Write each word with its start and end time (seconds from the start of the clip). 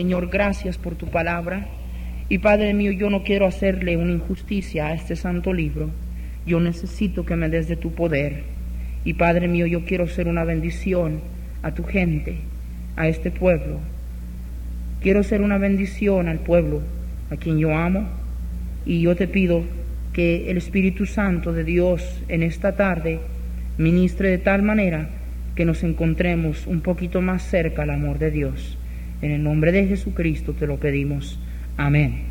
Señor, 0.00 0.30
gracias 0.30 0.78
por 0.78 0.94
tu 0.94 1.08
palabra. 1.08 1.66
Y 2.30 2.38
Padre 2.38 2.72
mío, 2.72 2.90
yo 2.90 3.10
no 3.10 3.22
quiero 3.22 3.44
hacerle 3.44 3.98
una 3.98 4.12
injusticia 4.12 4.86
a 4.86 4.94
este 4.94 5.14
santo 5.14 5.52
libro. 5.52 5.90
Yo 6.46 6.58
necesito 6.58 7.26
que 7.26 7.36
me 7.36 7.50
des 7.50 7.68
de 7.68 7.76
tu 7.76 7.92
poder. 7.92 8.44
Y 9.04 9.12
Padre 9.12 9.46
mío, 9.46 9.66
yo 9.66 9.84
quiero 9.84 10.08
ser 10.08 10.26
una 10.26 10.42
bendición 10.44 11.20
a 11.62 11.74
tu 11.74 11.84
gente, 11.84 12.36
a 12.96 13.08
este 13.08 13.30
pueblo. 13.30 13.78
Quiero 15.02 15.22
ser 15.22 15.42
una 15.42 15.58
bendición 15.58 16.28
al 16.28 16.38
pueblo 16.38 16.80
a 17.30 17.36
quien 17.36 17.58
yo 17.58 17.76
amo. 17.76 18.08
Y 18.86 19.02
yo 19.02 19.14
te 19.16 19.28
pido 19.28 19.64
que 20.14 20.50
el 20.50 20.56
Espíritu 20.56 21.04
Santo 21.04 21.52
de 21.52 21.64
Dios 21.64 22.22
en 22.28 22.42
esta 22.42 22.74
tarde 22.74 23.20
ministre 23.76 24.30
de 24.30 24.38
tal 24.38 24.62
manera 24.62 25.10
que 25.54 25.66
nos 25.66 25.82
encontremos 25.82 26.66
un 26.66 26.80
poquito 26.80 27.20
más 27.20 27.42
cerca 27.42 27.82
al 27.82 27.90
amor 27.90 28.18
de 28.18 28.30
Dios. 28.30 28.78
En 29.22 29.32
el 29.32 29.42
nombre 29.42 29.70
de 29.72 29.86
Jesucristo 29.86 30.54
te 30.54 30.66
lo 30.66 30.78
pedimos. 30.78 31.38
Amén. 31.76 32.22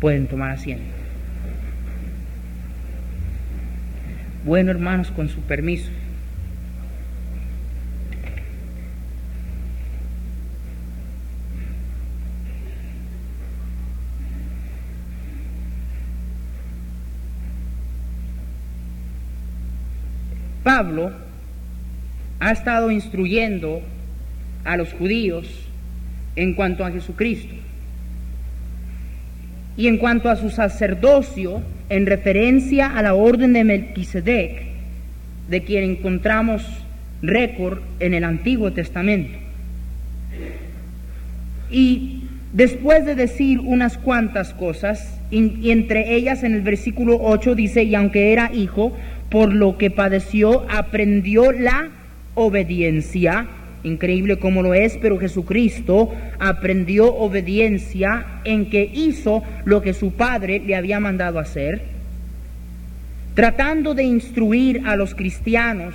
Pueden 0.00 0.26
tomar 0.26 0.52
asiento. 0.52 0.84
Bueno, 4.44 4.70
hermanos, 4.70 5.10
con 5.10 5.28
su 5.28 5.40
permiso. 5.40 5.90
Pablo 20.64 21.12
ha 22.40 22.52
estado 22.52 22.90
instruyendo 22.90 23.82
a 24.64 24.76
los 24.76 24.92
judíos 24.92 25.67
en 26.38 26.54
cuanto 26.54 26.84
a 26.84 26.90
Jesucristo. 26.92 27.52
Y 29.76 29.88
en 29.88 29.98
cuanto 29.98 30.30
a 30.30 30.36
su 30.36 30.50
sacerdocio, 30.50 31.62
en 31.88 32.06
referencia 32.06 32.96
a 32.96 33.02
la 33.02 33.14
orden 33.14 33.52
de 33.52 33.64
Melquisedec, 33.64 34.62
de 35.50 35.64
quien 35.64 35.84
encontramos 35.84 36.62
récord 37.22 37.80
en 37.98 38.14
el 38.14 38.24
Antiguo 38.24 38.72
Testamento. 38.72 39.36
Y 41.70 42.24
después 42.52 43.04
de 43.04 43.14
decir 43.14 43.58
unas 43.58 43.98
cuantas 43.98 44.54
cosas, 44.54 45.20
y 45.30 45.70
entre 45.70 46.14
ellas 46.14 46.44
en 46.44 46.54
el 46.54 46.62
versículo 46.62 47.18
8 47.20 47.54
dice, 47.54 47.82
y 47.82 47.94
aunque 47.94 48.32
era 48.32 48.52
hijo, 48.54 48.96
por 49.28 49.52
lo 49.52 49.76
que 49.76 49.90
padeció, 49.90 50.66
aprendió 50.70 51.52
la 51.52 51.88
obediencia 52.34 53.48
Increíble 53.84 54.38
como 54.38 54.62
lo 54.62 54.74
es, 54.74 54.98
pero 55.00 55.18
Jesucristo 55.18 56.12
aprendió 56.38 57.14
obediencia 57.14 58.40
en 58.44 58.70
que 58.70 58.90
hizo 58.92 59.42
lo 59.64 59.82
que 59.82 59.94
su 59.94 60.12
Padre 60.12 60.60
le 60.64 60.74
había 60.74 60.98
mandado 60.98 61.38
hacer, 61.38 61.82
tratando 63.34 63.94
de 63.94 64.02
instruir 64.02 64.82
a 64.84 64.96
los 64.96 65.14
cristianos. 65.14 65.94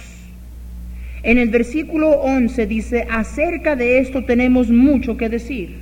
En 1.24 1.38
el 1.38 1.50
versículo 1.50 2.10
11 2.10 2.68
dice, 2.68 3.08
acerca 3.10 3.76
de 3.76 4.00
esto 4.00 4.24
tenemos 4.24 4.70
mucho 4.70 5.18
que 5.18 5.30
decir. 5.30 5.76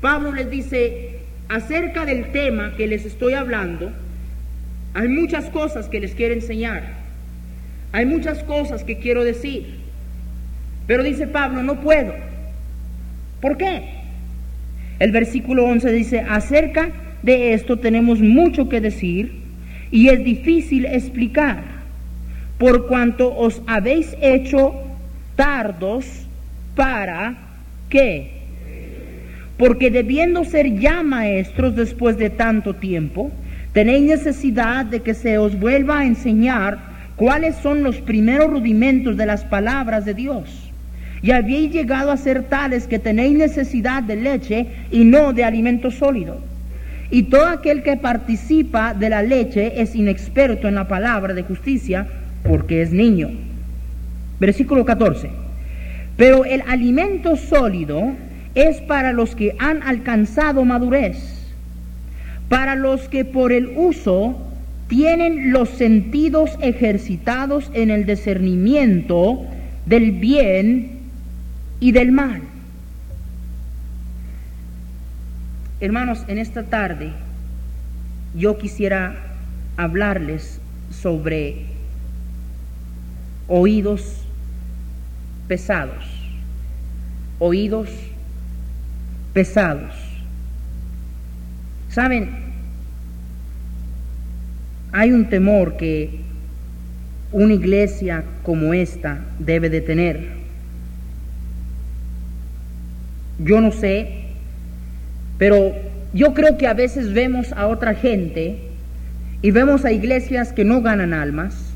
Pablo 0.00 0.32
les 0.32 0.50
dice, 0.50 1.20
acerca 1.48 2.06
del 2.06 2.32
tema 2.32 2.74
que 2.76 2.86
les 2.86 3.04
estoy 3.04 3.34
hablando, 3.34 3.92
hay 4.94 5.08
muchas 5.08 5.50
cosas 5.50 5.88
que 5.88 6.00
les 6.00 6.14
quiero 6.14 6.34
enseñar. 6.34 7.03
Hay 7.94 8.06
muchas 8.06 8.42
cosas 8.42 8.82
que 8.82 8.98
quiero 8.98 9.22
decir, 9.22 9.66
pero 10.88 11.04
dice 11.04 11.28
Pablo, 11.28 11.62
no 11.62 11.80
puedo. 11.80 12.12
¿Por 13.40 13.56
qué? 13.56 13.84
El 14.98 15.12
versículo 15.12 15.64
11 15.66 15.92
dice, 15.92 16.20
acerca 16.28 16.90
de 17.22 17.54
esto 17.54 17.78
tenemos 17.78 18.18
mucho 18.18 18.68
que 18.68 18.80
decir 18.80 19.42
y 19.92 20.08
es 20.08 20.24
difícil 20.24 20.86
explicar, 20.86 21.62
por 22.58 22.88
cuanto 22.88 23.32
os 23.32 23.62
habéis 23.68 24.16
hecho 24.20 24.74
tardos 25.36 26.26
para 26.74 27.36
qué. 27.88 28.32
Porque 29.56 29.92
debiendo 29.92 30.42
ser 30.42 30.80
ya 30.80 31.04
maestros 31.04 31.76
después 31.76 32.16
de 32.16 32.30
tanto 32.30 32.74
tiempo, 32.74 33.30
tenéis 33.72 34.02
necesidad 34.02 34.84
de 34.84 34.98
que 35.02 35.14
se 35.14 35.38
os 35.38 35.56
vuelva 35.56 36.00
a 36.00 36.06
enseñar 36.06 36.93
cuáles 37.16 37.56
son 37.56 37.82
los 37.82 37.96
primeros 37.96 38.50
rudimentos 38.50 39.16
de 39.16 39.26
las 39.26 39.44
palabras 39.44 40.04
de 40.04 40.14
Dios. 40.14 40.70
Y 41.22 41.30
habéis 41.30 41.72
llegado 41.72 42.10
a 42.10 42.16
ser 42.16 42.44
tales 42.44 42.86
que 42.86 42.98
tenéis 42.98 43.36
necesidad 43.38 44.02
de 44.02 44.16
leche 44.16 44.66
y 44.90 45.04
no 45.04 45.32
de 45.32 45.44
alimento 45.44 45.90
sólido. 45.90 46.38
Y 47.10 47.24
todo 47.24 47.46
aquel 47.46 47.82
que 47.82 47.96
participa 47.96 48.92
de 48.92 49.08
la 49.08 49.22
leche 49.22 49.80
es 49.80 49.94
inexperto 49.94 50.68
en 50.68 50.74
la 50.74 50.88
palabra 50.88 51.32
de 51.32 51.42
justicia 51.42 52.06
porque 52.42 52.82
es 52.82 52.92
niño. 52.92 53.30
Versículo 54.40 54.84
14. 54.84 55.30
Pero 56.16 56.44
el 56.44 56.62
alimento 56.68 57.36
sólido 57.36 58.12
es 58.54 58.80
para 58.82 59.12
los 59.12 59.34
que 59.34 59.56
han 59.58 59.82
alcanzado 59.82 60.64
madurez, 60.64 61.16
para 62.48 62.76
los 62.76 63.08
que 63.08 63.24
por 63.24 63.52
el 63.52 63.72
uso 63.76 64.36
tienen 64.88 65.52
los 65.52 65.68
sentidos 65.70 66.50
ejercitados 66.60 67.70
en 67.74 67.90
el 67.90 68.06
discernimiento 68.06 69.44
del 69.86 70.12
bien 70.12 71.00
y 71.80 71.92
del 71.92 72.12
mal. 72.12 72.42
Hermanos, 75.80 76.24
en 76.28 76.38
esta 76.38 76.64
tarde 76.64 77.12
yo 78.34 78.58
quisiera 78.58 79.16
hablarles 79.76 80.60
sobre 80.90 81.66
oídos 83.48 84.24
pesados, 85.48 86.04
oídos 87.38 87.88
pesados. 89.32 89.94
Saben, 91.90 92.43
hay 94.94 95.10
un 95.10 95.28
temor 95.28 95.76
que 95.76 96.08
una 97.32 97.52
iglesia 97.52 98.22
como 98.44 98.74
esta 98.74 99.24
debe 99.40 99.68
de 99.68 99.80
tener. 99.80 100.20
Yo 103.40 103.60
no 103.60 103.72
sé, 103.72 104.26
pero 105.36 105.74
yo 106.12 106.32
creo 106.32 106.56
que 106.56 106.68
a 106.68 106.74
veces 106.74 107.12
vemos 107.12 107.52
a 107.54 107.66
otra 107.66 107.94
gente 107.94 108.58
y 109.42 109.50
vemos 109.50 109.84
a 109.84 109.90
iglesias 109.90 110.52
que 110.52 110.64
no 110.64 110.80
ganan 110.80 111.12
almas 111.12 111.74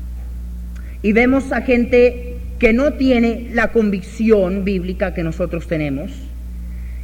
y 1.01 1.11
vemos 1.11 1.51
a 1.51 1.61
gente 1.61 2.37
que 2.57 2.71
no 2.71 2.93
tiene 2.93 3.49
la 3.51 3.73
convicción 3.73 4.63
bíblica 4.63 5.13
que 5.13 5.23
nosotros 5.23 5.67
tenemos 5.67 6.28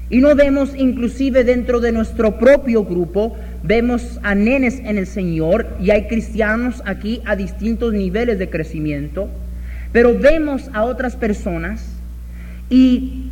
y 0.10 0.19
no 0.22 0.36
vemos 0.36 0.75
inclusive 0.78 1.44
dentro 1.44 1.80
de 1.80 1.92
nuestro 1.92 2.38
propio 2.38 2.86
grupo, 2.86 3.36
vemos 3.63 4.19
a 4.22 4.36
nenes 4.36 4.80
en 4.80 4.98
el 4.98 5.07
Señor 5.07 5.68
y 5.81 5.90
hay 5.90 6.07
cristianos 6.07 6.84
aquí 6.86 7.22
a 7.25 7.36
distintos 7.36 7.94
niveles 7.94 8.38
de 8.38 8.50
crecimiento, 8.50 9.30
pero 9.92 10.18
vemos 10.18 10.69
a 10.74 10.84
otras 10.84 11.16
personas 11.16 11.84
y 12.69 13.30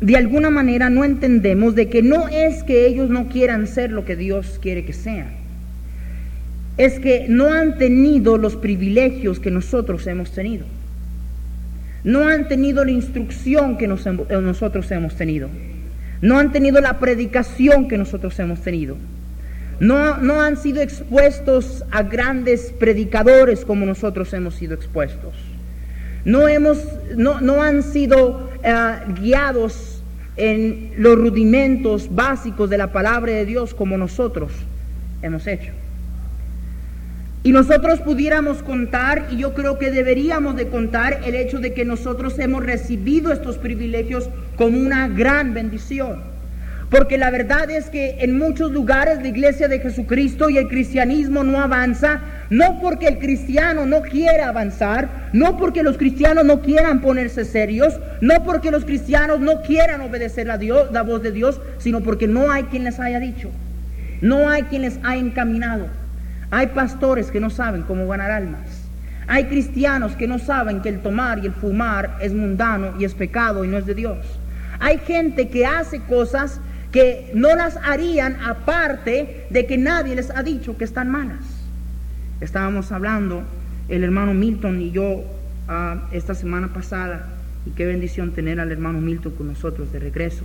de 0.00 0.16
alguna 0.16 0.50
manera 0.50 0.90
no 0.90 1.04
entendemos 1.04 1.74
de 1.74 1.88
que 1.88 2.02
no 2.02 2.28
es 2.28 2.62
que 2.64 2.86
ellos 2.86 3.08
no 3.08 3.28
quieran 3.28 3.66
ser 3.66 3.90
lo 3.90 4.04
que 4.04 4.16
Dios 4.16 4.58
quiere 4.60 4.84
que 4.84 4.92
sean, 4.92 5.30
es 6.76 6.98
que 6.98 7.26
no 7.28 7.46
han 7.52 7.78
tenido 7.78 8.36
los 8.36 8.56
privilegios 8.56 9.40
que 9.40 9.50
nosotros 9.50 10.06
hemos 10.06 10.32
tenido. 10.32 10.66
no 12.04 12.26
han 12.26 12.48
tenido 12.48 12.84
la 12.84 12.90
instrucción 12.90 13.78
que 13.78 13.86
nosotros 13.86 14.90
hemos 14.90 15.14
tenido. 15.14 15.48
No 16.22 16.38
han 16.38 16.52
tenido 16.52 16.80
la 16.80 16.98
predicación 16.98 17.88
que 17.88 17.98
nosotros 17.98 18.38
hemos 18.38 18.60
tenido. 18.62 18.96
No, 19.80 20.18
no 20.18 20.40
han 20.40 20.56
sido 20.56 20.80
expuestos 20.80 21.84
a 21.90 22.04
grandes 22.04 22.72
predicadores 22.78 23.64
como 23.64 23.84
nosotros 23.84 24.32
hemos 24.32 24.54
sido 24.54 24.74
expuestos. 24.74 25.34
No, 26.24 26.46
hemos, 26.46 26.78
no, 27.16 27.40
no 27.40 27.60
han 27.62 27.82
sido 27.82 28.50
eh, 28.62 28.72
guiados 29.20 30.00
en 30.36 30.92
los 30.96 31.16
rudimentos 31.18 32.14
básicos 32.14 32.70
de 32.70 32.78
la 32.78 32.92
palabra 32.92 33.32
de 33.32 33.44
Dios 33.44 33.74
como 33.74 33.98
nosotros 33.98 34.52
hemos 35.20 35.46
hecho. 35.48 35.72
Y 37.44 37.50
nosotros 37.50 37.98
pudiéramos 38.00 38.62
contar, 38.62 39.26
y 39.32 39.38
yo 39.38 39.52
creo 39.52 39.76
que 39.76 39.90
deberíamos 39.90 40.54
de 40.54 40.68
contar, 40.68 41.22
el 41.24 41.34
hecho 41.34 41.58
de 41.58 41.74
que 41.74 41.84
nosotros 41.84 42.38
hemos 42.38 42.64
recibido 42.64 43.32
estos 43.32 43.58
privilegios 43.58 44.30
como 44.56 44.78
una 44.78 45.08
gran 45.08 45.54
bendición. 45.54 46.32
Porque 46.92 47.16
la 47.16 47.30
verdad 47.30 47.70
es 47.70 47.88
que 47.88 48.18
en 48.20 48.36
muchos 48.36 48.70
lugares 48.70 49.22
la 49.22 49.28
iglesia 49.28 49.66
de 49.66 49.80
Jesucristo 49.80 50.50
y 50.50 50.58
el 50.58 50.68
cristianismo 50.68 51.42
no 51.42 51.58
avanza, 51.58 52.20
no 52.50 52.80
porque 52.82 53.08
el 53.08 53.18
cristiano 53.18 53.86
no 53.86 54.02
quiera 54.02 54.50
avanzar, 54.50 55.30
no 55.32 55.56
porque 55.56 55.82
los 55.82 55.96
cristianos 55.96 56.44
no 56.44 56.60
quieran 56.60 57.00
ponerse 57.00 57.46
serios, 57.46 57.98
no 58.20 58.44
porque 58.44 58.70
los 58.70 58.84
cristianos 58.84 59.40
no 59.40 59.62
quieran 59.62 60.02
obedecer 60.02 60.46
la, 60.46 60.58
Dios, 60.58 60.92
la 60.92 61.00
voz 61.00 61.22
de 61.22 61.32
Dios, 61.32 61.62
sino 61.78 62.02
porque 62.02 62.28
no 62.28 62.50
hay 62.50 62.64
quien 62.64 62.84
les 62.84 63.00
haya 63.00 63.20
dicho, 63.20 63.48
no 64.20 64.50
hay 64.50 64.64
quien 64.64 64.82
les 64.82 64.98
haya 65.02 65.22
encaminado. 65.22 65.86
Hay 66.50 66.66
pastores 66.66 67.30
que 67.30 67.40
no 67.40 67.48
saben 67.48 67.84
cómo 67.84 68.06
ganar 68.06 68.30
almas. 68.30 68.82
Hay 69.28 69.44
cristianos 69.46 70.14
que 70.14 70.28
no 70.28 70.38
saben 70.38 70.82
que 70.82 70.90
el 70.90 71.00
tomar 71.00 71.38
y 71.38 71.46
el 71.46 71.54
fumar 71.54 72.18
es 72.20 72.34
mundano 72.34 72.92
y 72.98 73.06
es 73.06 73.14
pecado 73.14 73.64
y 73.64 73.68
no 73.68 73.78
es 73.78 73.86
de 73.86 73.94
Dios. 73.94 74.18
Hay 74.82 74.98
gente 74.98 75.48
que 75.48 75.64
hace 75.64 76.00
cosas 76.00 76.60
que 76.90 77.30
no 77.34 77.54
las 77.54 77.76
harían 77.76 78.36
aparte 78.42 79.46
de 79.48 79.64
que 79.64 79.78
nadie 79.78 80.16
les 80.16 80.30
ha 80.30 80.42
dicho 80.42 80.76
que 80.76 80.82
están 80.82 81.08
malas. 81.08 81.38
Estábamos 82.40 82.90
hablando 82.90 83.44
el 83.88 84.02
hermano 84.02 84.34
Milton 84.34 84.80
y 84.80 84.90
yo 84.90 85.22
ah, 85.68 86.08
esta 86.10 86.34
semana 86.34 86.72
pasada 86.72 87.28
y 87.64 87.70
qué 87.70 87.86
bendición 87.86 88.32
tener 88.32 88.58
al 88.58 88.72
hermano 88.72 89.00
Milton 89.00 89.34
con 89.36 89.46
nosotros 89.46 89.92
de 89.92 90.00
regreso. 90.00 90.42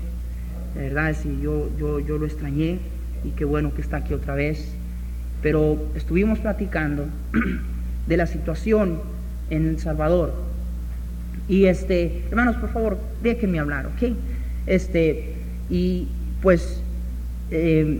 Verdad, 0.75 1.15
sí, 1.19 1.39
yo, 1.41 1.71
yo, 1.79 1.99
yo 1.99 2.19
lo 2.19 2.27
extrañé 2.27 2.77
y 3.23 3.31
qué 3.31 3.43
bueno 3.43 3.73
que 3.73 3.81
está 3.81 3.97
aquí 3.97 4.13
otra 4.13 4.35
vez. 4.35 4.71
Pero 5.41 5.83
estuvimos 5.95 6.37
platicando 6.37 7.07
de 8.07 8.17
la 8.17 8.27
situación 8.27 9.01
en 9.49 9.67
El 9.67 9.79
Salvador. 9.79 10.46
Y 11.49 11.65
este, 11.65 12.23
hermanos, 12.29 12.57
por 12.57 12.71
favor, 12.71 12.97
déjenme 13.23 13.59
hablar, 13.59 13.87
¿ok? 13.87 14.13
Este, 14.65 15.33
y 15.69 16.07
pues 16.41 16.81
eh, 17.51 17.99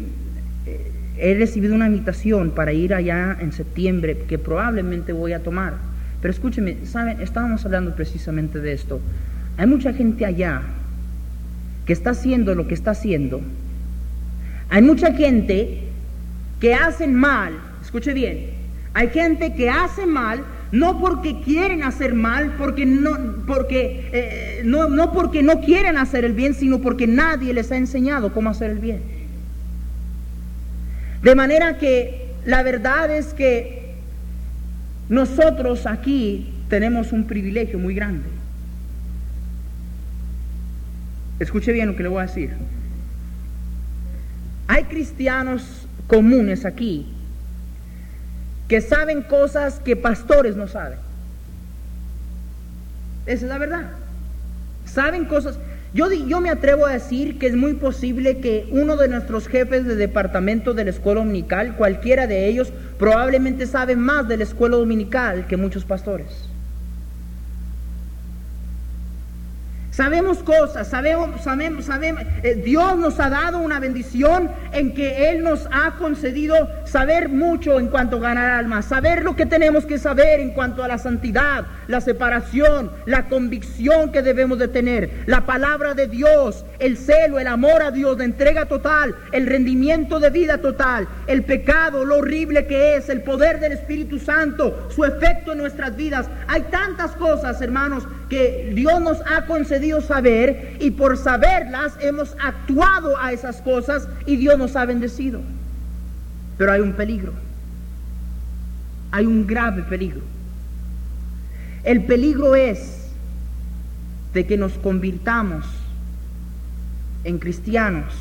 he 1.18 1.34
recibido 1.36 1.74
una 1.74 1.88
invitación 1.88 2.52
para 2.52 2.74
ir 2.74 2.94
allá 2.94 3.38
en 3.40 3.52
septiembre 3.52 4.18
que 4.28 4.38
probablemente 4.38 5.14
voy 5.14 5.34
a 5.34 5.40
tomar. 5.40 5.76
Pero 6.22 6.32
escúcheme, 6.32 6.78
¿saben? 6.86 7.22
Estábamos 7.22 7.66
hablando 7.66 7.96
precisamente 7.96 8.60
de 8.60 8.74
esto. 8.74 9.00
Hay 9.58 9.68
mucha 9.68 9.94
gente 9.94 10.26
allá 10.26 10.62
que 11.86 11.94
está 11.94 12.12
haciendo 12.12 12.54
lo 12.54 12.68
que 12.68 12.74
está 12.74 12.92
haciendo. 12.92 13.42
Hay 14.70 14.82
mucha 14.82 15.14
gente 15.14 15.84
que 16.60 16.74
hacen 16.74 17.16
mal, 17.16 17.54
escuche 17.82 18.14
bien, 18.14 18.48
hay 18.94 19.10
gente 19.10 19.54
que 19.54 19.70
hace 19.70 20.06
mal 20.06 20.44
no 20.72 21.00
porque 21.00 21.42
quieren 21.42 21.84
hacer 21.84 22.14
mal, 22.14 22.56
porque 22.58 22.86
no, 22.86 23.46
porque, 23.46 24.10
eh, 24.12 24.62
no, 24.66 24.90
no 24.90 25.14
porque 25.14 25.42
no 25.42 25.62
quieren 25.62 25.98
hacer 25.98 26.26
el 26.26 26.34
bien, 26.34 26.54
sino 26.54 26.82
porque 26.82 27.08
nadie 27.08 27.54
les 27.54 27.72
ha 27.72 27.78
enseñado 27.78 28.34
cómo 28.34 28.50
hacer 28.50 28.72
el 28.72 28.80
bien. 28.80 29.02
De 31.24 31.36
manera 31.36 31.78
que 31.78 32.28
la 32.46 32.64
verdad 32.64 33.16
es 33.16 33.34
que 33.34 33.96
nosotros 35.10 35.86
aquí 35.86 36.54
tenemos 36.70 37.12
un 37.14 37.26
privilegio 37.26 37.80
muy 37.80 37.96
grande. 37.96 38.28
Escuche 41.40 41.72
bien 41.72 41.88
lo 41.88 41.96
que 41.96 42.04
le 42.04 42.10
voy 42.10 42.20
a 42.20 42.26
decir. 42.28 42.52
Hay 44.68 44.84
cristianos 44.84 45.88
comunes 46.08 46.66
aquí 46.66 47.06
que 48.68 48.82
saben 48.82 49.22
cosas 49.22 49.80
que 49.80 49.96
pastores 49.96 50.56
no 50.56 50.68
saben. 50.68 51.00
Esa 53.26 53.46
es 53.46 53.50
la 53.50 53.58
verdad. 53.58 53.92
Saben 54.86 55.26
cosas. 55.26 55.60
Yo, 55.94 56.12
yo 56.12 56.42
me 56.42 56.50
atrevo 56.50 56.86
a 56.86 56.94
decir 56.94 57.40
que 57.40 57.48
es 57.48 57.56
muy 57.56 57.74
posible 57.74 58.40
que 58.40 58.68
uno 58.72 58.98
de 58.98 59.08
nuestros 59.08 59.48
jefes 59.48 59.86
de 59.86 59.96
departamento 59.96 60.74
de 60.74 60.84
la 60.84 60.90
escuela 60.92 61.22
dominical, 61.22 61.76
cualquiera 61.76 62.28
de 62.28 62.48
ellos, 62.48 62.72
probablemente 63.00 63.66
sabe 63.68 63.96
más 63.96 64.28
de 64.28 64.38
la 64.38 64.44
escuela 64.44 64.78
dominical 64.78 65.48
que 65.48 65.58
muchos 65.58 65.86
pastores. 65.86 66.50
Sabemos 69.98 70.44
cosas, 70.44 70.88
sabemos, 70.88 71.42
sabemos, 71.42 71.86
sabemos. 71.86 72.22
Eh, 72.44 72.62
Dios 72.64 73.00
nos 73.00 73.20
ha 73.20 73.32
dado 73.32 73.58
una 73.58 73.80
bendición 73.80 74.52
en 74.72 74.94
que 74.94 75.32
Él 75.32 75.42
nos 75.42 75.68
ha 75.72 75.96
concedido 75.98 76.56
saber 76.86 77.30
mucho 77.30 77.80
en 77.80 77.88
cuanto 77.88 78.18
a 78.18 78.20
ganar 78.20 78.52
almas, 78.52 78.86
saber 78.86 79.24
lo 79.24 79.36
que 79.36 79.48
tenemos 79.48 79.88
que 79.88 79.98
saber 79.98 80.40
en 80.40 80.52
cuanto 80.52 80.84
a 80.84 80.88
la 80.88 81.00
santidad, 81.00 81.66
la 81.88 82.00
separación, 82.00 82.92
la 83.08 83.28
convicción 83.28 84.12
que 84.12 84.22
debemos 84.22 84.60
de 84.60 84.68
tener, 84.68 85.24
la 85.26 85.48
palabra 85.48 85.96
de 85.96 86.06
Dios, 86.06 86.64
el 86.78 86.96
celo, 86.96 87.40
el 87.40 87.48
amor 87.48 87.82
a 87.82 87.90
Dios, 87.90 88.20
la 88.20 88.26
entrega 88.26 88.68
total, 88.68 89.16
el 89.32 89.48
rendimiento 89.48 90.20
de 90.20 90.30
vida 90.30 90.60
total, 90.60 91.08
el 91.26 91.44
pecado, 91.44 92.06
lo 92.06 92.18
horrible 92.18 92.68
que 92.68 92.98
es, 92.98 93.10
el 93.10 93.24
poder 93.24 93.60
del 93.60 93.72
Espíritu 93.72 94.20
Santo, 94.20 94.90
su 94.96 95.06
efecto 95.06 95.54
en 95.54 95.58
nuestras 95.58 95.96
vidas. 95.96 96.30
Hay 96.48 96.62
tantas 96.70 97.14
cosas, 97.14 97.60
hermanos, 97.64 98.08
que 98.30 98.72
Dios 98.76 99.02
nos 99.02 99.20
ha 99.32 99.46
concedido 99.46 100.02
saber 100.02 100.78
y 100.80 100.92
por 100.92 101.18
saberlas 101.18 101.94
hemos 102.02 102.36
actuado 102.44 103.18
a 103.20 103.32
esas 103.32 103.62
cosas 103.62 104.08
y 104.26 104.36
Dios 104.36 104.58
nos 104.58 104.76
ha 104.76 104.86
bendecido. 104.86 105.42
Pero 106.58 106.72
hay 106.72 106.82
un 106.82 106.94
peligro. 106.94 107.34
Hay 109.12 109.26
un 109.26 109.48
grave 109.48 109.84
peligro. 109.84 110.22
El 111.84 112.06
peligro 112.06 112.56
es 112.56 113.08
de 114.34 114.46
que 114.46 114.58
nos 114.58 114.74
convirtamos 114.74 115.66
en 117.24 117.40
cristianos 117.40 118.14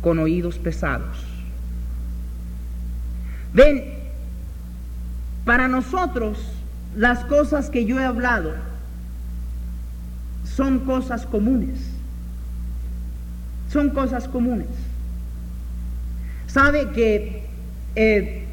con 0.00 0.18
oídos 0.18 0.58
pesados. 0.58 1.24
Ven, 3.52 3.84
para 5.44 5.68
nosotros 5.68 6.38
las 6.96 7.24
cosas 7.24 7.70
que 7.70 7.84
yo 7.84 7.98
he 7.98 8.04
hablado 8.04 8.69
son 10.60 10.80
cosas 10.80 11.24
comunes. 11.24 11.78
Son 13.72 13.88
cosas 13.88 14.28
comunes. 14.28 14.66
Sabe 16.48 16.90
que 16.90 17.44
eh, 17.96 18.44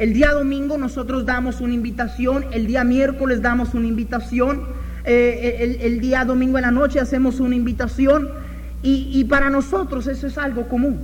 el 0.00 0.12
día 0.12 0.32
domingo 0.32 0.76
nosotros 0.76 1.24
damos 1.24 1.60
una 1.60 1.72
invitación, 1.72 2.46
el 2.50 2.66
día 2.66 2.82
miércoles 2.82 3.42
damos 3.42 3.74
una 3.74 3.86
invitación, 3.86 4.64
eh, 5.04 5.78
el, 5.80 6.00
día 6.00 6.24
domingo 6.24 6.58
en 6.58 6.62
la 6.62 6.72
noche 6.72 6.98
hacemos 6.98 7.38
una 7.38 7.54
invitación 7.54 8.28
y, 8.82 9.08
y 9.12 9.22
para 9.26 9.48
nosotros 9.48 10.08
eso 10.08 10.26
es 10.26 10.38
algo 10.38 10.66
común. 10.66 10.98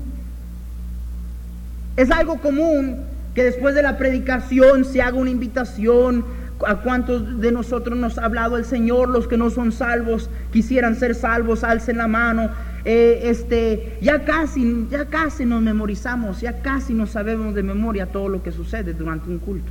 Es 1.97 2.11
algo 2.11 2.41
común 2.41 3.05
que 3.33 3.45
después 3.45 3.77
de 3.77 3.83
la 3.83 3.97
predicación 3.97 4.85
se 4.85 5.03
haga 5.03 5.19
una 5.19 5.31
invitación 5.31 6.25
¿A 6.67 6.77
cuántos 6.77 7.41
de 7.41 7.53
nosotros 7.53 7.97
nos 7.99 8.19
ha 8.19 8.25
hablado 8.25 8.57
el 8.57 8.65
Señor? 8.65 9.09
Los 9.09 9.29
que 9.29 9.37
no 9.37 9.51
son 9.51 9.71
salvos, 9.71 10.29
quisieran 10.53 10.97
ser 10.97 11.15
salvos, 11.15 11.63
alcen 11.63 11.99
la 11.99 12.09
mano. 12.09 12.51
Eh, 12.85 13.21
este, 13.25 13.99
ya 14.01 14.25
casi, 14.25 14.87
ya 14.91 15.05
casi 15.07 15.45
nos 15.45 15.63
memorizamos, 15.63 16.41
ya 16.41 16.61
casi 16.63 16.95
nos 16.95 17.11
sabemos 17.11 17.55
de 17.55 17.63
memoria 17.63 18.07
todo 18.07 18.29
lo 18.29 18.43
que 18.43 18.51
sucede 18.51 18.95
durante 18.95 19.29
un 19.29 19.39
culto. 19.39 19.71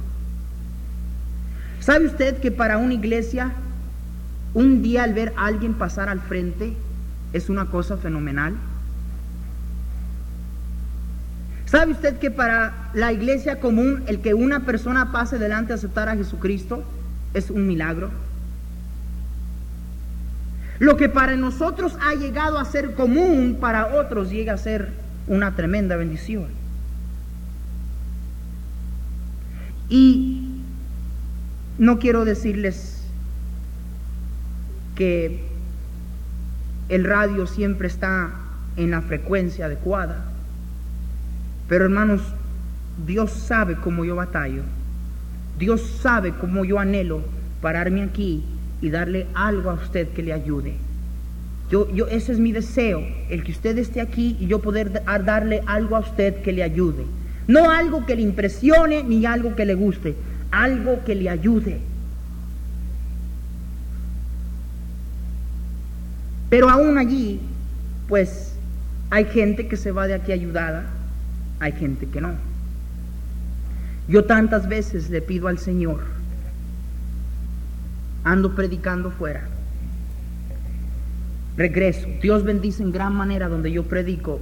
¿Sabe 1.80 2.06
usted 2.06 2.38
que 2.40 2.52
para 2.52 2.78
una 2.78 2.94
iglesia, 2.94 3.54
un 4.54 4.82
día 4.82 5.04
al 5.04 5.14
ver 5.14 5.34
a 5.38 5.46
alguien 5.46 5.74
pasar 5.74 6.10
al 6.10 6.20
frente 6.20 6.76
es 7.34 7.50
una 7.50 7.66
cosa 7.68 7.98
fenomenal? 7.98 8.56
¿Sabe 11.68 11.92
usted 11.92 12.18
que 12.18 12.32
para 12.32 12.90
la 12.94 13.12
iglesia 13.12 13.60
común 13.60 14.04
el 14.08 14.22
que 14.22 14.34
una 14.34 14.62
persona 14.62 15.12
pase 15.12 15.38
delante 15.38 15.74
a 15.74 15.76
aceptar 15.76 16.08
a 16.08 16.16
Jesucristo 16.16 16.82
es 17.34 17.50
un 17.52 17.68
milagro? 17.68 18.10
Lo 20.80 20.96
que 20.96 21.10
para 21.10 21.36
nosotros 21.36 21.98
ha 22.02 22.14
llegado 22.14 22.58
a 22.58 22.64
ser 22.64 22.94
común, 22.94 23.58
para 23.60 24.00
otros 24.00 24.30
llega 24.30 24.54
a 24.54 24.58
ser 24.58 24.94
una 25.28 25.56
tremenda 25.56 25.98
bendición. 25.98 26.48
Y 29.90 30.62
no 31.78 32.00
quiero 32.00 32.24
decirles 32.24 33.04
que 34.96 35.44
el 36.88 37.04
radio 37.04 37.46
siempre 37.46 37.90
está 37.90 38.32
en 38.78 38.92
la 38.92 39.02
frecuencia 39.02 39.66
adecuada. 39.66 40.37
Pero 41.68 41.86
hermanos, 41.86 42.22
Dios 43.06 43.32
sabe 43.32 43.76
cómo 43.76 44.06
yo 44.06 44.16
batallo. 44.16 44.64
Dios 45.60 45.82
sabe 46.02 46.34
cómo 46.34 46.66
yo 46.66 46.80
anhelo 46.80 47.22
pararme 47.62 48.04
aquí 48.04 48.44
y 48.82 48.90
darle 48.90 49.28
algo 49.34 49.72
a 49.72 49.74
usted 49.74 50.08
que 50.10 50.24
le 50.24 50.34
ayude. 50.34 50.76
Yo, 51.70 51.92
yo, 51.94 52.08
ese 52.08 52.32
es 52.32 52.40
mi 52.40 52.52
deseo, 52.52 53.04
el 53.30 53.44
que 53.44 53.52
usted 53.52 53.78
esté 53.78 54.00
aquí 54.00 54.38
y 54.40 54.48
yo 54.48 54.62
poder 54.62 55.04
darle 55.26 55.64
algo 55.66 55.96
a 55.98 56.00
usted 56.00 56.42
que 56.42 56.54
le 56.54 56.64
ayude. 56.64 57.06
No 57.48 57.70
algo 57.72 58.06
que 58.06 58.16
le 58.16 58.22
impresione 58.22 59.04
ni 59.04 59.26
algo 59.26 59.56
que 59.56 59.66
le 59.66 59.74
guste, 59.74 60.16
algo 60.52 61.04
que 61.06 61.16
le 61.16 61.30
ayude. 61.30 61.80
Pero 66.50 66.70
aún 66.70 66.98
allí, 66.98 67.42
pues 68.08 68.54
hay 69.10 69.26
gente 69.26 69.68
que 69.68 69.76
se 69.76 69.92
va 69.92 70.08
de 70.08 70.14
aquí 70.14 70.32
ayudada, 70.32 70.86
hay 71.60 71.72
gente 71.74 72.08
que 72.08 72.22
no. 72.22 72.34
Yo 74.08 74.26
tantas 74.26 74.68
veces 74.68 75.10
le 75.10 75.22
pido 75.22 75.48
al 75.48 75.58
Señor, 75.58 76.04
ando 78.24 78.56
predicando 78.56 79.12
fuera, 79.12 79.48
regreso, 81.58 82.08
Dios 82.22 82.44
bendice 82.44 82.84
en 82.84 82.92
gran 82.92 83.14
manera 83.14 83.50
donde 83.50 83.72
yo 83.72 83.84
predico, 83.84 84.40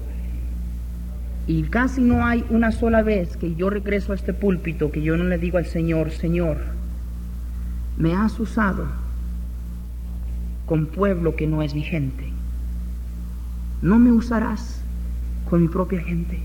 y 1.48 1.63
casi 1.63 2.01
no 2.01 2.25
hay 2.25 2.43
una 2.50 2.72
sola 2.72 3.03
vez 3.03 3.38
que 3.38 3.55
yo 3.55 3.69
regreso 3.69 4.12
a 4.12 4.15
este 4.15 4.34
púlpito 4.34 4.91
que 4.91 5.01
yo 5.01 5.15
no 5.15 5.24
le 5.25 5.38
digo 5.38 5.57
al 5.57 5.65
Señor, 5.65 6.12
Señor, 6.12 6.57
me 7.98 8.13
has 8.13 8.39
usado 8.39 8.88
con 10.65 10.88
pueblo 10.88 11.36
que 11.36 11.48
no 11.48 11.62
es 11.62 11.75
mi 11.75 11.84
gente. 11.84 12.25
No 13.81 14.00
me 14.00 14.12
usarás 14.12 14.81
con 15.50 15.62
mi 15.62 15.67
propia 15.67 16.01
gente. 16.01 16.39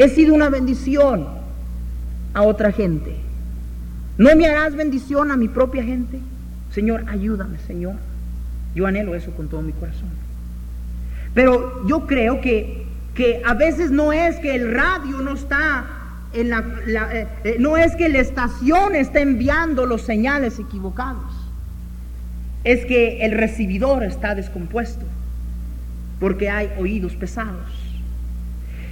He 0.00 0.08
sido 0.08 0.32
una 0.32 0.48
bendición 0.48 1.28
a 2.32 2.40
otra 2.40 2.72
gente. 2.72 3.14
No 4.16 4.34
me 4.34 4.46
harás 4.46 4.74
bendición 4.74 5.30
a 5.30 5.36
mi 5.36 5.48
propia 5.48 5.84
gente. 5.84 6.18
Señor, 6.72 7.04
ayúdame, 7.06 7.58
Señor. 7.66 7.96
Yo 8.74 8.86
anhelo 8.86 9.14
eso 9.14 9.30
con 9.32 9.48
todo 9.48 9.60
mi 9.60 9.72
corazón. 9.72 10.08
Pero 11.34 11.86
yo 11.86 12.06
creo 12.06 12.40
que, 12.40 12.86
que 13.14 13.42
a 13.44 13.52
veces 13.52 13.90
no 13.90 14.10
es 14.14 14.36
que 14.36 14.54
el 14.54 14.72
radio 14.72 15.18
no 15.18 15.34
está 15.34 15.84
en 16.32 16.48
la, 16.48 16.64
eh, 17.12 17.26
eh, 17.44 17.56
no 17.58 17.76
es 17.76 17.94
que 17.94 18.08
la 18.08 18.20
estación 18.20 18.94
está 18.94 19.20
enviando 19.20 19.84
los 19.84 20.00
señales 20.00 20.58
equivocados 20.58 21.30
es 22.64 22.86
que 22.86 23.22
el 23.26 23.32
recibidor 23.32 24.02
está 24.02 24.34
descompuesto, 24.34 25.04
porque 26.18 26.48
hay 26.48 26.70
oídos 26.78 27.16
pesados. 27.16 27.79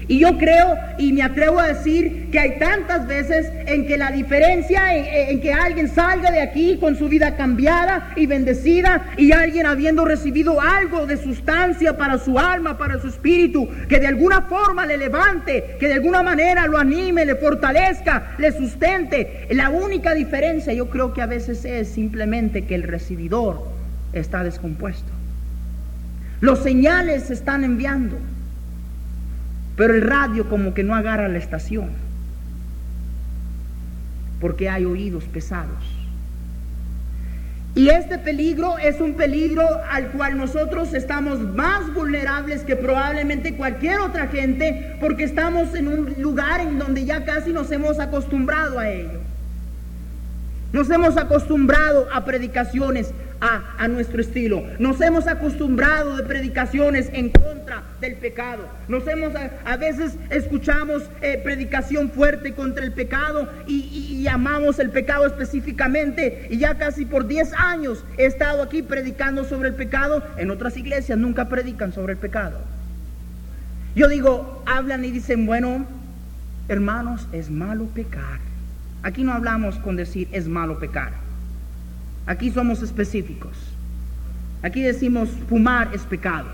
Y 0.08 0.20
yo 0.20 0.38
creo 0.38 0.74
y 0.96 1.12
me 1.12 1.22
atrevo 1.22 1.60
a 1.60 1.68
decir 1.68 2.30
que 2.32 2.38
hay 2.38 2.58
tantas 2.58 3.06
veces 3.06 3.52
en 3.66 3.86
que 3.86 3.98
la 3.98 4.10
diferencia 4.10 4.96
en, 4.96 5.38
que 5.42 5.52
alguien 5.52 5.88
salga 5.88 6.30
de 6.30 6.40
aquí 6.40 6.78
con 6.78 6.96
su 6.96 7.10
vida 7.10 7.36
cambiada 7.36 8.12
y 8.16 8.24
bendecida 8.24 9.10
y 9.18 9.32
alguien 9.32 9.66
habiendo 9.66 10.06
recibido 10.06 10.62
algo 10.62 11.06
de 11.06 11.18
sustancia 11.18 11.98
para 11.98 12.16
su 12.18 12.38
alma, 12.38 12.78
para 12.78 12.98
su 12.98 13.08
espíritu, 13.08 13.68
que 13.86 14.00
de 14.00 14.06
alguna 14.06 14.42
forma 14.42 14.86
le 14.86 14.96
levante, 14.96 15.76
que 15.78 15.88
de 15.88 15.94
alguna 15.94 16.22
manera 16.22 16.66
lo 16.66 16.78
anime, 16.78 17.26
le 17.26 17.36
fortalezca, 17.36 18.34
le 18.38 18.50
sustente. 18.52 19.46
La 19.50 19.68
única 19.68 20.14
diferencia 20.14 20.72
yo 20.72 20.88
creo 20.88 21.12
que 21.12 21.20
a 21.20 21.26
veces 21.26 21.66
es 21.66 21.86
simplemente 21.88 22.64
que 22.64 22.74
el 22.74 22.84
recibidor 22.84 23.62
está 24.14 24.42
descompuesto. 24.42 25.12
Los 26.40 26.60
señales 26.60 27.24
se 27.24 27.34
están 27.34 27.62
enviando. 27.62 28.16
Pero 29.78 29.94
el 29.94 30.02
radio 30.02 30.48
como 30.48 30.74
que 30.74 30.82
no 30.82 30.96
agarra 30.96 31.28
la 31.28 31.38
estación, 31.38 31.90
porque 34.40 34.68
hay 34.68 34.84
oídos 34.84 35.24
pesados. 35.24 35.84
Y 37.76 37.90
este 37.90 38.18
peligro 38.18 38.76
es 38.78 39.00
un 39.00 39.14
peligro 39.14 39.62
al 39.88 40.08
cual 40.08 40.36
nosotros 40.36 40.94
estamos 40.94 41.38
más 41.38 41.94
vulnerables 41.94 42.62
que 42.62 42.74
probablemente 42.74 43.54
cualquier 43.54 44.00
otra 44.00 44.26
gente, 44.26 44.96
porque 45.00 45.22
estamos 45.22 45.72
en 45.76 45.86
un 45.86 46.14
lugar 46.18 46.60
en 46.60 46.80
donde 46.80 47.04
ya 47.04 47.24
casi 47.24 47.52
nos 47.52 47.70
hemos 47.70 48.00
acostumbrado 48.00 48.80
a 48.80 48.90
ello. 48.90 49.20
Nos 50.72 50.90
hemos 50.90 51.16
acostumbrado 51.16 52.08
a 52.12 52.24
predicaciones 52.24 53.14
a, 53.40 53.88
nuestro 53.88 54.20
estilo. 54.20 54.64
Nos 54.78 55.00
hemos 55.00 55.26
acostumbrado 55.26 56.16
de 56.16 56.24
predicaciones 56.24 57.08
en 57.12 57.30
contra 57.30 57.84
del 58.00 58.16
pecado. 58.16 58.68
Nos 58.88 59.06
hemos, 59.06 59.32
a, 59.64 59.76
veces 59.76 60.16
escuchamos 60.30 61.02
eh, 61.22 61.40
predicación 61.42 62.10
fuerte 62.10 62.54
contra 62.54 62.84
el 62.84 62.92
pecado 62.92 63.48
y, 63.66 63.76
y, 64.20 64.28
amamos 64.28 64.78
el 64.78 64.90
pecado 64.90 65.26
específicamente. 65.26 66.48
Y 66.50 66.58
ya 66.58 66.76
casi 66.76 67.06
por 67.06 67.26
10 67.26 67.52
años 67.54 68.04
he 68.16 68.26
estado 68.26 68.62
aquí 68.62 68.82
predicando 68.82 69.44
sobre 69.44 69.68
el 69.70 69.74
pecado. 69.74 70.22
En 70.36 70.50
otras 70.50 70.76
iglesias 70.76 71.18
nunca 71.18 71.48
predican 71.48 71.92
sobre 71.92 72.14
el 72.14 72.18
pecado. 72.18 72.58
Yo 73.94 74.08
digo, 74.08 74.62
hablan 74.66 75.04
y 75.04 75.10
dicen, 75.10 75.46
bueno, 75.46 75.86
hermanos, 76.68 77.26
es 77.32 77.50
malo 77.50 77.86
pecar. 77.86 78.40
Aquí 79.02 79.24
no 79.24 79.32
hablamos 79.32 79.76
con 79.76 79.96
decir 79.96 80.28
es 80.32 80.48
malo 80.48 80.78
pecar. 80.78 81.27
Aquí 82.28 82.50
somos 82.50 82.82
específicos. 82.82 83.56
Aquí 84.62 84.82
decimos 84.82 85.30
fumar 85.48 85.94
es 85.94 86.02
pecado. 86.02 86.50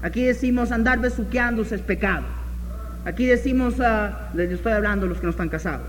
Aquí 0.00 0.24
decimos 0.24 0.72
andar 0.72 1.00
besuqueándose 1.00 1.74
es 1.74 1.82
pecado. 1.82 2.24
Aquí 3.04 3.26
decimos, 3.26 3.78
uh, 3.78 4.34
les 4.34 4.50
estoy 4.50 4.72
hablando 4.72 5.06
los 5.06 5.18
que 5.18 5.24
no 5.24 5.30
están 5.32 5.50
casados. 5.50 5.88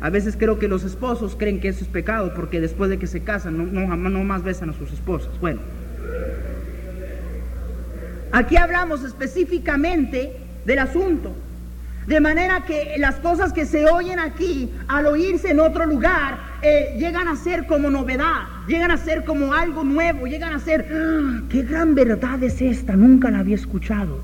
A 0.00 0.10
veces 0.10 0.36
creo 0.38 0.60
que 0.60 0.68
los 0.68 0.84
esposos 0.84 1.34
creen 1.34 1.58
que 1.58 1.68
eso 1.68 1.82
es 1.82 1.90
pecado 1.90 2.32
porque 2.34 2.60
después 2.60 2.88
de 2.88 3.00
que 3.00 3.08
se 3.08 3.24
casan 3.24 3.58
no, 3.58 3.66
no, 3.66 3.96
no 3.96 4.24
más 4.24 4.44
besan 4.44 4.70
a 4.70 4.72
sus 4.72 4.92
esposas. 4.92 5.38
Bueno, 5.40 5.60
aquí 8.30 8.56
hablamos 8.56 9.02
específicamente 9.02 10.36
del 10.64 10.78
asunto. 10.78 11.34
De 12.10 12.18
manera 12.18 12.64
que 12.66 12.96
las 12.98 13.20
cosas 13.20 13.52
que 13.52 13.64
se 13.64 13.88
oyen 13.88 14.18
aquí, 14.18 14.68
al 14.88 15.06
oírse 15.06 15.52
en 15.52 15.60
otro 15.60 15.86
lugar, 15.86 16.38
eh, 16.60 16.96
llegan 16.98 17.28
a 17.28 17.36
ser 17.36 17.68
como 17.68 17.88
novedad, 17.88 18.48
llegan 18.66 18.90
a 18.90 18.96
ser 18.96 19.24
como 19.24 19.54
algo 19.54 19.84
nuevo, 19.84 20.26
llegan 20.26 20.52
a 20.52 20.58
ser, 20.58 20.88
¡Ah! 20.92 21.42
qué 21.48 21.62
gran 21.62 21.94
verdad 21.94 22.42
es 22.42 22.60
esta, 22.62 22.96
nunca 22.96 23.30
la 23.30 23.38
había 23.38 23.54
escuchado. 23.54 24.18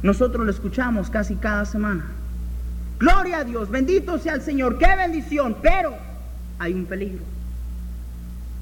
Nosotros 0.00 0.46
la 0.46 0.52
escuchamos 0.52 1.10
casi 1.10 1.34
cada 1.34 1.64
semana. 1.64 2.04
Gloria 3.00 3.38
a 3.38 3.44
Dios, 3.44 3.68
bendito 3.68 4.16
sea 4.18 4.34
el 4.34 4.42
Señor, 4.42 4.78
qué 4.78 4.94
bendición, 4.96 5.56
pero 5.60 5.96
hay 6.60 6.72
un 6.72 6.86
peligro. 6.86 7.24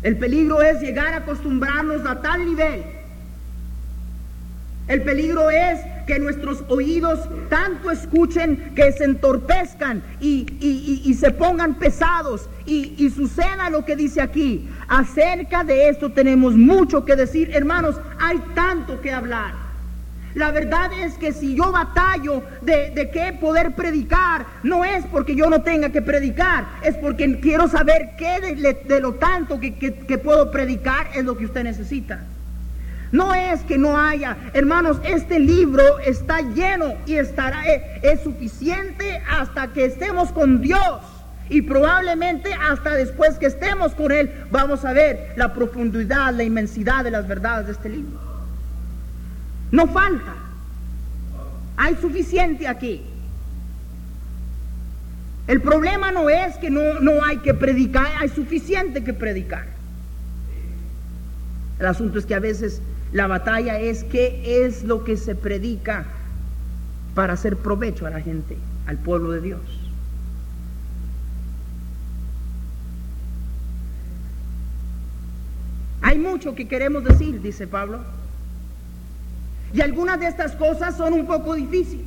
El 0.02 0.16
peligro 0.16 0.62
es 0.62 0.80
llegar 0.80 1.12
a 1.12 1.18
acostumbrarnos 1.18 2.06
a 2.06 2.22
tal 2.22 2.46
nivel 2.46 2.95
el 4.88 5.02
peligro 5.02 5.50
es 5.50 5.80
que 6.06 6.18
nuestros 6.20 6.64
oídos 6.68 7.28
tanto 7.48 7.90
escuchen 7.90 8.72
que 8.76 8.92
se 8.92 9.04
entorpezcan 9.04 10.02
y, 10.20 11.16
se 11.18 11.32
pongan 11.32 11.74
pesados 11.74 12.48
y, 12.66 12.94
y, 12.96 13.10
suceda 13.10 13.68
lo 13.70 13.84
que 13.84 13.96
dice 13.96 14.20
aquí. 14.20 14.68
Acerca 14.86 15.64
de 15.64 15.88
esto 15.88 16.12
tenemos 16.12 16.54
mucho 16.54 17.04
que 17.04 17.16
decir, 17.16 17.50
hermanos, 17.52 17.96
hay 18.20 18.38
tanto 18.54 19.00
que 19.00 19.12
hablar. 19.12 19.66
La 20.34 20.50
verdad 20.50 20.90
es 20.92 21.14
que 21.14 21.32
si 21.32 21.56
yo 21.56 21.72
batallo 21.72 22.42
de, 22.60 22.90
de 22.90 23.10
qué 23.10 23.32
poder 23.40 23.74
predicar, 23.74 24.46
no 24.62 24.84
es 24.84 25.04
porque 25.06 25.34
yo 25.34 25.48
no 25.48 25.62
tenga 25.62 25.88
que 25.88 26.02
predicar, 26.02 26.66
es 26.84 26.94
porque 26.96 27.40
quiero 27.40 27.68
saber 27.68 28.10
qué 28.18 28.76
de, 28.86 29.00
lo 29.00 29.14
tanto 29.14 29.58
que, 29.58 29.74
que 29.74 30.18
puedo 30.18 30.50
predicar 30.50 31.08
es 31.14 31.24
lo 31.24 31.36
que 31.36 31.46
usted 31.46 31.64
necesita. 31.64 32.22
No 33.16 33.34
es 33.34 33.62
que 33.62 33.78
no 33.78 33.98
haya, 33.98 34.36
hermanos, 34.52 34.98
este 35.02 35.38
libro 35.38 35.82
está 36.00 36.42
lleno 36.42 36.92
y 37.06 37.14
estará, 37.14 37.66
eh, 37.66 38.00
es, 38.02 38.20
suficiente 38.20 39.22
hasta 39.26 39.68
que 39.68 39.86
estemos 39.86 40.32
con 40.32 40.60
Dios. 40.60 41.00
Y 41.48 41.62
probablemente 41.62 42.52
hasta 42.52 42.90
después 42.90 43.38
que 43.38 43.46
estemos 43.46 43.94
con 43.94 44.12
Él 44.12 44.30
vamos 44.50 44.84
a 44.84 44.92
ver 44.92 45.32
la 45.36 45.54
profundidad, 45.54 46.34
la 46.34 46.42
inmensidad 46.42 47.04
de 47.04 47.10
las 47.10 47.26
verdades 47.26 47.64
de 47.68 47.72
este 47.72 47.88
libro. 47.88 48.20
No 49.70 49.86
falta. 49.86 50.34
Hay 51.78 51.94
suficiente 51.94 52.68
aquí. 52.68 53.00
El 55.46 55.62
problema 55.62 56.12
no 56.12 56.28
es 56.28 56.56
que 56.56 56.68
no, 56.68 57.00
no 57.00 57.12
hay 57.24 57.38
que 57.38 57.54
predicar, 57.54 58.08
hay 58.20 58.28
suficiente 58.28 59.02
que 59.02 59.14
predicar. 59.14 59.64
El 61.78 61.86
asunto 61.86 62.18
es 62.18 62.26
que 62.26 62.34
a 62.34 62.40
veces 62.40 62.82
la 63.12 63.26
batalla 63.26 63.78
es 63.78 64.04
qué 64.04 64.64
es 64.66 64.84
lo 64.84 65.04
que 65.04 65.16
se 65.16 65.34
predica 65.34 66.06
para 67.14 67.34
hacer 67.34 67.56
provecho 67.56 68.06
a 68.06 68.10
la 68.10 68.20
gente, 68.20 68.56
al 68.86 68.98
pueblo 68.98 69.30
de 69.30 69.40
Dios. 69.40 69.86
mucho 76.18 76.54
que 76.54 76.68
queremos 76.68 77.04
decir, 77.04 77.40
dice 77.40 77.66
Pablo. 77.66 78.00
Y 79.72 79.80
algunas 79.80 80.20
de 80.20 80.26
estas 80.26 80.52
cosas 80.52 80.96
son 80.96 81.12
un 81.12 81.26
poco 81.26 81.54
difíciles. 81.54 82.06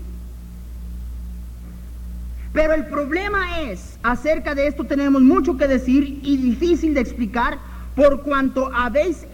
Pero 2.53 2.73
el 2.73 2.85
problema 2.87 3.61
es, 3.61 3.99
acerca 4.01 4.55
de 4.55 4.67
esto 4.67 4.83
tenemos 4.83 5.21
mucho 5.21 5.57
que 5.57 5.67
decir 5.67 6.19
y 6.23 6.37
difícil 6.37 6.93
de 6.93 7.01
explicar, 7.01 7.59
por 7.95 8.21
cuanto 8.23 8.73
habéis 8.73 9.25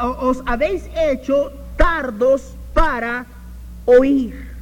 os 0.00 0.42
habéis 0.46 0.88
hecho 0.96 1.52
tardos 1.76 2.54
para 2.74 3.26
oír. 3.84 4.52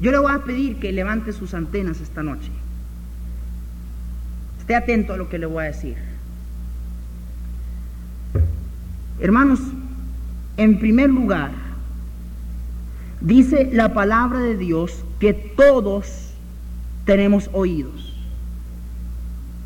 Yo 0.00 0.10
le 0.10 0.18
voy 0.18 0.32
a 0.32 0.44
pedir 0.44 0.78
que 0.80 0.92
levante 0.92 1.32
sus 1.32 1.54
antenas 1.54 2.00
esta 2.00 2.22
noche. 2.22 2.50
Esté 4.58 4.74
atento 4.76 5.14
a 5.14 5.16
lo 5.16 5.28
que 5.28 5.38
le 5.38 5.46
voy 5.46 5.64
a 5.64 5.66
decir. 5.68 5.96
Hermanos, 9.18 9.60
en 10.56 10.78
primer 10.78 11.08
lugar, 11.08 11.52
dice 13.20 13.70
la 13.72 13.94
palabra 13.94 14.40
de 14.40 14.56
Dios 14.56 15.04
que 15.18 15.32
todos 15.32 16.32
tenemos 17.04 17.50
oídos. 17.52 18.12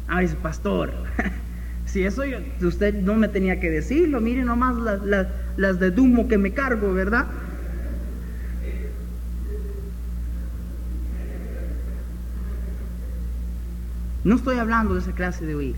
Ah, 0.09 0.21
dice, 0.21 0.37
pastor, 0.37 0.91
si 1.87 2.03
eso 2.03 2.23
usted 2.63 2.95
no 2.95 3.15
me 3.15 3.29
tenía 3.29 3.61
que 3.61 3.71
decirlo, 3.71 4.21
mire 4.21 4.45
nomás 4.45 4.77
las, 4.77 5.27
las 5.57 5.81
de 5.81 5.91
Dumo 5.91 6.29
que 6.29 6.39
me 6.39 6.53
cargo, 6.53 6.93
¿verdad? 6.93 7.27
No 14.25 14.37
estoy 14.37 14.59
hablando 14.59 14.95
de 14.95 15.01
esa 15.01 15.13
clase 15.13 15.47
de 15.47 15.55
oír. 15.55 15.77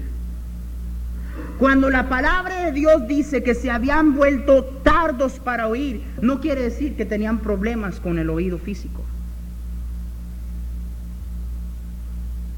Cuando 1.61 1.91
la 1.91 2.09
palabra 2.09 2.65
de 2.65 2.73
Dios 2.73 3.07
dice 3.07 3.43
que 3.43 3.55
se 3.55 3.71
habían 3.71 4.15
vuelto 4.15 4.65
tardos 4.83 5.39
para 5.41 5.69
oír, 5.69 6.01
no 6.23 6.41
quiere 6.41 6.63
decir 6.63 6.97
que 6.97 7.05
tenían 7.05 7.41
problemas 7.41 8.01
con 8.01 8.19
el 8.19 8.31
oído 8.31 8.57
físico. 8.57 9.03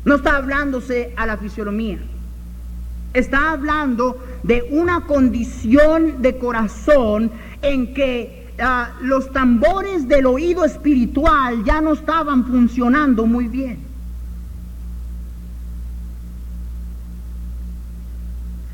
No 0.04 0.14
está 0.14 0.36
hablándose 0.36 1.12
a 1.16 1.26
la 1.26 1.36
fisionomía. 1.36 1.98
Está 3.12 3.50
hablando 3.50 4.22
de 4.44 4.68
una 4.70 5.00
condición 5.00 6.22
de 6.22 6.38
corazón 6.38 7.32
en 7.60 7.94
que 7.94 8.52
ah, 8.60 8.92
los 9.02 9.32
tambores 9.32 10.06
del 10.06 10.26
oído 10.26 10.64
espiritual 10.64 11.64
ya 11.64 11.80
no 11.80 11.94
estaban 11.94 12.46
funcionando 12.46 13.26
muy 13.26 13.48
bien. 13.48 13.91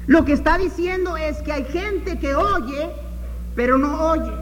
Lo 0.09 0.25
que 0.25 0.33
está 0.33 0.57
diciendo 0.57 1.19
es 1.19 1.43
que 1.43 1.53
hay 1.53 1.65
gente 1.65 2.19
que 2.19 2.35
oye, 2.35 2.91
pero 3.55 3.77
no 3.77 4.09
oye. 4.09 4.33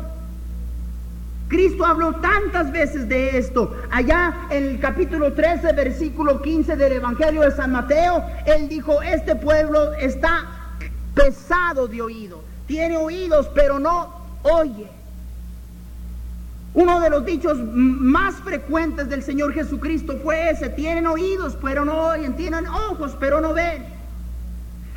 Cristo 1.49 1.85
habló 1.85 2.15
tantas 2.15 2.71
veces 2.71 3.09
de 3.09 3.37
esto. 3.37 3.77
Allá 3.91 4.47
en 4.51 4.63
el 4.63 4.79
capítulo 4.79 5.33
13, 5.33 5.73
versículo 5.73 6.41
15 6.41 6.77
del 6.77 6.93
Evangelio 6.93 7.43
de 7.43 7.51
San 7.51 7.73
Mateo, 7.73 8.25
Él 8.47 8.69
dijo, 8.69 9.03
este 9.03 9.35
pueblo 9.35 9.93
está 9.95 10.47
pesado 11.15 11.89
de 11.89 12.01
oído. 12.01 12.45
Tiene 12.69 12.97
oídos, 12.97 13.51
pero 13.53 13.81
no 13.81 14.15
oye. 14.45 14.87
Uno 16.75 17.01
de 17.01 17.11
los 17.11 17.25
dichos 17.25 17.59
más 17.75 18.37
frecuentes 18.37 19.09
del 19.09 19.25
Señor 19.25 19.53
Jesucristo 19.53 20.17
fue 20.23 20.51
ese, 20.51 20.69
tienen 20.69 21.09
oídos, 21.09 21.59
pero 21.61 21.85
no 21.85 22.07
oyen, 22.07 22.37
tienen 22.37 22.69
ojos, 22.69 23.17
pero 23.19 23.41
no 23.41 23.53
ven. 23.53 23.96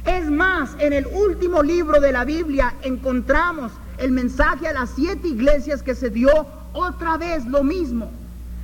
Es 0.10 0.28
más, 0.28 0.76
en 0.80 0.92
el 0.92 1.06
último 1.06 1.62
libro 1.62 2.02
de 2.02 2.12
la 2.12 2.26
Biblia 2.26 2.74
encontramos 2.82 3.72
el 4.00 4.12
mensaje 4.12 4.68
a 4.68 4.74
las 4.74 4.90
siete 4.96 5.28
iglesias 5.28 5.84
que 5.84 5.94
se 5.94 6.10
dio 6.10 6.32
otra 6.74 7.18
vez 7.18 7.46
lo 7.46 7.64
mismo. 7.64 8.10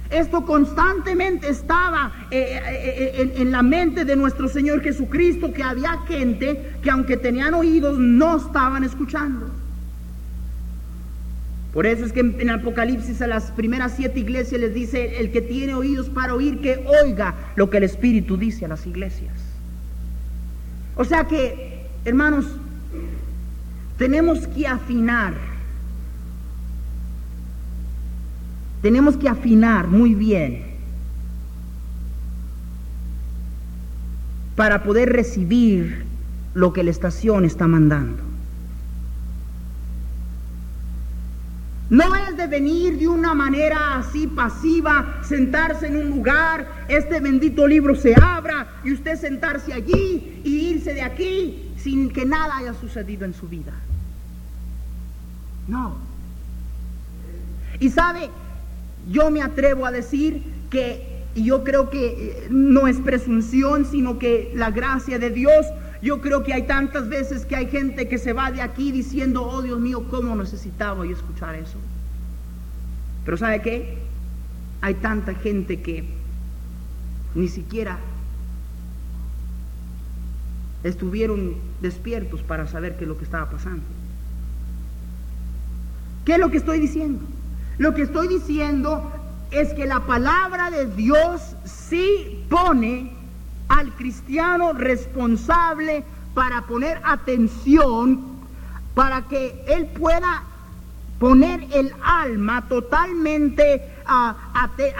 Esto 0.09 0.43
constantemente 0.43 1.47
estaba 1.47 2.11
eh, 2.31 2.59
eh, 2.65 3.11
eh, 3.15 3.33
en, 3.37 3.51
la 3.51 3.61
mente 3.61 4.05
de 4.05 4.15
nuestro 4.15 4.47
Señor 4.47 4.81
Jesucristo, 4.81 5.53
que 5.53 5.61
había 5.61 5.99
gente 6.07 6.77
que 6.81 6.89
aunque 6.89 7.15
tenían 7.15 7.53
oídos 7.53 7.99
no 7.99 8.37
estaban 8.37 8.83
escuchando. 8.83 9.47
Por 11.73 11.85
eso 11.85 12.05
es 12.05 12.11
que 12.11 12.21
en, 12.21 12.37
en 12.39 12.49
Apocalipsis 12.49 13.21
a 13.21 13.27
las 13.27 13.51
primeras 13.51 13.93
siete 13.95 14.19
iglesias 14.19 14.59
les 14.59 14.73
dice, 14.73 15.19
el 15.19 15.31
que 15.31 15.41
tiene 15.41 15.75
oídos 15.75 16.09
para 16.09 16.33
oír, 16.33 16.59
que 16.59 16.83
oiga 17.03 17.35
lo 17.55 17.69
que 17.69 17.77
el 17.77 17.83
Espíritu 17.83 18.35
dice 18.35 18.65
a 18.65 18.69
las 18.69 18.87
iglesias. 18.87 19.44
O 20.95 21.03
sea 21.03 21.27
que, 21.27 21.87
hermanos, 22.05 22.45
tenemos 23.97 24.47
que 24.47 24.67
afinar. 24.67 25.33
Tenemos 28.81 29.17
que 29.17 29.27
afinar 29.27 29.87
muy 29.87 30.13
bien 30.13 30.63
para 34.55 34.83
poder 34.83 35.11
recibir 35.11 36.05
lo 36.53 36.71
que 36.71 36.83
la 36.83 36.91
estación 36.91 37.45
está 37.45 37.67
mandando. 37.67 38.34
No 41.89 42.15
es 42.15 42.35
de 42.35 42.47
venir 42.47 42.97
de 42.97 43.07
una 43.07 43.33
manera 43.35 43.97
así 43.97 44.25
pasiva, 44.25 45.21
sentarse 45.23 45.87
en 45.87 45.97
un 45.97 46.09
lugar, 46.09 46.67
este 46.87 47.19
bendito 47.19 47.67
libro 47.67 47.95
se 47.95 48.15
abra 48.19 48.67
y 48.83 48.91
usted 48.91 49.19
sentarse 49.19 49.71
allí 49.71 50.41
y 50.43 50.69
irse 50.71 50.93
de 50.93 51.03
aquí 51.03 51.71
sin 51.77 52.09
que 52.09 52.25
nada 52.25 52.57
haya 52.57 52.73
sucedido 52.73 53.25
en 53.25 53.35
su 53.35 53.47
vida. 53.47 53.73
No. 55.67 55.95
Y 57.79 57.89
sabe, 57.91 58.29
yo 59.11 59.29
me 59.29 59.43
atrevo 59.43 59.85
a 59.85 59.91
decir 59.91 60.41
que, 60.71 61.23
y 61.35 61.45
yo 61.45 61.63
creo 61.63 61.91
que 61.91 62.07
eh, 62.07 62.47
no 62.49 62.87
es 62.87 62.97
presunción, 62.97 63.85
sino 63.85 64.17
que 64.17 64.51
la 64.55 64.71
gracia 64.71 65.19
de 65.19 65.29
Dios 65.29 65.65
yo 66.01 66.21
creo 66.21 66.43
que 66.43 66.53
hay 66.53 66.63
tantas 66.63 67.09
veces 67.09 67.45
que 67.45 67.55
hay 67.55 67.67
gente 67.67 68.07
que 68.07 68.17
se 68.17 68.33
va 68.33 68.51
de 68.51 68.61
aquí 68.61 68.91
diciendo, 68.91 69.43
oh 69.43 69.61
Dios 69.61 69.79
mío, 69.79 70.07
cómo 70.09 70.35
necesitaba 70.35 71.05
yo 71.05 71.11
escuchar 71.11 71.55
eso. 71.55 71.77
Pero 73.23 73.37
¿sabe 73.37 73.61
qué? 73.61 73.97
Hay 74.81 74.95
tanta 74.95 75.33
gente 75.33 75.81
que 75.81 76.05
ni 77.33 77.47
siquiera 77.47 77.97
estuvieron 80.83 81.55
despiertos 81.81 82.43
para 82.43 82.67
saber 82.67 82.97
qué 82.97 83.05
es 83.05 83.07
lo 83.07 83.17
que 83.17 83.25
estaba 83.25 83.49
pasando. 83.49 83.83
¿Qué 86.23 86.33
es 86.33 86.39
lo 86.39 86.49
que 86.49 86.57
estoy 86.57 86.79
diciendo? 86.79 87.23
Lo 87.77 87.93
que 87.93 88.03
estoy 88.03 88.27
diciendo 88.27 89.11
es 89.51 89.73
que 89.73 89.85
la 89.85 90.01
palabra 90.01 90.71
de 90.71 90.85
Dios 90.87 91.55
sí 91.65 92.43
pone 92.49 93.14
al 93.69 93.91
cristiano 93.93 94.73
responsable 94.73 96.03
para 96.33 96.63
poner 96.63 97.01
atención, 97.03 98.35
para 98.93 99.23
que 99.23 99.63
él 99.67 99.87
pueda 99.87 100.43
poner 101.19 101.65
el 101.73 101.93
alma 102.03 102.67
totalmente 102.67 103.89
ah, 104.05 104.35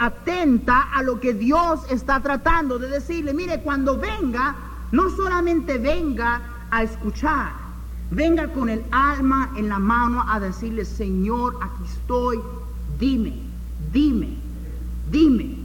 atenta 0.00 0.82
a 0.94 1.02
lo 1.02 1.20
que 1.20 1.34
Dios 1.34 1.80
está 1.90 2.20
tratando 2.20 2.78
de 2.78 2.88
decirle. 2.88 3.34
Mire, 3.34 3.60
cuando 3.60 3.98
venga, 3.98 4.56
no 4.92 5.10
solamente 5.10 5.78
venga 5.78 6.40
a 6.70 6.82
escuchar, 6.82 7.52
venga 8.10 8.48
con 8.48 8.68
el 8.68 8.82
alma 8.90 9.50
en 9.56 9.68
la 9.68 9.78
mano 9.78 10.24
a 10.28 10.40
decirle, 10.40 10.84
Señor, 10.84 11.58
aquí 11.62 11.84
estoy, 11.84 12.40
dime, 12.98 13.34
dime, 13.92 14.36
dime, 15.10 15.56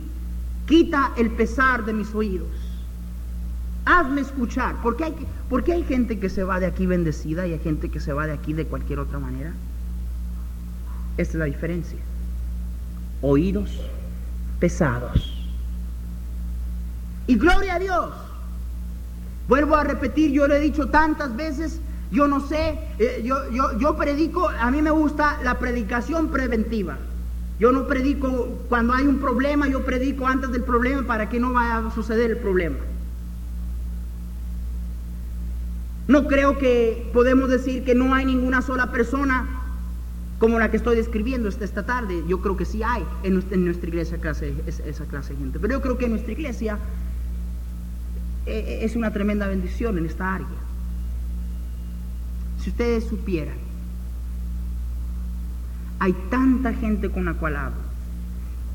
quita 0.67 1.13
el 1.15 1.31
pesar 1.31 1.85
de 1.85 1.93
mis 1.93 2.13
oídos 2.13 2.60
hazme 3.85 4.21
escuchar. 4.21 4.75
Porque 4.81 5.05
hay, 5.05 5.15
porque 5.49 5.73
hay 5.73 5.83
gente 5.83 6.19
que 6.19 6.29
se 6.29 6.43
va 6.43 6.59
de 6.59 6.65
aquí 6.65 6.85
bendecida 6.85 7.47
y 7.47 7.53
hay 7.53 7.59
gente 7.59 7.89
que 7.89 7.99
se 7.99 8.13
va 8.13 8.27
de 8.27 8.33
aquí 8.33 8.53
de 8.53 8.65
cualquier 8.65 8.99
otra 8.99 9.19
manera. 9.19 9.53
Esta 11.17 11.33
es 11.33 11.39
la 11.39 11.45
diferencia. 11.45 11.99
Oídos 13.21 13.79
pesados. 14.59 15.33
Y 17.27 17.35
gloria 17.35 17.75
a 17.75 17.79
Dios. 17.79 18.09
Vuelvo 19.47 19.75
a 19.75 19.83
repetir, 19.83 20.31
yo 20.31 20.47
lo 20.47 20.55
he 20.55 20.59
dicho 20.59 20.87
tantas 20.87 21.35
veces, 21.35 21.81
yo 22.11 22.27
no 22.27 22.47
sé, 22.47 22.79
eh, 22.99 23.21
yo, 23.23 23.49
yo, 23.51 23.77
yo 23.79 23.97
predico, 23.97 24.47
a 24.47 24.71
mí 24.71 24.81
me 24.81 24.91
gusta 24.91 25.39
la 25.43 25.59
predicación 25.59 26.29
preventiva. 26.29 26.97
Yo 27.59 27.71
no 27.71 27.85
predico 27.85 28.59
cuando 28.69 28.93
hay 28.93 29.05
un 29.05 29.19
problema, 29.19 29.67
yo 29.67 29.83
predico 29.83 30.27
antes 30.27 30.51
del 30.51 30.63
problema 30.63 31.05
para 31.05 31.29
que 31.29 31.39
no 31.39 31.53
vaya 31.53 31.77
a 31.77 31.91
suceder 31.91 32.31
el 32.31 32.37
problema. 32.37 32.77
No 36.11 36.27
creo 36.27 36.57
que 36.57 37.09
podemos 37.13 37.49
decir 37.49 37.85
que 37.85 37.95
no 37.95 38.13
hay 38.13 38.25
ninguna 38.25 38.61
sola 38.61 38.91
persona 38.91 39.47
como 40.39 40.59
la 40.59 40.69
que 40.69 40.75
estoy 40.75 40.97
describiendo 40.97 41.47
esta, 41.47 41.63
esta 41.63 41.85
tarde. 41.85 42.25
Yo 42.27 42.41
creo 42.41 42.57
que 42.57 42.65
sí 42.65 42.83
hay 42.83 43.05
en 43.23 43.35
nuestra, 43.63 43.87
iglesia 43.87 44.17
clase, 44.17 44.53
esa 44.67 45.05
clase 45.05 45.31
de 45.31 45.39
gente. 45.39 45.57
Pero 45.57 45.75
yo 45.75 45.81
creo 45.81 45.97
que 45.97 46.09
nuestra 46.09 46.33
iglesia 46.33 46.77
eh, 48.45 48.79
es 48.81 48.97
una 48.97 49.13
tremenda 49.13 49.47
bendición 49.47 49.97
en 49.99 50.05
esta 50.05 50.35
área. 50.35 50.47
Si 52.59 52.71
ustedes 52.71 53.05
supieran, 53.05 53.55
hay 55.99 56.11
tanta 56.29 56.73
gente 56.73 57.09
con 57.09 57.23
la 57.23 57.35
cual 57.35 57.55
hablo 57.55 57.77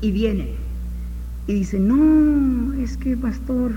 y 0.01 0.09
viene 0.09 0.55
y 1.45 1.53
dice, 1.53 1.77
no, 1.77 2.73
es 2.73 2.97
que 2.97 3.15
pastor, 3.15 3.73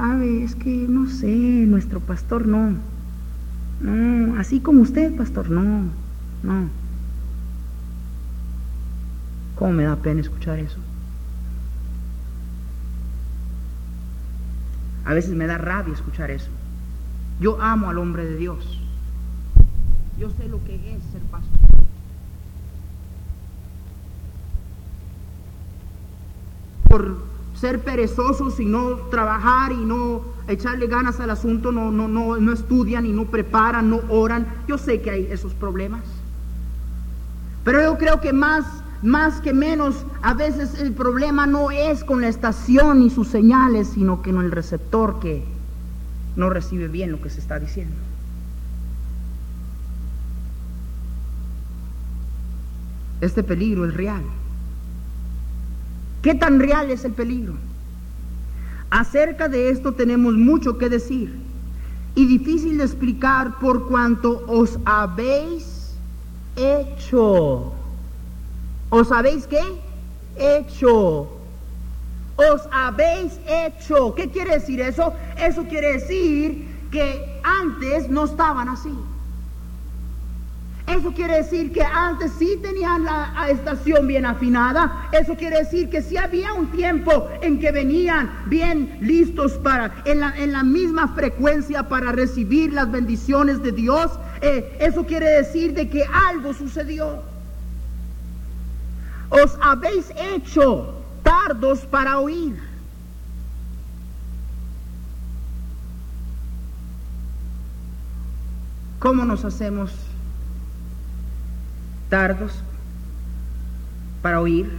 sabe, 0.00 0.44
es 0.44 0.54
que 0.54 0.86
no 0.88 1.06
sé, 1.06 1.26
nuestro 1.26 2.00
pastor 2.00 2.46
no, 2.46 2.72
no, 3.82 4.40
así 4.40 4.60
como 4.60 4.80
usted, 4.80 5.14
pastor, 5.14 5.50
no, 5.50 5.90
no. 6.42 6.68
¿Cómo 9.56 9.72
me 9.72 9.82
da 9.82 9.96
pena 9.96 10.22
escuchar 10.22 10.58
eso? 10.58 10.78
A 15.04 15.12
veces 15.12 15.34
me 15.34 15.46
da 15.46 15.58
rabia 15.58 15.92
escuchar 15.92 16.30
eso. 16.30 16.48
Yo 17.38 17.60
amo 17.60 17.90
al 17.90 17.98
hombre 17.98 18.24
de 18.24 18.36
Dios. 18.36 18.80
Yo 20.18 20.30
sé 20.30 20.48
lo 20.48 20.64
que 20.64 20.76
es 20.76 21.02
ser 21.12 21.20
pastor. 21.30 21.58
Por 26.88 27.29
ser 27.60 27.80
perezosos 27.80 28.58
y 28.58 28.64
no 28.64 28.96
trabajar 29.10 29.72
y 29.72 29.84
no 29.84 30.22
echarle 30.48 30.86
ganas 30.86 31.20
al 31.20 31.30
asunto, 31.30 31.72
no, 31.72 31.90
no, 31.90 32.08
no, 32.08 32.36
no 32.36 32.52
estudian 32.52 33.04
y 33.04 33.12
no 33.12 33.26
preparan, 33.26 33.90
no 33.90 34.00
oran. 34.08 34.46
Yo 34.66 34.78
sé 34.78 35.00
que 35.00 35.10
hay 35.10 35.28
esos 35.30 35.52
problemas. 35.54 36.02
Pero 37.64 37.82
yo 37.82 37.98
creo 37.98 38.20
que 38.20 38.32
más 38.32 38.64
más 39.02 39.40
que 39.40 39.54
menos, 39.54 40.04
a 40.20 40.34
veces 40.34 40.78
el 40.78 40.92
problema 40.92 41.46
no 41.46 41.70
es 41.70 42.04
con 42.04 42.20
la 42.20 42.28
estación 42.28 43.02
y 43.02 43.08
sus 43.08 43.28
señales, 43.28 43.88
sino 43.88 44.20
que 44.20 44.30
con 44.30 44.44
el 44.44 44.50
receptor 44.50 45.20
que 45.20 45.42
no 46.36 46.50
recibe 46.50 46.88
bien 46.88 47.10
lo 47.10 47.20
que 47.22 47.30
se 47.30 47.40
está 47.40 47.58
diciendo. 47.58 47.96
Este 53.22 53.42
peligro 53.42 53.86
es 53.86 53.94
real. 53.94 54.22
¿Qué 56.22 56.34
tan 56.34 56.60
real 56.60 56.90
es 56.90 57.04
el 57.04 57.12
peligro? 57.12 57.54
Acerca 58.90 59.48
de 59.48 59.70
esto 59.70 59.92
tenemos 59.92 60.34
mucho 60.34 60.78
que 60.78 60.88
decir 60.88 61.38
y 62.14 62.26
difícil 62.26 62.78
de 62.78 62.84
explicar 62.84 63.58
por 63.58 63.88
cuanto 63.88 64.44
os 64.48 64.78
habéis 64.84 65.94
hecho 66.56 67.72
¿Os 68.90 69.12
habéis 69.12 69.46
qué? 69.46 69.60
Hecho. 70.36 71.28
Os 72.36 72.68
habéis 72.72 73.38
hecho. 73.48 74.14
¿Qué 74.16 74.28
quiere 74.30 74.54
decir 74.54 74.80
eso? 74.80 75.12
Eso 75.38 75.64
quiere 75.64 75.92
decir 75.92 76.66
que 76.90 77.40
antes 77.62 78.10
no 78.10 78.24
estaban 78.24 78.68
así. 78.68 78.92
Eso 80.96 81.12
quiere 81.12 81.36
decir 81.36 81.72
que 81.72 81.82
antes 81.82 82.32
sí 82.38 82.58
tenían 82.60 83.04
la 83.04 83.48
estación 83.48 84.06
bien 84.06 84.26
afinada. 84.26 85.08
Eso 85.12 85.36
quiere 85.36 85.58
decir 85.58 85.88
que 85.88 86.02
sí 86.02 86.16
había 86.16 86.52
un 86.52 86.70
tiempo 86.72 87.28
en 87.42 87.60
que 87.60 87.70
venían 87.70 88.30
bien 88.46 88.98
listos 89.00 89.52
para, 89.52 89.92
en 90.04 90.20
la, 90.20 90.34
en 90.36 90.72
misma 90.72 91.08
frecuencia 91.14 91.88
para 91.88 92.10
recibir 92.12 92.72
las 92.72 92.90
bendiciones 92.90 93.62
de 93.62 93.72
Dios. 93.72 94.10
Eh, 94.40 94.76
eso 94.80 95.06
quiere 95.06 95.26
decir 95.26 95.74
de 95.74 95.88
que 95.88 96.04
algo 96.28 96.52
sucedió 96.54 97.22
os 99.30 99.56
habéis 99.62 100.10
hecho 100.34 100.92
tardos 101.22 101.80
para 101.80 102.18
oír. 102.18 102.60
¿Cómo 108.98 109.24
nos 109.24 109.44
hacemos 109.44 110.09
tardos 112.10 112.62
para 114.20 114.40
oír? 114.40 114.70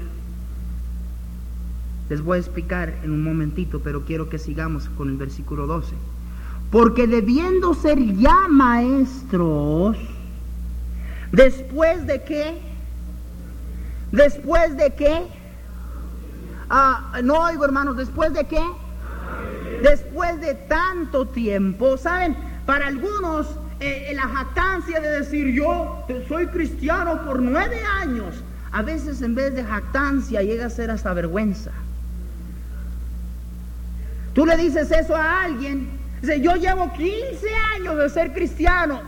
Les 2.10 2.22
voy 2.22 2.38
a 2.38 2.40
explicar 2.42 2.94
en 3.04 3.12
un 3.12 3.24
momentito, 3.24 3.80
pero 3.80 4.06
quiero 4.06 4.30
que 4.30 4.38
sigamos 4.38 4.88
con 4.90 5.10
el 5.10 5.18
versículo 5.18 5.66
12. 5.66 5.96
Porque 6.70 7.08
debiendo 7.08 7.74
ser 7.74 7.98
ya 8.18 8.48
maestros, 8.48 9.98
después 11.32 12.06
de 12.06 12.24
que 12.24 12.72
Después 14.12 14.76
de 14.76 14.94
qué? 14.94 15.24
Ah, 16.70 17.20
no 17.24 17.40
oigo 17.44 17.66
hermanos, 17.66 17.96
después 17.98 18.34
de 18.34 18.46
qué? 18.46 18.62
Después 19.82 20.40
de 20.42 20.54
tanto 20.54 21.28
tiempo, 21.28 21.98
¿saben? 21.98 22.36
Para 22.66 22.88
algunos 22.88 23.48
eh, 23.82 24.14
la 24.14 24.28
jactancia 24.28 25.00
de 25.00 25.20
decir 25.20 25.48
yo 25.48 26.06
soy 26.28 26.46
cristiano 26.48 27.26
por 27.26 27.42
nueve 27.42 27.78
años, 28.00 28.44
a 28.72 28.84
veces 28.84 29.22
en 29.22 29.34
vez 29.34 29.56
de 29.56 29.64
jactancia 29.64 30.42
llega 30.44 30.68
a 30.68 30.70
ser 30.70 30.92
hasta 30.92 31.14
vergüenza. 31.14 31.72
Tú 34.34 34.46
le 34.46 34.56
dices 34.56 34.92
eso 34.92 35.16
a 35.16 35.44
alguien, 35.44 35.90
dice 36.22 36.40
yo 36.40 36.56
llevo 36.56 36.94
15 36.94 37.48
años 37.76 37.98
de 37.98 38.10
ser 38.10 38.34
cristiano, 38.34 39.02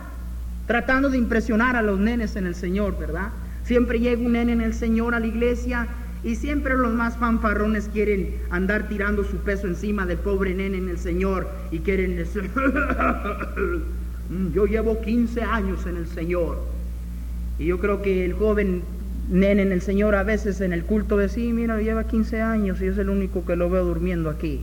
tratando 0.67 1.09
de 1.09 1.19
impresionar 1.19 1.75
a 1.75 1.81
los 1.81 1.99
nenes 1.99 2.35
en 2.35 2.47
el 2.47 2.55
Señor, 2.55 2.97
¿verdad? 2.97 3.29
Siempre 3.63 3.99
llega 3.99 4.21
un 4.21 4.33
nene 4.33 4.53
en 4.53 4.61
el 4.61 4.73
Señor 4.73 5.13
a 5.13 5.19
la 5.19 5.27
iglesia 5.27 5.87
y 6.23 6.35
siempre 6.35 6.75
los 6.75 6.93
más 6.93 7.17
fanfarrones 7.17 7.89
quieren 7.93 8.35
andar 8.49 8.87
tirando 8.87 9.23
su 9.23 9.37
peso 9.37 9.67
encima 9.67 10.05
del 10.05 10.17
pobre 10.17 10.53
nene 10.55 10.77
en 10.77 10.89
el 10.89 10.97
Señor 10.97 11.47
y 11.69 11.79
quieren 11.79 12.15
decir, 12.15 12.49
yo 14.53 14.65
llevo 14.65 15.01
15 15.01 15.41
años 15.41 15.85
en 15.85 15.97
el 15.97 16.07
Señor. 16.07 16.61
Y 17.59 17.65
yo 17.65 17.79
creo 17.79 18.01
que 18.01 18.25
el 18.25 18.33
joven 18.33 18.83
nene 19.29 19.61
en 19.61 19.71
el 19.71 19.81
Señor 19.81 20.15
a 20.15 20.23
veces 20.23 20.61
en 20.61 20.73
el 20.73 20.83
culto 20.83 21.17
de 21.17 21.29
sí, 21.29 21.53
mira, 21.53 21.79
lleva 21.79 22.05
15 22.05 22.41
años 22.41 22.81
y 22.81 22.87
es 22.87 22.97
el 22.97 23.09
único 23.09 23.45
que 23.45 23.55
lo 23.55 23.69
veo 23.69 23.85
durmiendo 23.85 24.29
aquí. 24.29 24.61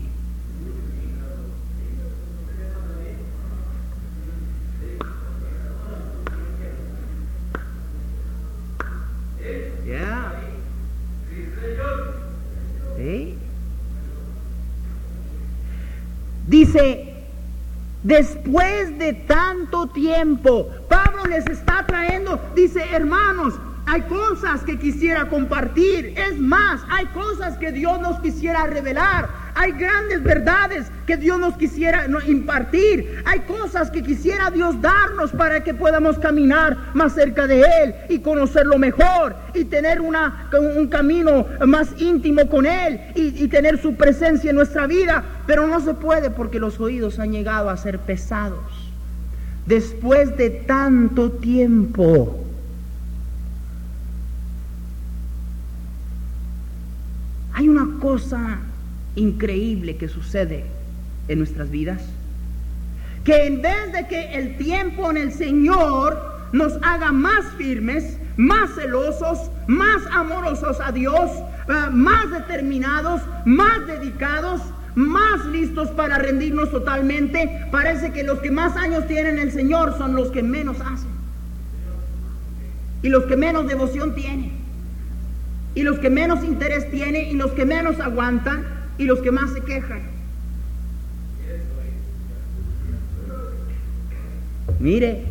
Dice, 16.50 17.09
después 18.02 18.98
de 18.98 19.12
tanto 19.12 19.88
tiempo, 19.88 20.68
Pablo 20.88 21.24
les 21.26 21.46
está 21.46 21.84
trayendo, 21.86 22.40
dice, 22.54 22.82
hermanos, 22.92 23.54
hay 23.86 24.02
cosas 24.02 24.62
que 24.62 24.78
quisiera 24.78 25.28
compartir. 25.28 26.14
Es 26.16 26.38
más, 26.38 26.80
hay 26.88 27.06
cosas 27.06 27.58
que 27.58 27.72
Dios 27.72 28.00
nos 28.00 28.20
quisiera 28.20 28.64
revelar. 28.66 29.28
Hay 29.60 29.72
grandes 29.72 30.22
verdades 30.22 30.90
que 31.06 31.18
Dios 31.18 31.38
nos 31.38 31.54
quisiera 31.58 32.06
impartir. 32.26 33.22
Hay 33.26 33.40
cosas 33.40 33.90
que 33.90 34.02
quisiera 34.02 34.50
Dios 34.50 34.80
darnos 34.80 35.32
para 35.32 35.62
que 35.62 35.74
podamos 35.74 36.18
caminar 36.18 36.78
más 36.94 37.12
cerca 37.12 37.46
de 37.46 37.60
Él 37.60 37.94
y 38.08 38.20
conocerlo 38.20 38.78
mejor 38.78 39.36
y 39.52 39.66
tener 39.66 40.00
una, 40.00 40.48
un 40.78 40.88
camino 40.88 41.44
más 41.66 41.90
íntimo 41.98 42.48
con 42.48 42.64
Él 42.64 43.02
y, 43.14 43.44
y 43.44 43.48
tener 43.48 43.78
su 43.82 43.96
presencia 43.96 44.48
en 44.48 44.56
nuestra 44.56 44.86
vida. 44.86 45.22
Pero 45.46 45.66
no 45.66 45.80
se 45.80 45.92
puede 45.92 46.30
porque 46.30 46.58
los 46.58 46.80
oídos 46.80 47.18
han 47.18 47.30
llegado 47.30 47.68
a 47.68 47.76
ser 47.76 47.98
pesados. 47.98 48.64
Después 49.66 50.38
de 50.38 50.48
tanto 50.48 51.32
tiempo 51.32 52.46
Hay 57.52 57.68
una 57.68 57.98
cosa 58.00 58.58
increíble 59.20 59.96
que 59.96 60.09
sucede 60.09 60.64
en 61.28 61.38
nuestras 61.38 61.70
vidas. 61.70 62.02
Que 63.24 63.46
en 63.46 63.62
vez 63.62 63.92
de 63.92 64.06
que 64.09 64.35
el 64.35 64.56
tiempo 64.56 65.11
en 65.11 65.18
el 65.18 65.33
Señor 65.33 66.18
nos 66.52 66.72
haga 66.83 67.12
más 67.12 67.44
firmes, 67.59 68.16
más 68.37 68.74
celosos, 68.74 69.50
más 69.66 70.02
amorosos 70.12 70.80
a 70.80 70.90
Dios, 70.90 71.30
eh, 71.68 71.90
más 71.92 72.30
determinados, 72.30 73.20
más 73.44 73.87
dedicados, 73.87 74.62
más 74.94 75.44
listos 75.46 75.90
para 75.90 76.18
rendirnos 76.18 76.70
totalmente, 76.70 77.66
parece 77.70 78.12
que 78.12 78.24
los 78.24 78.40
que 78.40 78.50
más 78.50 78.76
años 78.76 79.06
tienen 79.06 79.38
el 79.38 79.52
Señor 79.52 79.96
son 79.98 80.14
los 80.14 80.30
que 80.30 80.42
menos 80.42 80.78
hacen. 80.80 81.11
Y 83.02 83.09
los 83.09 83.24
que 83.24 83.37
menos 83.37 83.68
devoción 83.68 84.14
tienen 84.14 84.61
y 85.74 85.83
los 85.83 85.98
que 86.00 86.11
menos 86.11 86.44
interés 86.44 86.90
tienen 86.90 87.28
y 87.28 87.35
los 87.35 87.52
que 87.52 87.64
menos 87.64 88.00
aguantan 88.00 88.79
y 89.00 89.04
los 89.06 89.20
que 89.20 89.32
más 89.32 89.52
se 89.52 89.60
quejan. 89.62 90.02
Mire, 94.78 95.24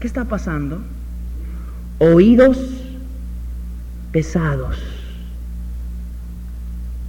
¿qué 0.00 0.06
está 0.06 0.24
pasando? 0.24 0.80
oídos 1.98 2.58
pesados, 4.12 4.76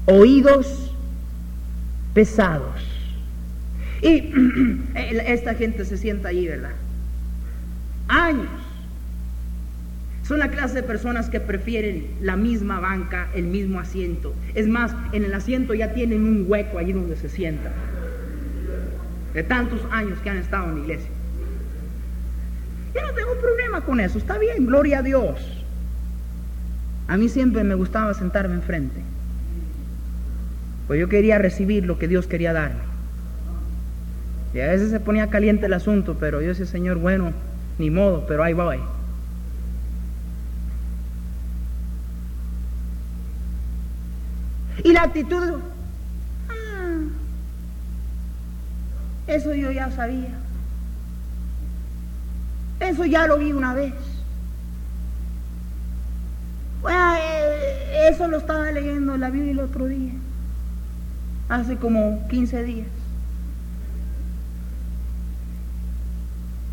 oídos 0.05 0.91
pesados. 2.13 2.83
Y 4.01 4.31
esta 4.95 5.55
gente 5.55 5.85
se 5.85 5.97
sienta 5.97 6.29
allí, 6.29 6.47
¿verdad? 6.47 6.75
Años. 8.07 8.66
Son 10.27 10.39
la 10.39 10.49
clase 10.49 10.75
de 10.75 10.83
personas 10.83 11.29
que 11.29 11.39
prefieren 11.39 12.05
la 12.21 12.35
misma 12.35 12.81
banca, 12.81 13.29
el 13.33 13.45
mismo 13.45 13.79
asiento. 13.79 14.33
Es 14.55 14.67
más, 14.67 14.93
en 15.13 15.23
el 15.23 15.33
asiento 15.33 15.73
ya 15.73 15.93
tienen 15.93 16.23
un 16.23 16.45
hueco 16.45 16.79
allí 16.79 16.91
donde 16.91 17.15
se 17.15 17.29
sientan. 17.29 17.71
De 19.33 19.43
tantos 19.43 19.79
años 19.89 20.19
que 20.19 20.29
han 20.29 20.37
estado 20.37 20.65
en 20.65 20.75
la 20.75 20.79
iglesia. 20.81 21.09
Yo 22.93 23.01
no 23.03 23.13
tengo 23.13 23.39
problema 23.39 23.81
con 23.85 24.01
eso, 24.01 24.17
está 24.17 24.37
bien, 24.37 24.65
gloria 24.65 24.99
a 24.99 25.01
Dios. 25.01 25.63
A 27.07 27.15
mí 27.15 27.29
siempre 27.29 27.63
me 27.63 27.75
gustaba 27.75 28.13
sentarme 28.13 28.55
enfrente. 28.55 28.99
Pues 30.87 30.99
yo 30.99 31.07
quería 31.07 31.37
recibir 31.37 31.85
lo 31.85 31.97
que 31.97 32.09
Dios 32.09 32.27
quería 32.27 32.51
darme. 32.51 32.81
Y 34.53 34.59
a 34.59 34.67
veces 34.67 34.89
se 34.89 34.99
ponía 34.99 35.29
caliente 35.29 35.67
el 35.67 35.73
asunto, 35.73 36.17
pero 36.19 36.41
yo 36.41 36.49
decía, 36.49 36.65
Señor, 36.65 36.97
bueno, 36.97 37.31
ni 37.79 37.89
modo, 37.89 38.25
pero 38.27 38.43
ahí 38.43 38.53
voy. 38.53 38.79
Y 44.87 44.93
la 44.93 45.03
actitud, 45.03 45.59
ah, 46.47 46.99
eso 49.27 49.53
yo 49.53 49.69
ya 49.69 49.91
sabía. 49.91 50.29
Eso 52.79 53.03
ya 53.03 53.27
lo 53.27 53.37
vi 53.37 53.51
una 53.51 53.73
vez. 53.73 53.93
Eh, 56.89 58.09
eso 58.09 58.29
lo 58.29 58.37
estaba 58.37 58.71
leyendo 58.71 59.15
en 59.15 59.19
la 59.19 59.29
Biblia 59.29 59.51
el 59.51 59.59
otro 59.59 59.87
día, 59.87 60.13
hace 61.49 61.75
como 61.75 62.25
15 62.29 62.63
días. 62.63 62.87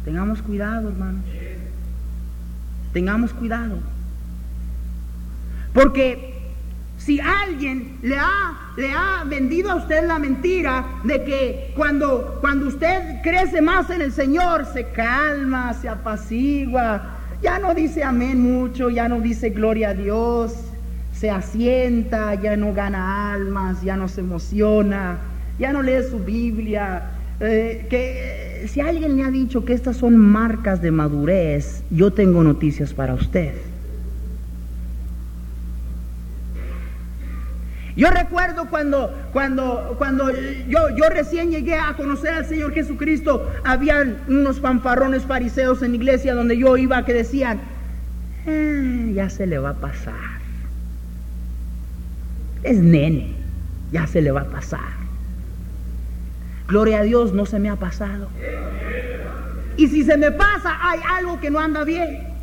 Tengamos 0.05 0.41
cuidado, 0.41 0.89
hermanos. 0.89 1.25
Tengamos 2.93 3.33
cuidado. 3.33 3.79
Porque 5.73 6.34
si 7.05 7.21
alguien 7.21 7.99
le 8.03 8.17
ha, 8.17 8.73
le 8.79 8.91
ha 8.91 9.25
vendido 9.27 9.71
a 9.71 9.75
usted 9.75 10.07
la 10.07 10.19
mentira 10.19 10.87
de 11.05 11.23
que 11.23 11.73
cuando, 11.77 12.39
cuando 12.41 12.69
usted 12.69 13.21
crece 13.23 13.61
más 13.61 13.91
en 13.91 14.01
el 14.01 14.11
Señor, 14.11 14.65
se 14.73 14.85
calma, 14.85 15.75
se 15.75 15.89
apacigua, 15.89 17.19
ya 17.43 17.59
no 17.59 17.75
dice 17.75 18.03
amén 18.03 18.41
mucho, 18.41 18.89
ya 18.89 19.07
no 19.07 19.21
dice 19.21 19.51
gloria 19.51 19.91
a 19.91 19.95
Dios, 19.95 20.55
se 21.13 21.31
asienta, 21.31 22.35
ya 22.37 22.57
no 22.57 22.73
gana 22.73 23.33
almas, 23.33 23.83
ya 23.83 23.99
no 23.99 24.09
se 24.09 24.23
emociona, 24.23 25.19
ya 25.59 25.75
no 25.75 25.83
lee 25.83 26.03
su 26.11 26.21
Biblia. 26.21 27.11
Eh, 27.41 27.87
que 27.91 28.67
si 28.69 28.81
alguien 28.81 29.19
le 29.19 29.25
ha 29.25 29.31
dicho 29.31 29.67
que 29.67 29.75
estas 29.75 29.99
son 29.99 30.17
marcas 30.17 30.81
de 30.81 30.91
madurez, 30.91 31.83
yo 31.91 32.13
tengo 32.13 32.43
noticias 32.43 32.95
para 32.95 33.13
usted. 33.13 33.53
Yo 37.97 38.11
recuerdo 38.11 38.67
cuando, 38.69 39.13
cuando, 39.33 39.95
cuando 39.99 40.31
yo, 40.69 40.81
yo 40.97 41.09
recién 41.11 41.51
llegué 41.51 41.77
a 41.77 41.95
conocer 41.95 42.31
al 42.35 42.47
Señor 42.47 42.73
Jesucristo, 42.73 43.49
habían 43.65 44.19
unos 44.27 44.61
fanfarrones 44.61 45.23
fariseos 45.23 45.81
en 45.83 45.93
la 45.93 45.97
iglesia 45.97 46.35
donde 46.35 46.59
yo 46.59 46.77
iba 46.77 47.05
que 47.05 47.13
decían, 47.13 47.61
eh, 48.47 49.13
ya 49.15 49.31
se 49.31 49.47
le 49.47 49.59
va 49.59 49.71
a 49.71 49.75
pasar. 49.75 50.41
Es 52.65 52.79
nene, 52.79 53.35
ya 53.93 54.09
se 54.09 54.23
le 54.23 54.33
va 54.33 54.41
a 54.41 54.49
pasar. 54.49 55.05
Gloria 56.67 57.01
a 57.01 57.03
Dios, 57.03 57.33
no 57.33 57.47
se 57.47 57.61
me 57.61 57.71
ha 57.71 57.77
pasado. 57.77 58.29
Y 59.77 59.87
si 59.87 60.03
se 60.03 60.17
me 60.17 60.33
pasa, 60.33 60.77
hay 60.81 60.99
algo 61.17 61.39
que 61.39 61.51
no 61.51 61.61
anda 61.61 61.85
bien. 61.85 62.34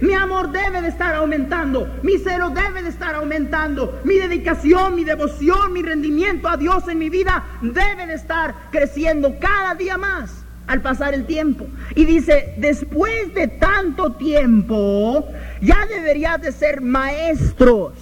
Mi 0.00 0.12
amor 0.14 0.52
debe 0.52 0.82
de 0.82 0.88
estar 0.88 1.14
aumentando, 1.14 1.98
mi 2.02 2.18
celo 2.18 2.50
debe 2.50 2.82
de 2.82 2.90
estar 2.90 3.14
aumentando, 3.14 4.00
mi 4.04 4.16
dedicación, 4.16 4.94
mi 4.94 5.04
devoción, 5.04 5.72
mi 5.72 5.82
rendimiento 5.82 6.48
a 6.48 6.56
Dios 6.56 6.86
en 6.88 6.98
mi 6.98 7.08
vida 7.08 7.44
debe 7.62 8.06
de 8.06 8.14
estar 8.14 8.54
creciendo 8.70 9.38
cada 9.38 9.74
día 9.74 9.96
más 9.96 10.44
al 10.66 10.82
pasar 10.82 11.14
el 11.14 11.26
tiempo. 11.26 11.66
Y 11.94 12.04
dice, 12.04 12.54
después 12.58 13.32
de 13.34 13.48
tanto 13.48 14.12
tiempo, 14.12 15.26
ya 15.62 15.86
deberías 15.86 16.40
de 16.42 16.52
ser 16.52 16.80
maestros. 16.80 17.94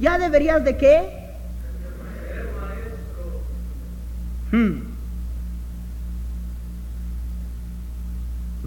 ¿Ya 0.00 0.16
deberías 0.16 0.64
de 0.64 0.76
qué? 0.76 1.18
Hmm. 4.52 4.87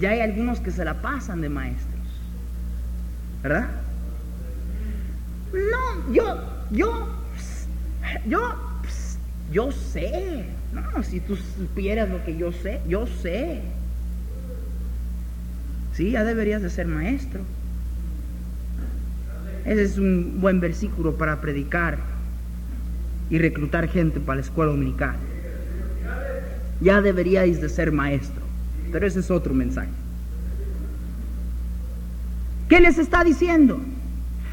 Ya 0.02 0.10
hay 0.10 0.22
algunos 0.22 0.60
que 0.60 0.72
se 0.72 0.84
la 0.84 1.00
pasan 1.00 1.42
de 1.42 1.50
maestros. 1.50 2.02
¿Verdad? 3.44 3.70
No, 5.54 6.12
yo, 6.12 6.42
yo, 6.72 7.08
yo, 8.28 8.56
yo 9.52 9.72
sé. 9.72 10.46
No, 10.74 11.04
si 11.04 11.20
tú 11.20 11.36
supieras 11.36 12.10
lo 12.10 12.24
que 12.26 12.36
yo 12.36 12.52
sé, 12.52 12.82
yo 12.88 13.06
sé. 13.06 13.62
Sí, 15.94 16.10
ya 16.12 16.24
deberías 16.24 16.64
de 16.64 16.72
ser 16.72 16.88
maestro. 16.88 17.42
Ese 19.66 19.84
es 19.84 20.00
un 20.00 20.42
buen 20.42 20.60
versículo 20.60 21.16
para 21.16 21.42
predicar 21.42 22.00
y 23.30 23.38
reclutar 23.38 23.88
gente 23.88 24.20
para 24.20 24.38
la 24.38 24.42
escuela 24.42 24.72
dominical. 24.72 25.16
Ya 26.80 27.02
deberíais 27.02 27.62
de 27.62 27.70
ser 27.70 27.92
maestro. 27.92 28.40
Pero 28.91 29.08
ese 29.08 29.19
es 29.19 29.32
otro 29.32 29.54
mensaje. 29.54 29.89
¿Qué 32.69 32.80
les 32.80 32.97
está 32.97 33.23
diciendo? 33.23 33.82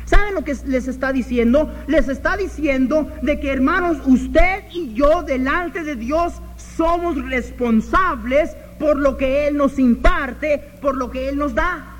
¿Saben 0.04 0.34
lo 0.34 0.42
que 0.42 0.56
les 0.66 0.88
está 0.88 1.12
diciendo? 1.12 1.72
Les 1.86 2.08
está 2.08 2.36
diciendo 2.36 3.10
de 3.22 3.38
que 3.38 3.52
hermanos, 3.52 3.98
usted 4.06 4.64
y 4.72 4.94
yo 4.94 5.22
delante 5.22 5.84
de 5.84 5.96
Dios 5.96 6.32
somos 6.56 7.22
responsables 7.28 8.56
por 8.78 8.96
lo 8.96 9.16
que 9.16 9.46
Él 9.46 9.56
nos 9.56 9.78
imparte, 9.78 10.58
por 10.80 10.96
lo 10.96 11.10
que 11.10 11.28
Él 11.28 11.36
nos 11.36 11.54
da. 11.54 11.97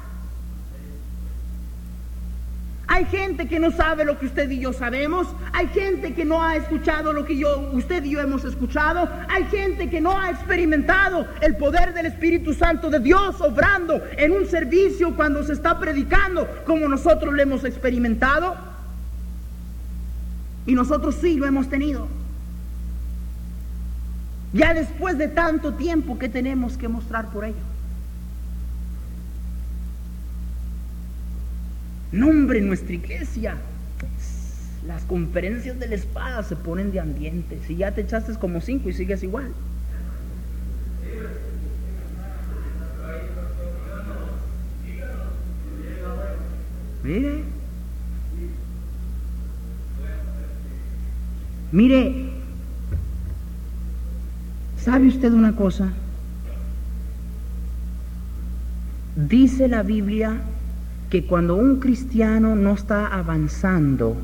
Hay 2.90 3.04
gente 3.04 3.46
que 3.46 3.60
no 3.60 3.70
sabe 3.70 4.06
lo 4.06 4.18
que 4.18 4.26
usted 4.26 4.50
y 4.50 4.60
yo 4.60 4.72
sabemos. 4.72 5.28
Hay 5.52 5.68
gente 5.68 6.14
que 6.14 6.24
no 6.24 6.42
ha 6.42 6.56
escuchado 6.56 7.12
lo 7.12 7.26
que 7.26 7.36
yo, 7.36 7.70
usted 7.74 8.02
y 8.02 8.12
yo 8.12 8.20
hemos 8.20 8.44
escuchado. 8.44 9.06
Hay 9.28 9.44
gente 9.44 9.90
que 9.90 10.00
no 10.00 10.18
ha 10.18 10.30
experimentado 10.30 11.26
el 11.42 11.56
poder 11.56 11.92
del 11.92 12.06
Espíritu 12.06 12.54
Santo 12.54 12.88
de 12.88 13.00
Dios 13.00 13.42
obrando 13.42 14.02
en 14.16 14.32
un 14.32 14.46
servicio 14.46 15.14
cuando 15.14 15.44
se 15.44 15.52
está 15.52 15.78
predicando 15.78 16.48
como 16.64 16.88
nosotros 16.88 17.34
lo 17.34 17.42
hemos 17.42 17.62
experimentado. 17.64 18.56
Y 20.64 20.74
nosotros 20.74 21.16
sí 21.20 21.36
lo 21.36 21.46
hemos 21.46 21.68
tenido. 21.68 22.08
Ya 24.54 24.72
después 24.72 25.18
de 25.18 25.28
tanto 25.28 25.74
tiempo 25.74 26.18
que 26.18 26.30
tenemos 26.30 26.78
que 26.78 26.88
mostrar 26.88 27.26
por 27.32 27.44
ello. 27.44 27.67
Nombre, 32.12 32.60
nuestra 32.60 32.94
iglesia. 32.94 33.56
Las 34.86 35.02
conferencias 35.04 35.78
de 35.78 35.88
la 35.88 35.94
espada 35.94 36.42
se 36.42 36.56
ponen 36.56 36.92
de 36.92 37.00
ambiente. 37.00 37.58
Si 37.66 37.76
ya 37.76 37.92
te 37.92 38.00
echaste 38.00 38.34
como 38.36 38.60
cinco 38.60 38.88
y 38.88 38.94
sigues 38.94 39.22
igual. 39.22 39.52
Mire. 47.02 47.42
Mire. 51.72 52.30
¿Sabe 54.78 55.08
usted 55.08 55.32
una 55.32 55.54
cosa? 55.54 55.92
Dice 59.16 59.68
la 59.68 59.82
Biblia 59.82 60.40
que 61.10 61.24
cuando 61.24 61.54
un 61.54 61.80
cristiano 61.80 62.54
no 62.54 62.74
está 62.74 63.06
avanzando, 63.06 64.16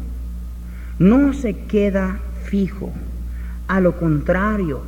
no 0.99 1.33
se 1.33 1.57
queda 1.67 2.21
fijo, 2.45 2.93
a 3.69 3.81
lo 3.81 3.97
contrario, 3.97 4.83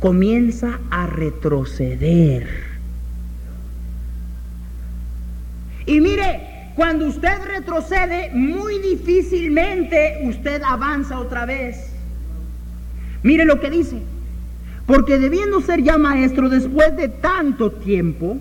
comienza 0.00 0.80
a 0.90 1.06
retroceder. 1.06 2.48
Y 5.84 6.00
mire, 6.00 6.72
cuando 6.74 7.06
usted 7.06 7.38
retrocede, 7.46 8.30
muy 8.34 8.78
difícilmente 8.78 10.20
usted 10.24 10.62
avanza 10.62 11.18
otra 11.18 11.46
vez. 11.46 11.92
Mire 13.22 13.44
lo 13.44 13.60
que 13.60 13.70
dice. 13.70 14.02
Porque 14.86 15.18
debiendo 15.18 15.60
ser 15.60 15.82
ya 15.82 15.98
maestro 15.98 16.48
después 16.48 16.96
de 16.96 17.08
tanto 17.08 17.72
tiempo, 17.72 18.38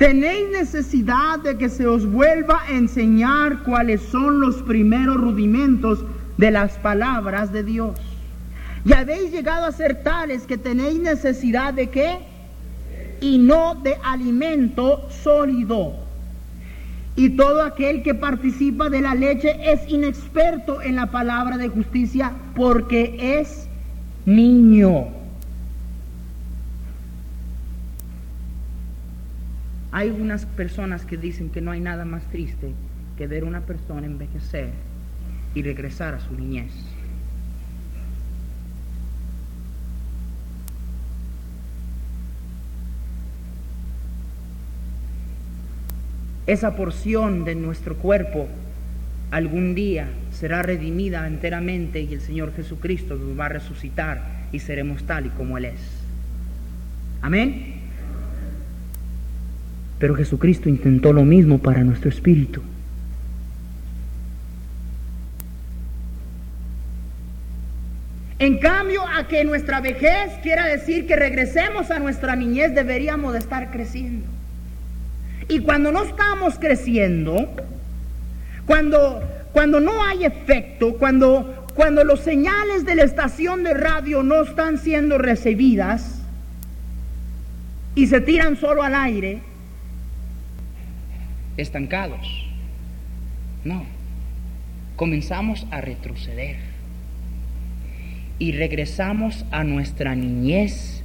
tenéis 0.00 0.48
necesidad 0.48 1.40
de 1.40 1.58
que 1.58 1.68
se 1.68 1.86
os 1.86 2.10
vuelva 2.10 2.62
a 2.62 2.70
enseñar 2.70 3.62
cuáles 3.64 4.00
son 4.00 4.40
los 4.40 4.56
primeros 4.62 5.18
rudimentos 5.18 6.02
de 6.38 6.50
las 6.50 6.78
palabras 6.78 7.52
de 7.52 7.62
Dios. 7.64 8.00
Y 8.86 8.94
habéis 8.94 9.30
llegado 9.30 9.66
a 9.66 9.72
ser 9.72 10.02
tales 10.02 10.44
que 10.44 10.56
tenéis 10.56 10.98
necesidad 11.00 11.74
de 11.74 11.90
qué? 11.90 12.16
Y 13.20 13.36
no 13.36 13.74
de 13.74 13.94
alimento 14.02 15.06
sólido. 15.22 15.92
Y 17.14 17.36
todo 17.36 17.62
aquel 17.62 18.02
que 18.02 18.14
participa 18.14 18.88
de 18.88 19.02
la 19.02 19.14
leche 19.14 19.54
es 19.70 19.86
inexperto 19.86 20.80
en 20.80 20.96
la 20.96 21.10
palabra 21.10 21.58
de 21.58 21.68
justicia 21.68 22.32
porque 22.56 23.38
es 23.38 23.68
niño. 24.24 25.19
Hay 29.92 30.10
unas 30.10 30.46
personas 30.46 31.04
que 31.04 31.16
dicen 31.16 31.50
que 31.50 31.60
no 31.60 31.72
hay 31.72 31.80
nada 31.80 32.04
más 32.04 32.22
triste 32.30 32.72
que 33.18 33.26
ver 33.26 33.44
una 33.44 33.62
persona 33.62 34.06
envejecer 34.06 34.70
y 35.54 35.62
regresar 35.62 36.14
a 36.14 36.20
su 36.20 36.34
niñez. 36.34 36.72
Esa 46.46 46.74
porción 46.74 47.44
de 47.44 47.54
nuestro 47.54 47.96
cuerpo 47.96 48.48
algún 49.30 49.74
día 49.74 50.08
será 50.32 50.62
redimida 50.62 51.26
enteramente 51.26 52.00
y 52.00 52.14
el 52.14 52.20
Señor 52.20 52.54
Jesucristo 52.54 53.16
nos 53.16 53.38
va 53.38 53.46
a 53.46 53.50
resucitar 53.50 54.48
y 54.50 54.58
seremos 54.60 55.04
tal 55.04 55.26
y 55.26 55.28
como 55.30 55.58
Él 55.58 55.66
es. 55.66 55.80
Amén. 57.22 57.79
Pero 60.00 60.16
Jesucristo 60.16 60.70
intentó 60.70 61.12
lo 61.12 61.24
mismo 61.24 61.58
para 61.58 61.84
nuestro 61.84 62.08
espíritu. 62.08 62.62
En 68.38 68.56
cambio, 68.56 69.02
a 69.06 69.28
que 69.28 69.44
nuestra 69.44 69.82
vejez 69.82 70.32
quiera 70.42 70.64
decir 70.64 71.06
que 71.06 71.14
regresemos 71.14 71.90
a 71.90 71.98
nuestra 71.98 72.34
niñez, 72.34 72.74
deberíamos 72.74 73.34
de 73.34 73.40
estar 73.40 73.70
creciendo. 73.70 74.26
Y 75.46 75.60
cuando 75.60 75.92
no 75.92 76.02
estamos 76.04 76.58
creciendo, 76.58 77.54
cuando, 78.64 79.22
cuando 79.52 79.80
no 79.80 80.02
hay 80.02 80.24
efecto, 80.24 80.94
cuando, 80.94 81.66
cuando 81.74 82.02
los 82.04 82.20
señales 82.20 82.86
de 82.86 82.94
la 82.94 83.02
estación 83.02 83.62
de 83.62 83.74
radio 83.74 84.22
no 84.22 84.42
están 84.44 84.78
siendo 84.78 85.18
recibidas 85.18 86.22
y 87.94 88.06
se 88.06 88.22
tiran 88.22 88.56
solo 88.56 88.82
al 88.82 88.94
aire, 88.94 89.49
estancados. 91.60 92.46
No, 93.64 93.84
comenzamos 94.96 95.66
a 95.70 95.80
retroceder 95.80 96.56
y 98.38 98.52
regresamos 98.52 99.44
a 99.50 99.64
nuestra 99.64 100.14
niñez 100.14 101.04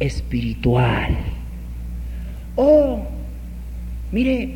espiritual. 0.00 1.16
Oh, 2.56 3.06
mire, 4.10 4.50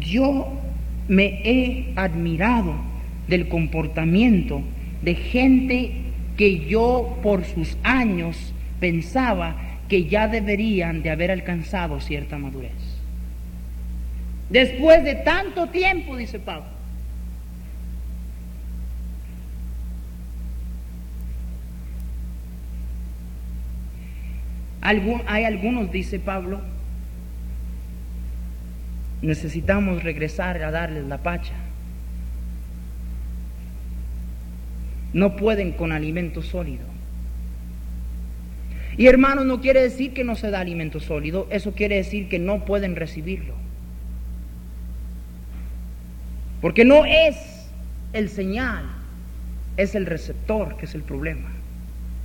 yo 0.00 0.48
me 1.06 1.40
he 1.44 1.92
admirado 1.96 2.74
del 3.28 3.48
comportamiento 3.48 4.62
de 5.02 5.14
gente 5.14 5.92
que 6.36 6.66
yo 6.66 7.18
por 7.22 7.44
sus 7.44 7.76
años 7.82 8.54
pensaba 8.80 9.56
que 9.88 10.04
ya 10.04 10.28
deberían 10.28 11.02
de 11.02 11.10
haber 11.10 11.30
alcanzado 11.30 12.00
cierta 12.00 12.38
madurez. 12.38 12.89
Después 14.50 15.04
de 15.04 15.14
tanto 15.14 15.68
tiempo, 15.68 16.16
dice 16.16 16.40
Pablo. 16.40 16.80
hay 24.82 25.44
algunos, 25.44 25.92
dice 25.92 26.18
Pablo, 26.18 26.60
necesitamos 29.22 30.02
regresar 30.02 30.60
a 30.62 30.72
darles 30.72 31.04
la 31.06 31.18
pacha. 31.18 31.54
No 35.12 35.36
pueden 35.36 35.72
con 35.72 35.92
alimento 35.92 36.42
sólido. 36.42 36.86
Y 38.96 39.06
hermanos, 39.06 39.44
no 39.44 39.60
quiere 39.60 39.82
decir 39.82 40.12
que 40.12 40.24
no 40.24 40.34
se 40.34 40.50
da 40.50 40.58
alimento 40.58 40.98
sólido, 40.98 41.46
eso 41.50 41.72
quiere 41.72 41.96
decir 41.96 42.28
que 42.28 42.40
no 42.40 42.64
pueden 42.64 42.96
recibirlo. 42.96 43.54
Porque 46.60 46.84
no 46.84 47.04
es 47.04 47.36
el 48.12 48.28
señal, 48.28 48.84
es 49.76 49.94
el 49.94 50.06
receptor 50.06 50.76
que 50.76 50.86
es 50.86 50.94
el 50.94 51.02
problema. 51.02 51.48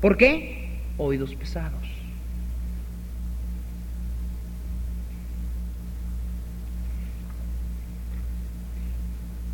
¿Por 0.02 0.18
qué? 0.18 0.70
Oídos 0.98 1.36
pesados. 1.36 1.86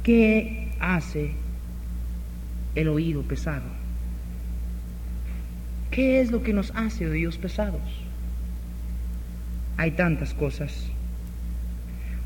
¿Qué 0.04 0.72
hace 0.80 1.32
el 2.74 2.88
oído 2.88 3.22
pesado? 3.22 3.70
¿Qué 5.92 6.22
es 6.22 6.32
lo 6.32 6.42
que 6.42 6.54
nos 6.54 6.72
hace 6.76 7.08
oídos 7.08 7.38
pesados? 7.38 7.82
Hay 9.78 9.92
tantas 9.92 10.34
cosas. 10.34 10.88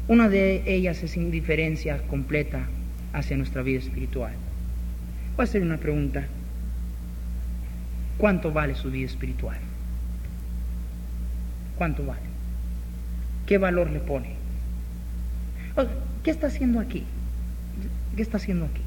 Una 0.08 0.30
de 0.30 0.64
ellas 0.68 1.02
es 1.02 1.18
indiferencia 1.18 1.98
completa 2.08 2.68
hacia 3.14 3.38
nuestra 3.38 3.64
vida 3.64 3.80
espiritual. 3.80 4.34
Voy 5.36 5.44
a 5.44 5.46
hacer 5.46 5.62
una 5.62 5.78
pregunta. 5.78 6.28
¿Cuánto 8.18 8.52
vale 8.52 8.76
su 8.76 8.92
vida 8.92 9.08
espiritual? 9.08 9.58
¿Cuánto 11.78 12.06
vale? 12.06 12.22
¿Qué 13.46 13.58
valor 13.58 13.90
le 13.90 14.00
pone? 14.00 14.36
¿Qué 16.24 16.32
está 16.32 16.48
haciendo 16.48 16.80
aquí? 16.80 17.04
¿Qué 18.16 18.22
está 18.22 18.38
haciendo 18.38 18.66
aquí? 18.66 18.82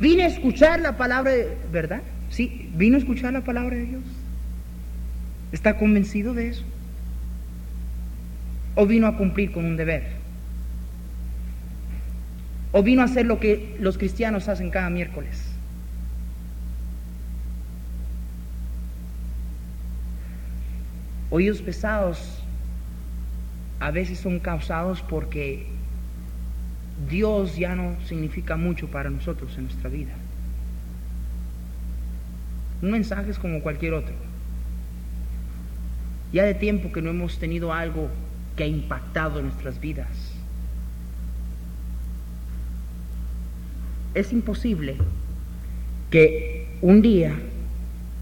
Vine 0.00 0.24
a 0.24 0.26
escuchar 0.26 0.80
la 0.80 0.96
palabra 0.96 1.32
de 1.32 1.56
verdad. 1.70 2.02
Sí, 2.30 2.70
vino 2.74 2.96
a 2.96 3.00
escuchar 3.00 3.32
la 3.32 3.42
palabra 3.42 3.76
de 3.76 3.84
Dios. 3.84 4.02
¿Está 5.52 5.76
convencido 5.76 6.32
de 6.32 6.48
eso? 6.48 6.64
¿O 8.74 8.86
vino 8.86 9.06
a 9.06 9.16
cumplir 9.16 9.52
con 9.52 9.64
un 9.64 9.76
deber? 9.76 10.04
¿O 12.72 12.82
vino 12.82 13.02
a 13.02 13.06
hacer 13.06 13.26
lo 13.26 13.40
que 13.40 13.76
los 13.80 13.98
cristianos 13.98 14.48
hacen 14.48 14.70
cada 14.70 14.90
miércoles? 14.90 15.44
Oídos 21.30 21.62
pesados 21.62 22.42
a 23.80 23.90
veces 23.90 24.18
son 24.18 24.38
causados 24.40 25.02
porque 25.02 25.66
Dios 27.08 27.56
ya 27.56 27.74
no 27.74 27.96
significa 28.06 28.56
mucho 28.56 28.88
para 28.88 29.10
nosotros 29.10 29.56
en 29.56 29.64
nuestra 29.64 29.88
vida. 29.88 30.12
Un 32.82 32.90
mensaje 32.90 33.30
es 33.30 33.38
como 33.38 33.62
cualquier 33.62 33.94
otro. 33.94 34.14
Ya 36.32 36.44
de 36.44 36.54
tiempo 36.54 36.92
que 36.92 37.02
no 37.02 37.10
hemos 37.10 37.38
tenido 37.38 37.72
algo 37.72 38.08
que 38.60 38.64
ha 38.64 38.66
impactado 38.66 39.40
nuestras 39.40 39.80
vidas. 39.80 40.34
Es 44.12 44.34
imposible 44.34 44.98
que 46.10 46.68
un 46.82 47.00
día, 47.00 47.32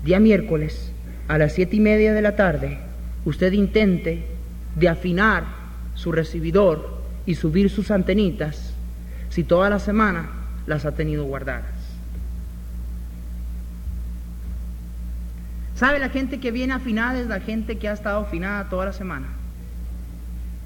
día 0.05 0.21
miércoles, 0.21 0.93
a 1.27 1.39
las 1.39 1.55
siete 1.55 1.75
y 1.75 1.81
media 1.81 2.13
de 2.13 2.23
la 2.23 2.37
tarde, 2.37 2.79
usted 3.25 3.51
intente 3.51 4.27
de 4.77 4.89
afinar 4.89 5.43
su 5.97 6.13
recibidor 6.13 7.03
y 7.27 7.35
subir 7.35 7.69
sus 7.69 7.91
antenitas 7.91 8.75
si 9.31 9.43
toda 9.43 9.69
la 9.69 9.81
semana 9.81 10.31
las 10.69 10.85
ha 10.85 10.93
tenido 10.93 11.25
guardadas? 11.25 11.75
¿Sabe 15.75 15.99
la 15.99 16.11
gente 16.11 16.39
que 16.39 16.53
viene 16.53 16.75
afinada 16.75 17.19
es 17.19 17.27
la 17.27 17.41
gente 17.41 17.77
que 17.79 17.89
ha 17.89 17.93
estado 17.93 18.21
afinada 18.21 18.69
toda 18.69 18.85
la 18.85 18.93
semana? 18.93 19.38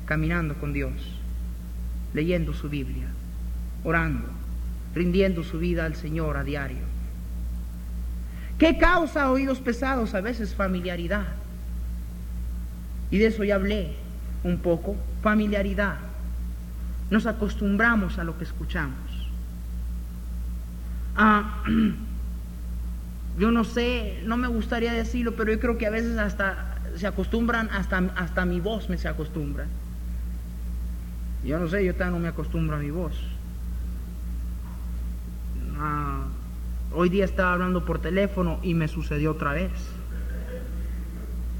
Caminando 0.04 0.54
con 0.54 0.72
Dios, 0.72 0.92
leyendo 2.14 2.54
su 2.54 2.68
Biblia, 2.68 3.06
orando, 3.84 4.28
rindiendo 4.94 5.42
su 5.44 5.58
vida 5.58 5.84
al 5.84 5.96
Señor 5.96 6.36
a 6.36 6.44
diario. 6.44 6.92
¿Qué 8.58 8.78
causa 8.78 9.30
oídos 9.30 9.58
pesados? 9.58 10.14
A 10.14 10.20
veces 10.20 10.54
familiaridad. 10.54 11.26
Y 13.10 13.18
de 13.18 13.26
eso 13.26 13.44
ya 13.44 13.56
hablé 13.56 13.94
un 14.44 14.58
poco, 14.58 14.96
familiaridad. 15.22 15.96
Nos 17.10 17.26
acostumbramos 17.26 18.18
a 18.18 18.24
lo 18.24 18.38
que 18.38 18.44
escuchamos. 18.44 18.96
Ah, 21.16 21.62
yo 23.38 23.50
no 23.50 23.64
sé, 23.64 24.22
no 24.24 24.36
me 24.36 24.48
gustaría 24.48 24.92
decirlo, 24.92 25.34
pero 25.34 25.52
yo 25.52 25.60
creo 25.60 25.78
que 25.78 25.86
a 25.86 25.90
veces 25.90 26.16
hasta 26.18 26.78
se 26.96 27.06
acostumbran, 27.06 27.68
hasta, 27.70 27.98
hasta 28.16 28.44
mi 28.44 28.60
voz 28.60 28.88
me 28.88 28.98
se 28.98 29.08
acostumbra. 29.08 29.66
Yo 31.44 31.58
no 31.58 31.68
sé, 31.68 31.84
yo 31.84 31.92
todavía 31.94 32.16
no 32.16 32.22
me 32.22 32.28
acostumbro 32.28 32.76
a 32.76 32.78
mi 32.78 32.90
voz. 32.90 33.14
Ah, 35.78 36.26
hoy 36.92 37.08
día 37.08 37.24
estaba 37.24 37.54
hablando 37.54 37.84
por 37.84 38.00
teléfono 38.00 38.60
y 38.62 38.74
me 38.74 38.86
sucedió 38.86 39.32
otra 39.32 39.52
vez. 39.52 39.72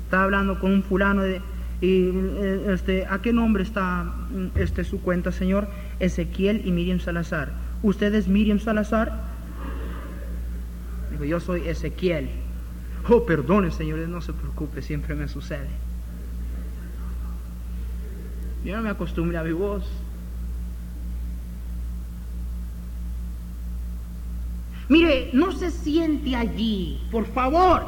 Estaba 0.04 0.24
hablando 0.24 0.60
con 0.60 0.72
un 0.72 0.82
fulano 0.82 1.22
de, 1.22 1.40
y 1.80 2.10
eh, 2.14 2.66
este, 2.68 3.06
¿a 3.06 3.20
qué 3.22 3.32
nombre 3.32 3.64
está 3.64 4.04
mm, 4.04 4.56
este 4.56 4.84
su 4.84 5.00
cuenta, 5.00 5.32
señor? 5.32 5.68
Ezequiel 5.98 6.62
y 6.64 6.70
Miriam 6.70 7.00
Salazar. 7.00 7.52
¿Usted 7.82 8.14
es 8.14 8.28
Miriam 8.28 8.60
Salazar? 8.60 9.20
Digo, 11.10 11.24
yo 11.24 11.40
soy 11.40 11.66
Ezequiel. 11.66 12.28
Oh, 13.08 13.26
perdone, 13.26 13.72
señores, 13.72 14.08
no 14.08 14.20
se 14.20 14.32
preocupe, 14.32 14.80
siempre 14.80 15.16
me 15.16 15.26
sucede. 15.26 15.68
Yo 18.64 18.76
no 18.76 18.82
me 18.82 18.90
acostumbré 18.90 19.38
a 19.38 19.42
mi 19.42 19.52
voz. 19.52 19.84
Mire, 24.88 25.30
no 25.32 25.52
se 25.52 25.70
siente 25.70 26.36
allí, 26.36 27.00
por 27.10 27.26
favor, 27.26 27.82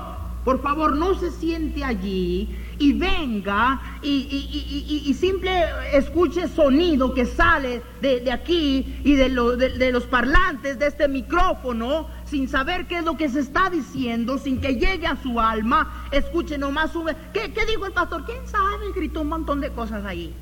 por 0.45 0.63
favor, 0.63 0.97
no 0.97 1.15
se 1.15 1.31
siente 1.31 1.85
allí 1.85 2.49
y 2.79 2.93
venga 2.95 3.81
y, 4.03 5.15
simple 5.19 5.51
escuche 5.93 6.49
sonido 6.49 7.13
que 7.13 7.27
sale 7.27 7.83
de, 8.01 8.31
aquí 8.33 9.01
y 9.05 9.15
de, 9.15 9.29
de, 9.29 9.93
los 9.93 10.05
parlantes 10.05 10.79
de 10.79 10.87
este 10.87 11.07
micrófono 11.09 12.09
sin 12.25 12.49
saber 12.49 12.87
qué 12.87 12.99
es 12.99 13.05
lo 13.05 13.17
que 13.17 13.29
se 13.29 13.41
está 13.41 13.69
diciendo, 13.71 14.39
sin 14.39 14.61
que 14.61 14.77
llegue 14.77 15.07
a 15.07 15.17
su 15.17 15.39
alma, 15.41 16.09
escuche 16.11 16.57
nomás 16.59 16.93
sube. 16.93 17.15
¿Qué, 17.33 17.53
qué 17.53 17.67
dijo 17.67 17.87
el 17.87 17.93
pastor? 17.93 18.25
¿Quién 18.25 18.47
sabe? 18.47 18.93
Gritó 18.95 19.21
un 19.21 19.29
montón 19.29 19.61
de 19.61 19.71
cosas 19.71 20.05
ahí. 20.05 20.35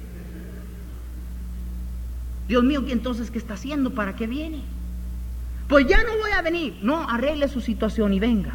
Dios 2.53 2.65
mío, 2.65 2.85
entonces 2.87 3.31
qué 3.31 3.39
está 3.39 3.55
haciendo? 3.55 3.95
¿Para 3.95 4.15
qué 4.15 4.27
viene? 4.27 4.61
Pues 5.69 5.87
ya 5.87 6.05
no 6.05 6.19
voy 6.19 6.33
a 6.33 6.43
venir. 6.43 6.79
No, 6.83 7.09
arregle 7.09 7.49
su 7.49 7.63
situación 7.63 8.13
y 8.13 8.21
venga. 8.21 8.53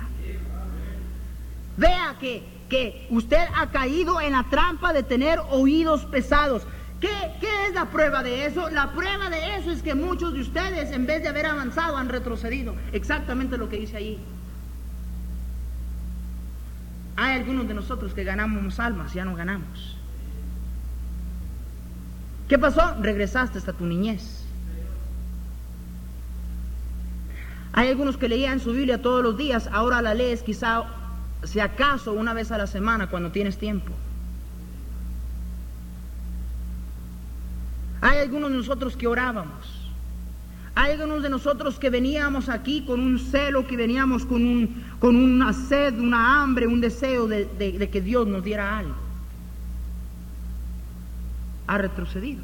Vea 1.77 2.15
que, 2.19 2.43
que 2.69 3.07
usted 3.09 3.43
ha 3.55 3.71
caído 3.71 4.21
en 4.21 4.33
la 4.33 4.43
trampa 4.51 4.93
de 4.93 5.01
tener 5.01 5.39
oídos 5.49 6.05
pesados. 6.05 6.61
¿Qué, 7.01 7.09
¿Qué, 7.41 7.47
es 7.67 7.73
la 7.73 7.85
prueba 7.85 8.21
de 8.21 8.45
eso? 8.45 8.69
La 8.69 8.91
prueba 8.91 9.31
de 9.31 9.55
eso 9.55 9.71
es 9.71 9.81
que 9.81 9.95
muchos 9.95 10.31
de 10.35 10.41
ustedes, 10.41 10.91
en 10.91 11.07
vez 11.07 11.23
de 11.23 11.29
haber 11.29 11.47
avanzado, 11.47 11.97
han 11.97 12.09
retrocedido. 12.09 12.75
Exactamente 12.91 13.57
lo 13.57 13.67
que 13.67 13.77
dice 13.77 13.97
ahí. 13.97 14.19
Hay 17.15 17.39
algunos 17.39 17.67
de 17.67 17.73
nosotros 17.73 18.13
que 18.13 18.23
ganamos 18.23 18.79
almas, 18.79 19.15
ya 19.15 19.25
no 19.25 19.35
ganamos. 19.35 19.97
¿Qué 22.47 22.57
pasó? 22.57 22.95
Regresaste 23.01 23.57
hasta 23.57 23.73
tu 23.73 23.85
niñez. 23.85 24.43
Hay 27.73 27.89
algunos 27.89 28.17
que 28.17 28.29
leían 28.29 28.59
su 28.59 28.71
Biblia 28.71 29.01
todos 29.01 29.21
los 29.21 29.37
días, 29.37 29.69
ahora 29.71 30.01
la 30.01 30.13
lees 30.13 30.41
quizá, 30.41 30.85
si 31.43 31.59
acaso, 31.59 32.13
una 32.13 32.33
vez 32.33 32.51
a 32.51 32.57
la 32.57 32.65
semana 32.65 33.07
cuando 33.07 33.31
tienes 33.31 33.57
tiempo. 33.57 33.91
Hay 38.01 38.19
algunos 38.19 38.49
de 38.51 38.57
nosotros 38.57 38.95
que 38.95 39.07
orábamos. 39.07 39.91
Hay 40.73 40.93
algunos 40.93 41.23
de 41.23 41.29
nosotros 41.29 41.77
que 41.77 41.89
veníamos 41.89 42.49
aquí 42.49 42.85
con 42.85 42.99
un 42.99 43.19
celo, 43.19 43.67
que 43.67 43.75
veníamos 43.75 44.25
con, 44.25 44.45
un, 44.45 44.83
con 44.99 45.15
una 45.15 45.51
sed, 45.53 45.99
una 45.99 46.41
hambre, 46.41 46.67
un 46.67 46.79
deseo 46.81 47.27
de 47.27 47.89
que 47.91 48.01
Dios 48.01 48.25
nos 48.27 48.43
diera 48.43 48.77
algo 48.77 49.06
ha 51.67 51.77
retrocedido. 51.77 52.43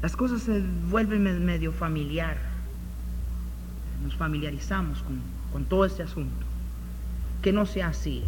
Las 0.00 0.16
cosas 0.16 0.42
se 0.42 0.62
vuelven 0.90 1.44
medio 1.44 1.72
familiar. 1.72 2.36
Nos 4.02 4.16
familiarizamos 4.16 5.02
con, 5.02 5.20
con 5.52 5.64
todo 5.64 5.84
este 5.84 6.02
asunto. 6.02 6.46
Que 7.40 7.52
no 7.52 7.66
sea 7.66 7.88
así. 7.88 8.24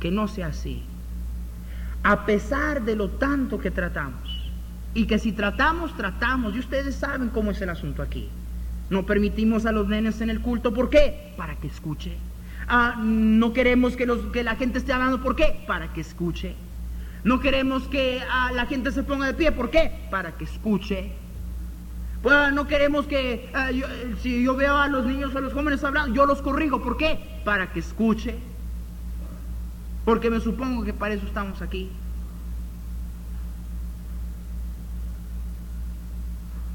Que 0.00 0.10
no 0.10 0.28
sea 0.28 0.48
así. 0.48 0.82
A 2.02 2.24
pesar 2.24 2.84
de 2.84 2.96
lo 2.96 3.10
tanto 3.10 3.58
que 3.58 3.70
tratamos. 3.70 4.50
Y 4.94 5.06
que 5.06 5.18
si 5.18 5.32
tratamos, 5.32 5.94
tratamos. 5.96 6.54
Y 6.54 6.60
ustedes 6.60 6.94
saben 6.94 7.28
cómo 7.28 7.50
es 7.50 7.60
el 7.60 7.68
asunto 7.68 8.02
aquí. 8.02 8.30
No 8.88 9.04
permitimos 9.04 9.66
a 9.66 9.72
los 9.72 9.88
nenes 9.88 10.20
en 10.22 10.30
el 10.30 10.40
culto. 10.40 10.72
¿Por 10.72 10.88
qué? 10.88 11.34
Para 11.36 11.56
que 11.56 11.66
escuche. 11.66 12.16
Ah, 12.68 12.96
no 13.00 13.52
queremos 13.52 13.96
que, 13.96 14.06
los, 14.06 14.20
que 14.32 14.42
la 14.42 14.56
gente 14.56 14.78
esté 14.78 14.92
hablando. 14.92 15.22
¿Por 15.22 15.36
qué? 15.36 15.62
Para 15.66 15.92
que 15.92 16.00
escuche. 16.00 16.56
No 17.22 17.40
queremos 17.40 17.84
que 17.88 18.22
ah, 18.30 18.50
la 18.52 18.66
gente 18.66 18.90
se 18.92 19.02
ponga 19.02 19.26
de 19.26 19.34
pie. 19.34 19.52
¿Por 19.52 19.70
qué? 19.70 20.06
Para 20.10 20.32
que 20.32 20.44
escuche. 20.44 21.12
Pues, 22.22 22.52
no 22.52 22.66
queremos 22.66 23.06
que 23.06 23.50
ah, 23.54 23.70
eh, 23.70 24.16
si 24.20 24.42
yo 24.42 24.56
veo 24.56 24.76
a 24.76 24.88
los 24.88 25.06
niños 25.06 25.34
o 25.34 25.38
a 25.38 25.40
los 25.40 25.52
jóvenes 25.52 25.84
hablando, 25.84 26.14
yo 26.14 26.26
los 26.26 26.42
corrijo. 26.42 26.82
¿Por 26.82 26.96
qué? 26.96 27.40
Para 27.44 27.72
que 27.72 27.80
escuche. 27.80 28.36
Porque 30.04 30.30
me 30.30 30.40
supongo 30.40 30.84
que 30.84 30.92
para 30.92 31.14
eso 31.14 31.26
estamos 31.26 31.62
aquí. 31.62 31.90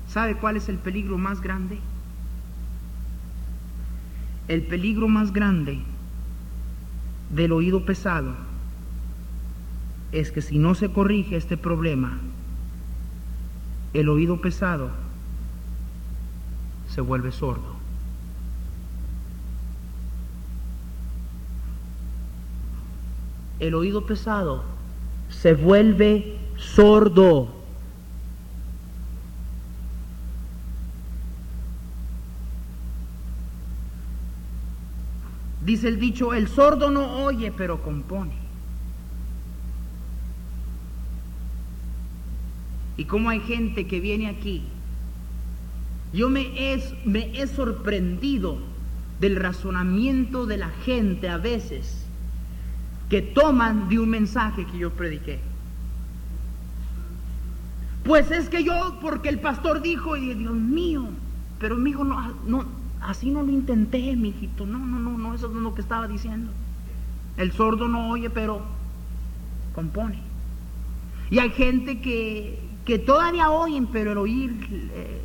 ¿Sabe 0.07 0.35
cuál 0.35 0.57
es 0.57 0.67
el 0.67 0.77
peligro 0.77 1.17
más 1.17 1.39
grande? 1.41 1.79
El 4.47 4.63
peligro 4.63 5.07
más 5.07 5.31
grande 5.33 5.79
del 7.29 7.51
oído 7.51 7.85
pesado 7.85 8.33
es 10.11 10.31
que 10.31 10.41
si 10.41 10.57
no 10.57 10.75
se 10.75 10.91
corrige 10.91 11.37
este 11.37 11.57
problema, 11.57 12.19
el 13.93 14.09
oído 14.09 14.41
pesado 14.41 14.89
se 16.89 17.01
vuelve 17.01 17.31
sordo. 17.31 17.79
El 23.59 23.75
oído 23.75 24.05
pesado 24.05 24.63
se 25.29 25.53
vuelve 25.53 26.37
sordo. 26.57 27.60
Dice 35.65 35.87
el 35.87 35.99
dicho, 35.99 36.33
el 36.33 36.47
sordo 36.47 36.89
no 36.89 37.23
oye, 37.23 37.51
pero 37.51 37.81
compone. 37.83 38.33
Y 42.97 43.05
como 43.05 43.29
hay 43.29 43.39
gente 43.41 43.87
que 43.87 43.99
viene 43.99 44.27
aquí, 44.27 44.63
yo 46.13 46.29
me 46.29 46.41
he, 46.41 46.83
me 47.05 47.39
he 47.39 47.47
sorprendido 47.47 48.57
del 49.19 49.35
razonamiento 49.35 50.45
de 50.45 50.57
la 50.57 50.69
gente 50.69 51.29
a 51.29 51.37
veces 51.37 52.05
que 53.09 53.21
toman 53.21 53.87
de 53.87 53.99
un 53.99 54.09
mensaje 54.09 54.65
que 54.65 54.79
yo 54.79 54.91
prediqué. 54.91 55.39
Pues 58.03 58.31
es 58.31 58.49
que 58.49 58.63
yo, 58.63 58.97
porque 58.99 59.29
el 59.29 59.39
pastor 59.39 59.81
dijo, 59.81 60.17
y 60.17 60.33
Dios 60.33 60.53
mío, 60.53 61.07
pero 61.59 61.75
mi 61.75 61.91
hijo 61.91 62.03
no, 62.03 62.33
no, 62.47 62.65
Así 63.01 63.31
no 63.31 63.41
lo 63.41 63.51
intenté, 63.51 64.15
mijito. 64.15 64.65
No, 64.65 64.77
no, 64.77 64.99
no, 64.99 65.17
no, 65.17 65.33
eso 65.33 65.47
no 65.47 65.57
es 65.57 65.63
lo 65.63 65.75
que 65.75 65.81
estaba 65.81 66.07
diciendo. 66.07 66.51
El 67.37 67.51
sordo 67.51 67.87
no 67.87 68.09
oye, 68.09 68.29
pero 68.29 68.61
compone. 69.73 70.21
Y 71.29 71.39
hay 71.39 71.49
gente 71.49 71.99
que, 72.01 72.59
que 72.85 72.99
todavía 72.99 73.49
oyen, 73.49 73.87
pero 73.87 74.11
el 74.11 74.17
oír... 74.17 74.51
Eh, 74.93 75.21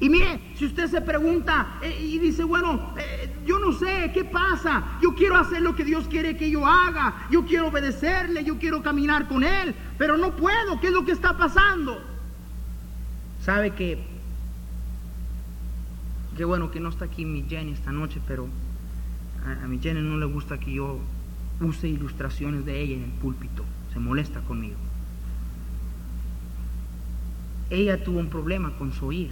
y 0.00 0.08
mire, 0.08 0.40
si 0.56 0.66
usted 0.66 0.88
se 0.88 1.00
pregunta 1.00 1.78
eh, 1.80 1.96
y 2.02 2.18
dice, 2.18 2.42
bueno, 2.42 2.94
eh, 2.98 3.32
yo 3.46 3.60
no 3.60 3.72
sé 3.72 4.10
qué 4.12 4.24
pasa, 4.24 4.82
yo 5.00 5.14
quiero 5.14 5.36
hacer 5.36 5.62
lo 5.62 5.76
que 5.76 5.84
Dios 5.84 6.08
quiere 6.08 6.36
que 6.36 6.50
yo 6.50 6.66
haga, 6.66 7.28
yo 7.30 7.44
quiero 7.44 7.68
obedecerle, 7.68 8.42
yo 8.42 8.58
quiero 8.58 8.82
caminar 8.82 9.28
con 9.28 9.44
Él, 9.44 9.72
pero 9.96 10.16
no 10.16 10.34
puedo, 10.34 10.80
¿qué 10.80 10.88
es 10.88 10.92
lo 10.92 11.04
que 11.04 11.12
está 11.12 11.36
pasando? 11.36 12.02
Sabe 13.40 13.70
que 13.70 14.13
Qué 16.36 16.44
bueno 16.44 16.70
que 16.70 16.80
no 16.80 16.88
está 16.88 17.04
aquí 17.04 17.24
mi 17.24 17.44
Jenny 17.48 17.72
esta 17.72 17.92
noche, 17.92 18.20
pero 18.26 18.48
a, 19.44 19.66
mi 19.68 19.78
Jenny 19.78 20.00
no 20.00 20.16
le 20.16 20.26
gusta 20.26 20.58
que 20.58 20.72
yo 20.72 20.98
use 21.60 21.88
ilustraciones 21.88 22.64
de 22.64 22.80
ella 22.80 22.96
en 22.96 23.04
el 23.04 23.10
púlpito. 23.10 23.64
Se 23.92 24.00
molesta 24.00 24.40
conmigo. 24.40 24.76
Ella 27.70 28.02
tuvo 28.02 28.18
un 28.18 28.28
problema 28.28 28.76
con 28.76 28.92
su 28.92 29.06
oír. 29.06 29.30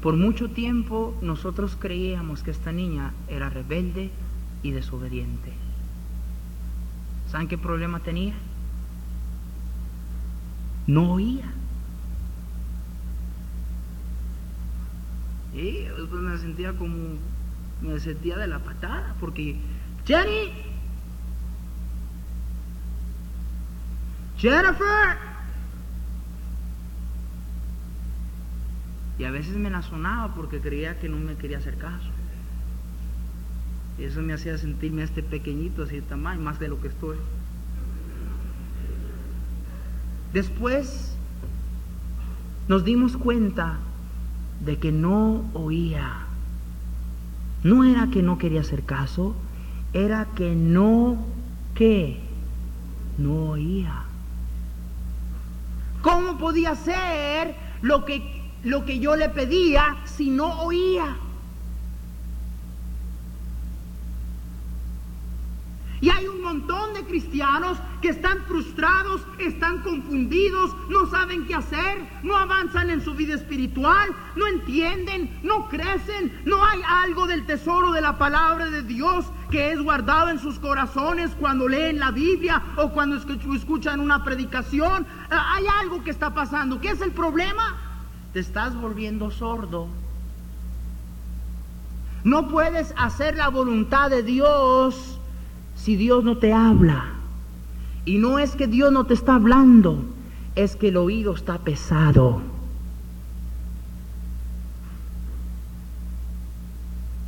Por 0.00 0.16
mucho 0.16 0.50
tiempo 0.50 1.16
nosotros 1.20 1.76
creíamos 1.78 2.42
que 2.42 2.50
esta 2.50 2.72
niña 2.72 3.12
era 3.28 3.50
rebelde 3.50 4.10
y 4.62 4.70
desobediente. 4.70 5.52
¿Saben 7.30 7.48
qué 7.48 7.58
problema 7.58 8.00
tenía? 8.00 8.34
No 10.86 11.12
oía. 11.12 11.52
Y 15.56 15.84
después 15.84 16.20
me 16.20 16.36
sentía 16.36 16.74
como, 16.74 17.14
me 17.80 17.98
sentía 17.98 18.36
de 18.36 18.46
la 18.46 18.58
patada, 18.58 19.16
porque, 19.18 19.56
Jenny, 20.04 20.52
Jennifer, 24.36 25.16
y 29.18 29.24
a 29.24 29.30
veces 29.30 29.56
me 29.56 29.70
la 29.70 29.80
sonaba 29.80 30.34
porque 30.34 30.60
creía 30.60 31.00
que 31.00 31.08
no 31.08 31.16
me 31.16 31.36
quería 31.36 31.56
hacer 31.56 31.78
caso. 31.78 32.10
Y 33.98 34.04
eso 34.04 34.20
me 34.20 34.34
hacía 34.34 34.58
sentirme 34.58 35.04
este 35.04 35.22
pequeñito, 35.22 35.84
así 35.84 35.96
de 35.96 36.02
tamaño, 36.02 36.42
más 36.42 36.58
de 36.58 36.68
lo 36.68 36.82
que 36.82 36.88
estoy. 36.88 37.16
Después 40.34 41.16
nos 42.68 42.84
dimos 42.84 43.16
cuenta 43.16 43.78
de 44.60 44.78
que 44.78 44.92
no 44.92 45.44
oía. 45.54 46.26
No 47.62 47.84
era 47.84 48.08
que 48.10 48.22
no 48.22 48.38
quería 48.38 48.60
hacer 48.60 48.84
caso, 48.84 49.34
era 49.92 50.26
que 50.34 50.54
no, 50.54 51.16
¿qué? 51.74 52.20
No 53.18 53.50
oía. 53.50 54.04
¿Cómo 56.02 56.38
podía 56.38 56.70
hacer 56.70 57.56
lo 57.82 58.04
que, 58.04 58.42
lo 58.62 58.84
que 58.84 58.98
yo 58.98 59.16
le 59.16 59.28
pedía 59.28 59.96
si 60.04 60.30
no 60.30 60.62
oía? 60.62 61.16
Y 66.00 66.10
hay 66.10 66.26
un 66.26 66.35
montón 66.46 66.94
de 66.94 67.04
cristianos 67.04 67.76
que 68.00 68.10
están 68.10 68.38
frustrados, 68.46 69.20
están 69.38 69.82
confundidos, 69.82 70.70
no 70.88 71.06
saben 71.10 71.44
qué 71.44 71.56
hacer, 71.56 72.08
no 72.22 72.36
avanzan 72.36 72.88
en 72.90 73.02
su 73.02 73.14
vida 73.14 73.34
espiritual, 73.34 74.10
no 74.36 74.46
entienden, 74.46 75.40
no 75.42 75.68
crecen, 75.68 76.40
no 76.44 76.64
hay 76.64 76.80
algo 76.86 77.26
del 77.26 77.46
tesoro 77.46 77.90
de 77.90 78.00
la 78.00 78.16
palabra 78.16 78.70
de 78.70 78.82
Dios 78.82 79.26
que 79.50 79.72
es 79.72 79.82
guardado 79.82 80.30
en 80.30 80.38
sus 80.38 80.60
corazones 80.60 81.32
cuando 81.40 81.66
leen 81.66 81.98
la 81.98 82.12
Biblia 82.12 82.62
o 82.76 82.90
cuando 82.90 83.16
escuchan 83.16 83.98
una 83.98 84.22
predicación. 84.22 85.04
Ah, 85.28 85.54
hay 85.56 85.64
algo 85.80 86.04
que 86.04 86.10
está 86.10 86.32
pasando. 86.32 86.80
¿Qué 86.80 86.90
es 86.90 87.00
el 87.00 87.10
problema? 87.10 87.76
Te 88.32 88.38
estás 88.38 88.76
volviendo 88.76 89.32
sordo. 89.32 89.88
No 92.22 92.48
puedes 92.48 92.94
hacer 92.96 93.36
la 93.36 93.48
voluntad 93.48 94.10
de 94.10 94.22
Dios 94.22 95.15
si 95.86 95.94
Dios 95.94 96.24
no 96.24 96.36
te 96.38 96.52
habla. 96.52 97.12
Y 98.04 98.18
no 98.18 98.40
es 98.40 98.56
que 98.56 98.66
Dios 98.66 98.90
no 98.90 99.04
te 99.04 99.14
está 99.14 99.36
hablando, 99.36 100.04
es 100.56 100.74
que 100.74 100.88
el 100.88 100.96
oído 100.96 101.32
está 101.32 101.58
pesado. 101.58 102.42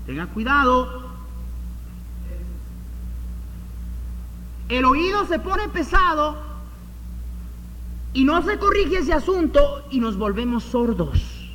Tenga 0.07 0.27
cuidado. 0.27 1.05
El 4.69 4.85
oído 4.87 5.25
se 5.27 5.39
pone 5.39 5.69
pesado 5.69 6.37
y 8.13 8.25
no 8.25 8.43
se 8.43 8.59
corrige 8.59 8.99
ese 8.99 9.13
asunto 9.13 9.87
y 9.93 10.01
nos 10.01 10.17
volvemos 10.17 10.65
sordos. 10.65 11.49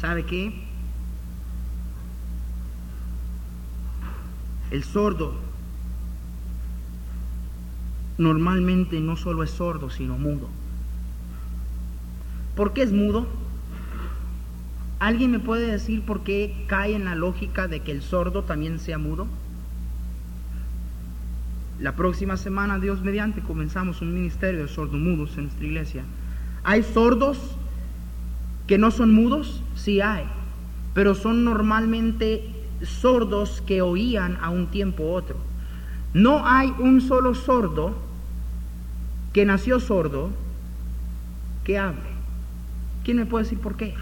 ¿Sabe 0.00 0.26
qué? 0.26 0.69
El 4.70 4.84
sordo 4.84 5.34
normalmente 8.18 9.00
no 9.00 9.16
solo 9.16 9.42
es 9.42 9.50
sordo, 9.50 9.90
sino 9.90 10.18
mudo. 10.18 10.48
¿Por 12.54 12.72
qué 12.72 12.82
es 12.82 12.92
mudo? 12.92 13.26
¿Alguien 14.98 15.30
me 15.30 15.40
puede 15.40 15.66
decir 15.66 16.02
por 16.02 16.22
qué 16.22 16.64
cae 16.66 16.94
en 16.94 17.06
la 17.06 17.14
lógica 17.14 17.68
de 17.68 17.80
que 17.80 17.90
el 17.90 18.02
sordo 18.02 18.44
también 18.44 18.78
sea 18.78 18.98
mudo? 18.98 19.26
La 21.80 21.96
próxima 21.96 22.36
semana, 22.36 22.78
Dios 22.78 23.00
mediante, 23.00 23.40
comenzamos 23.40 24.02
un 24.02 24.12
ministerio 24.12 24.60
de 24.60 24.68
sordomudos 24.68 25.38
en 25.38 25.44
nuestra 25.44 25.64
iglesia. 25.64 26.04
¿Hay 26.62 26.82
sordos 26.82 27.38
que 28.66 28.76
no 28.76 28.90
son 28.90 29.14
mudos? 29.14 29.62
Sí 29.74 30.02
hay, 30.02 30.24
pero 30.92 31.14
son 31.14 31.44
normalmente 31.44 32.59
sordos 32.82 33.62
que 33.66 33.82
oían 33.82 34.38
a 34.40 34.50
un 34.50 34.68
tiempo 34.68 35.12
otro. 35.12 35.36
No 36.12 36.46
hay 36.46 36.72
un 36.78 37.00
solo 37.00 37.34
sordo 37.34 37.94
que 39.32 39.44
nació 39.44 39.80
sordo 39.80 40.30
que 41.64 41.78
hable. 41.78 42.10
¿Quién 43.04 43.18
me 43.18 43.26
puede 43.26 43.44
decir 43.44 43.60
por 43.60 43.76
qué? 43.76 43.94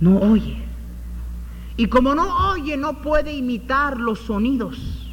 No 0.00 0.18
oye. 0.18 0.58
Y 1.76 1.86
como 1.86 2.14
no 2.14 2.52
oye, 2.52 2.76
no 2.76 3.00
puede 3.02 3.32
imitar 3.32 3.98
los 3.98 4.20
sonidos. 4.20 5.12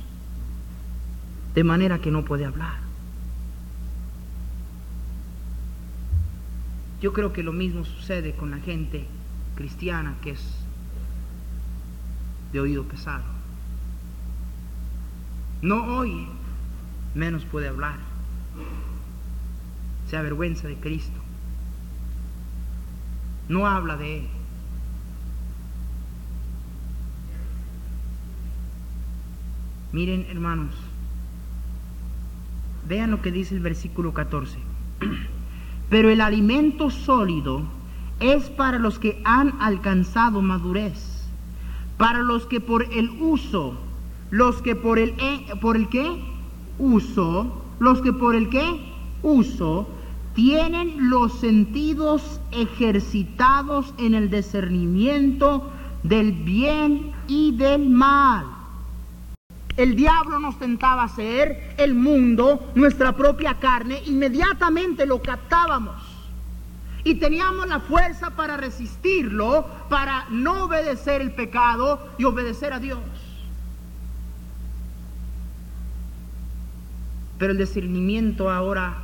De 1.56 1.64
manera 1.64 2.00
que 2.00 2.12
no 2.12 2.24
puede 2.24 2.46
hablar. 2.46 2.91
Yo 7.02 7.14
creo 7.14 7.34
que 7.34 7.42
lo 7.42 7.52
mismo 7.52 7.84
sucede 7.84 8.34
con 8.34 8.52
la 8.52 8.60
gente 8.60 9.08
cristiana 9.56 10.16
que 10.22 10.32
es 10.32 10.42
de 12.54 12.60
oído 12.60 12.84
pesado. 12.84 13.24
No 15.64 15.98
oye, 15.98 16.28
menos 17.16 17.44
puede 17.46 17.68
hablar. 17.68 17.98
Se 20.08 20.16
avergüenza 20.16 20.68
de 20.68 20.76
Cristo. 20.76 21.20
No 23.50 23.66
habla 23.68 23.98
de 23.98 24.20
Él. 24.20 24.28
Miren, 29.92 30.26
hermanos, 30.30 30.74
vean 32.88 33.12
lo 33.12 33.22
que 33.22 33.32
dice 33.32 33.56
el 33.56 33.62
versículo 33.62 34.14
14. 34.14 34.58
Pero 35.92 36.10
el 36.10 36.22
alimento 36.22 36.90
sólido 36.90 37.64
es 38.22 38.50
para 38.50 38.80
los 38.80 38.98
que 38.98 39.22
han 39.26 39.56
alcanzado 39.60 40.42
madurez, 40.42 41.28
para 41.98 42.20
los 42.20 42.46
que 42.46 42.62
por 42.62 42.86
el 42.94 43.10
uso, 43.20 43.74
los 44.30 44.62
que 44.62 44.74
por 44.74 45.00
el, 45.00 45.10
eh, 45.20 45.46
por 45.60 45.76
el 45.76 45.90
qué 45.90 46.10
uso, 46.80 47.62
los 47.80 48.02
que 48.02 48.14
por 48.14 48.36
el 48.36 48.48
qué 48.48 48.64
uso, 49.22 49.86
tienen 50.34 51.10
los 51.10 51.34
sentidos 51.40 52.40
ejercitados 52.52 53.94
en 53.98 54.14
el 54.14 54.32
discernimiento 54.32 55.70
del 56.04 56.32
bien 56.32 57.12
y 57.28 57.52
del 57.52 57.90
mal. 57.90 58.46
El 59.82 59.96
diablo 59.96 60.38
nos 60.38 60.60
tentaba 60.60 61.02
hacer, 61.02 61.74
el 61.76 61.96
mundo, 61.96 62.72
nuestra 62.76 63.16
propia 63.16 63.56
carne, 63.56 64.00
inmediatamente 64.06 65.08
lo 65.08 65.24
captábamos. 65.24 65.96
Y 67.04 67.16
teníamos 67.16 67.66
la 67.68 67.80
fuerza 67.80 68.30
para 68.36 68.58
resistirlo, 68.58 69.66
para 69.90 70.30
no 70.30 70.66
obedecer 70.66 71.22
el 71.22 71.32
pecado 71.32 72.00
y 72.20 72.26
obedecer 72.26 72.74
a 72.74 72.80
Dios. 72.80 73.00
Pero 77.40 77.54
el 77.54 77.58
discernimiento 77.58 78.52
ahora, 78.52 79.00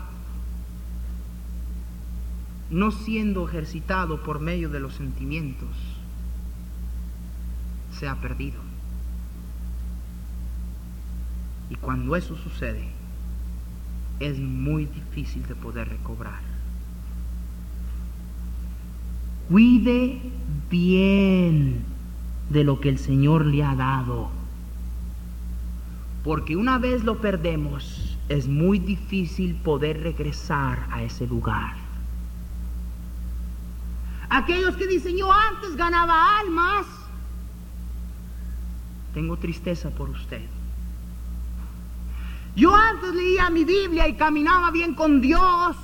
no 2.69 2.91
siendo 2.91 3.49
ejercitado 3.49 4.21
por 4.21 4.39
medio 4.39 4.69
de 4.69 4.79
los 4.79 4.93
sentimientos, 4.93 5.75
se 7.97 8.07
ha 8.07 8.21
perdido. 8.21 8.66
Y 11.69 11.75
cuando 11.75 12.15
eso 12.15 12.35
sucede, 12.35 12.87
es 14.19 14.39
muy 14.39 14.85
difícil 14.85 15.45
de 15.47 15.55
poder 15.55 15.89
recobrar. 15.89 16.39
Cuide 19.49 20.19
bien 20.69 21.83
de 22.49 22.63
lo 22.63 22.79
que 22.79 22.89
el 22.89 22.97
Señor 22.97 23.45
le 23.45 23.63
ha 23.63 23.75
dado. 23.75 24.29
Porque 26.23 26.55
una 26.55 26.77
vez 26.77 27.03
lo 27.03 27.21
perdemos, 27.21 28.17
es 28.27 28.47
muy 28.47 28.79
difícil 28.79 29.55
poder 29.55 30.01
regresar 30.03 30.87
a 30.91 31.03
ese 31.03 31.27
lugar. 31.27 31.75
Aquellos 34.29 34.75
que 34.75 34.87
dicen, 34.87 35.15
yo 35.15 35.31
antes 35.31 35.77
ganaba 35.77 36.39
almas, 36.39 36.85
tengo 39.13 39.37
tristeza 39.37 39.89
por 39.89 40.09
usted. 40.09 40.45
Yo 42.57 42.75
antes 42.75 43.13
leía 43.13 43.51
mi 43.51 43.63
Biblia 43.63 44.07
y 44.07 44.15
caminaba 44.15 44.71
bien 44.71 44.95
con 44.95 45.21
Dios. 45.21 45.77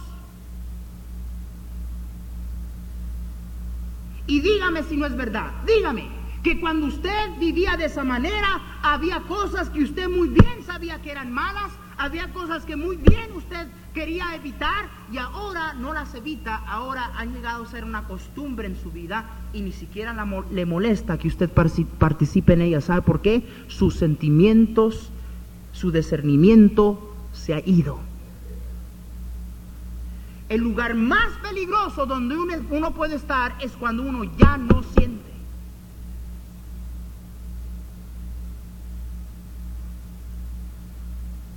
Y 4.25 4.41
dígame 4.41 4.81
si 4.81 4.97
no 4.97 5.05
es 5.05 5.15
verdad. 5.15 5.51
Dígame, 5.67 6.09
que 6.41 6.59
cuando 6.59 6.87
usted 6.87 7.37
vivía 7.39 7.77
de 7.77 7.85
esa 7.85 8.03
manera, 8.03 8.79
había 8.81 9.19
cosas 9.21 9.69
que 9.69 9.83
usted 9.83 10.09
muy 10.09 10.29
bien 10.29 10.63
sabía 10.65 10.99
que 10.99 11.11
eran 11.11 11.31
malas, 11.31 11.71
había 11.95 12.33
cosas 12.33 12.65
que 12.65 12.75
muy 12.75 12.95
bien 12.95 13.31
usted 13.35 13.67
quería 13.93 14.33
evitar 14.35 14.89
y 15.11 15.19
ahora 15.19 15.73
no 15.73 15.93
las 15.93 16.15
evita, 16.15 16.55
ahora 16.55 17.11
han 17.15 17.33
llegado 17.33 17.63
a 17.63 17.67
ser 17.67 17.85
una 17.85 18.07
costumbre 18.07 18.67
en 18.67 18.75
su 18.75 18.89
vida 18.89 19.25
y 19.53 19.61
ni 19.61 19.71
siquiera 19.71 20.15
le 20.51 20.65
molesta 20.65 21.19
que 21.19 21.27
usted 21.27 21.51
participe 21.51 22.53
en 22.53 22.61
ellas. 22.61 22.85
¿Sabe 22.85 23.03
por 23.03 23.21
qué? 23.21 23.47
Sus 23.67 23.93
sentimientos, 23.93 25.11
su 25.73 25.91
discernimiento 25.91 27.13
se 27.33 27.53
ha 27.53 27.59
ido. 27.59 27.99
El 30.49 30.61
lugar 30.61 30.95
más 30.95 31.31
peligroso 31.41 32.05
donde 32.05 32.35
uno 32.37 32.93
puede 32.93 33.15
estar 33.15 33.55
es 33.61 33.73
cuando 33.73 34.03
uno 34.03 34.23
ya 34.37 34.57
no 34.57 34.83
siente. 34.83 35.12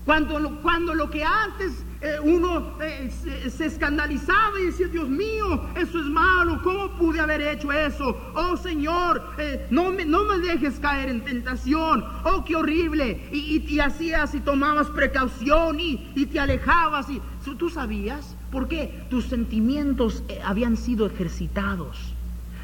Cuando, 0.07 0.61
cuando 0.63 0.95
lo 0.95 1.11
que 1.11 1.25
antes 1.25 1.85
eh, 2.01 2.21
uno 2.23 2.81
eh, 2.81 3.11
se, 3.51 3.67
escandalizaba 3.67 4.61
y 4.61 4.67
decía, 4.67 4.87
Dios 4.87 5.09
mío, 5.09 5.69
eso 5.75 5.99
es 5.99 6.07
malo, 6.07 6.63
¿cómo 6.63 6.91
pude 6.91 7.19
haber 7.19 7.41
hecho 7.41 7.73
eso? 7.73 8.17
Oh 8.37 8.57
Señor, 8.57 9.21
eh, 9.37 9.67
no, 9.71 9.91
me, 9.91 10.05
no 10.05 10.23
me 10.23 10.39
dejes 10.39 10.79
caer 10.79 11.09
en 11.09 11.25
tentación, 11.25 12.05
oh 12.23 12.45
qué 12.45 12.55
horrible. 12.55 13.29
Y, 13.33 13.65
y, 13.67 13.81
hacías 13.81 14.33
y 14.37 14.41
tomabas 14.41 14.87
precaución 14.91 15.81
y, 15.81 16.09
y 16.15 16.27
te 16.27 16.39
alejabas. 16.39 17.11
Y, 17.11 17.21
¿Tú 17.59 17.69
sabías? 17.69 18.37
¿Por 18.53 18.69
qué? 18.69 19.07
Tus 19.11 19.25
sentimientos 19.25 20.23
habían 20.45 20.77
sido 20.77 21.07
ejercitados. 21.07 22.15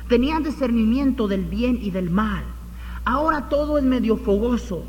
Tenían 0.08 0.44
discernimiento 0.44 1.26
del 1.26 1.44
bien 1.44 1.80
y 1.82 1.90
del 1.90 2.08
mal. 2.08 2.44
Ahora 3.04 3.48
todo 3.48 3.78
es 3.78 3.84
medio 3.84 4.16
fogoso 4.16 4.86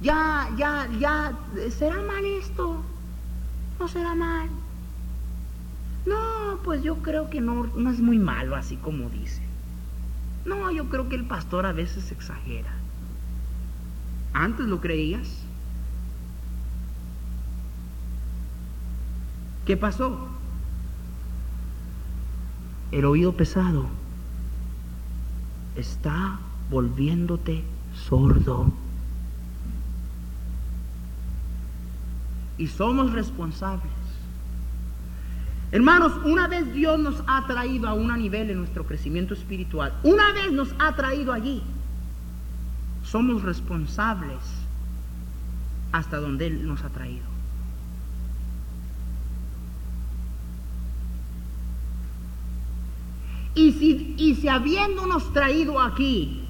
ya, 0.00 0.50
ya, 0.56 0.88
ya, 0.98 1.38
¿será 1.70 2.00
mal 2.02 2.24
esto? 2.24 2.82
¿No 3.78 3.88
será 3.88 4.14
mal? 4.14 4.48
No, 6.06 6.58
pues 6.64 6.82
yo 6.82 6.96
creo 6.96 7.30
que 7.30 7.40
no, 7.40 7.66
no 7.74 7.90
es 7.90 8.00
muy 8.00 8.18
malo 8.18 8.56
así 8.56 8.76
como 8.76 9.08
dice. 9.10 9.42
No, 10.44 10.70
yo 10.70 10.88
creo 10.88 11.08
que 11.08 11.16
el 11.16 11.26
pastor 11.26 11.66
a 11.66 11.72
veces 11.72 12.12
exagera. 12.12 12.72
¿Antes 14.32 14.66
lo 14.66 14.80
creías? 14.80 15.28
¿Qué 19.66 19.76
pasó? 19.76 20.28
El 22.90 23.04
oído 23.04 23.36
pesado 23.36 23.86
está 25.76 26.40
volviéndote 26.70 27.64
sordo. 27.94 28.72
Y 32.60 32.66
somos 32.66 33.12
responsables. 33.12 33.90
Hermanos, 35.72 36.12
una 36.24 36.46
vez 36.46 36.70
Dios 36.74 36.98
nos 36.98 37.22
ha 37.26 37.46
traído 37.46 37.88
a 37.88 37.94
un 37.94 38.14
nivel 38.18 38.50
en 38.50 38.58
nuestro 38.58 38.84
crecimiento 38.84 39.32
espiritual, 39.32 39.94
una 40.02 40.30
vez 40.32 40.52
nos 40.52 40.74
ha 40.78 40.94
traído 40.94 41.32
allí, 41.32 41.62
somos 43.02 43.42
responsables 43.42 44.38
hasta 45.90 46.18
donde 46.18 46.48
Él 46.48 46.68
nos 46.68 46.84
ha 46.84 46.90
traído. 46.90 47.24
Y 53.54 53.72
si, 53.72 54.14
y 54.18 54.34
si 54.34 54.48
habiéndonos 54.48 55.32
traído 55.32 55.80
aquí, 55.80 56.44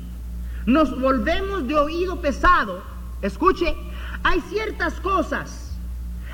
nos 0.67 1.01
volvemos 1.01 1.69
de 1.69 1.77
oído 1.77 2.21
pesado, 2.21 2.83
escuche, 3.23 3.77
hay 4.25 4.41
ciertas 4.41 5.01
cosas 5.01 5.70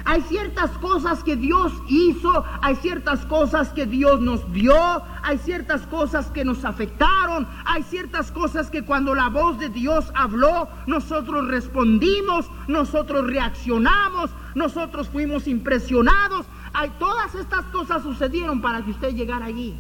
hay 0.07 0.23
ciertas 0.23 0.71
cosas 0.79 1.25
que 1.25 1.35
Dios 1.35 1.73
hizo, 1.89 2.45
hay 2.63 2.77
ciertas 2.77 3.27
cosas 3.27 3.71
que 3.71 3.87
Dios 3.87 4.21
nos 4.21 4.53
dio, 4.53 4.73
hay 5.25 5.37
ciertas 5.39 5.85
cosas 5.89 6.27
que 6.29 6.45
nos 6.45 6.65
afectaron, 6.65 7.49
hay 7.65 7.83
ciertas 7.83 8.31
cosas 8.31 8.71
que 8.71 8.85
cuando 8.85 9.17
la 9.17 9.29
voz 9.29 9.59
de 9.59 9.69
Dios 9.69 10.13
habló, 10.15 10.69
nosotros 10.87 11.49
respondimos, 11.49 12.47
nosotros 12.69 13.27
reaccionamos, 13.27 14.31
nosotros 14.55 15.09
fuimos 15.09 15.49
impresionados. 15.49 16.47
Hay, 16.73 16.91
todas 17.01 17.35
estas 17.35 17.65
cosas 17.67 18.05
sucedieron 18.05 18.61
para 18.61 18.85
que 18.85 18.93
usted 18.93 19.13
llegara 19.13 19.47
allí. 19.47 19.77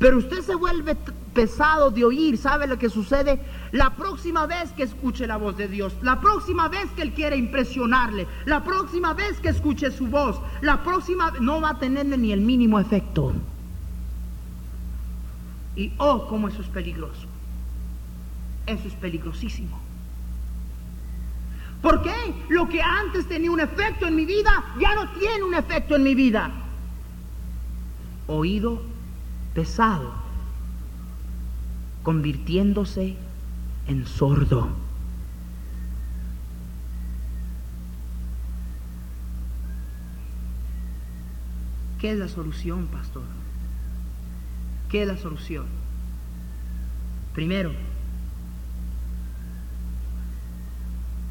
Pero 0.00 0.18
usted 0.18 0.42
se 0.42 0.56
vuelve 0.56 0.96
pesado 1.38 1.92
de 1.92 2.04
oír, 2.04 2.36
¿sabe 2.36 2.66
lo 2.66 2.80
que 2.80 2.90
sucede? 2.90 3.38
La 3.70 3.94
próxima 3.94 4.44
vez 4.46 4.72
que 4.72 4.82
escuche 4.82 5.24
la 5.24 5.36
voz 5.36 5.56
de 5.56 5.68
Dios, 5.68 5.94
la 6.02 6.20
próxima 6.20 6.66
vez 6.66 6.90
que 6.96 7.02
Él 7.02 7.12
quiere 7.12 7.36
impresionarle, 7.36 8.26
la 8.44 8.64
próxima 8.64 9.14
vez 9.14 9.38
que 9.38 9.50
escuche 9.50 9.92
su 9.92 10.08
voz, 10.08 10.40
la 10.62 10.82
próxima 10.82 11.32
no 11.38 11.60
va 11.60 11.70
a 11.70 11.78
tenerle 11.78 12.18
ni 12.18 12.32
el 12.32 12.40
mínimo 12.40 12.80
efecto. 12.80 13.32
Y 15.76 15.92
oh, 15.98 16.26
cómo 16.26 16.48
eso 16.48 16.60
es 16.60 16.66
peligroso. 16.66 17.28
Eso 18.66 18.88
es 18.88 18.94
peligrosísimo. 18.94 19.78
¿Por 21.80 22.02
qué? 22.02 22.34
Lo 22.48 22.68
que 22.68 22.82
antes 22.82 23.28
tenía 23.28 23.52
un 23.52 23.60
efecto 23.60 24.08
en 24.08 24.16
mi 24.16 24.26
vida, 24.26 24.74
ya 24.80 24.92
no 24.96 25.08
tiene 25.12 25.44
un 25.44 25.54
efecto 25.54 25.94
en 25.94 26.02
mi 26.02 26.16
vida. 26.16 26.50
Oído 28.26 28.82
pesado, 29.54 30.26
convirtiéndose 32.08 33.16
en 33.86 34.06
sordo. 34.06 34.70
¿Qué 42.00 42.12
es 42.12 42.18
la 42.18 42.28
solución, 42.28 42.86
pastor? 42.86 43.24
¿Qué 44.88 45.02
es 45.02 45.08
la 45.08 45.18
solución? 45.18 45.66
Primero, 47.34 47.72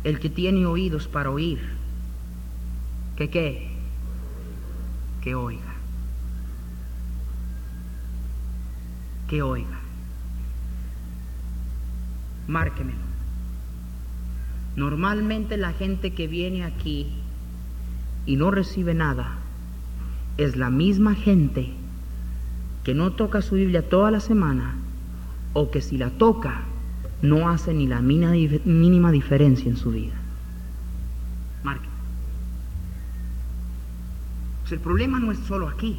el 0.04 0.20
que 0.20 0.30
tiene 0.30 0.68
oídos 0.68 1.08
para 1.08 1.32
oír, 1.32 1.60
¿que 3.16 3.32
qué? 3.32 3.72
Que 5.24 5.34
oiga. 5.34 5.74
que 9.28 9.42
oiga. 9.42 9.87
Márquemelo. 12.48 13.08
Normalmente 14.76 15.58
la 15.58 15.74
gente 15.74 16.14
que 16.14 16.28
viene 16.28 16.64
aquí 16.64 17.08
y 18.26 18.36
no 18.36 18.52
recibe 18.52 18.94
nada 18.94 19.38
es 20.38 20.56
la 20.56 20.70
misma 20.70 21.16
gente 21.16 21.74
que 22.84 22.94
no 22.94 23.12
toca 23.12 23.42
su 23.42 23.56
Biblia 23.56 23.90
toda 23.90 24.12
la 24.12 24.20
semana 24.20 24.76
o 25.54 25.72
que 25.72 25.82
si 25.82 25.98
la 25.98 26.12
toca 26.12 26.62
no 27.22 27.50
hace 27.50 27.74
ni 27.74 27.88
la 27.88 28.02
mínima 28.02 29.12
diferencia 29.12 29.70
en 29.70 29.78
su 29.78 29.92
vida. 29.92 30.14
Márqueme. 31.64 31.94
Pues 34.62 34.72
el 34.74 34.80
problema 34.80 35.20
no 35.20 35.32
es 35.32 35.40
solo 35.40 35.68
aquí, 35.68 35.98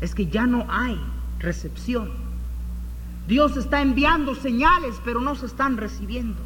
es 0.00 0.14
que 0.14 0.26
ya 0.26 0.46
no 0.46 0.66
hay 0.68 1.00
recepción. 1.38 2.10
Dios 3.26 3.56
está 3.56 3.80
enviando 3.80 4.34
señales, 4.34 5.00
pero 5.04 5.20
no 5.20 5.34
se 5.34 5.46
están 5.46 5.76
recibiendo. 5.76 6.40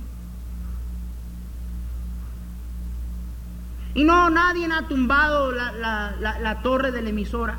Y 3.94 4.04
no, 4.04 4.28
nadie 4.28 4.68
ha 4.70 4.86
tumbado 4.86 5.52
la, 5.52 6.60
torre 6.62 6.92
de 6.92 7.00
la 7.00 7.08
emisora. 7.08 7.56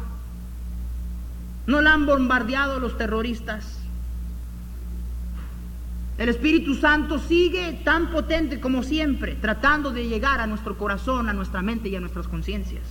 No 1.65 1.82
la 1.82 1.93
han 1.93 2.05
bombardeado 2.05 2.80
los 2.80 2.95
terroristas. 2.95 3.80
El 6.20 6.30
Espíritu 6.30 6.76
Santo 6.76 7.18
sigue 7.18 7.82
tan 7.84 8.11
potente 8.11 8.59
como 8.59 8.84
siempre, 8.84 9.36
tratando 9.36 9.91
de 9.91 10.07
llegar 10.07 10.39
a 10.39 10.47
nuestro 10.47 10.78
corazón, 10.78 11.28
a 11.28 11.34
nuestra 11.34 11.63
mente 11.63 11.89
y 11.89 11.95
a 11.95 11.99
nuestras 11.99 12.28
conciencias. 12.28 12.84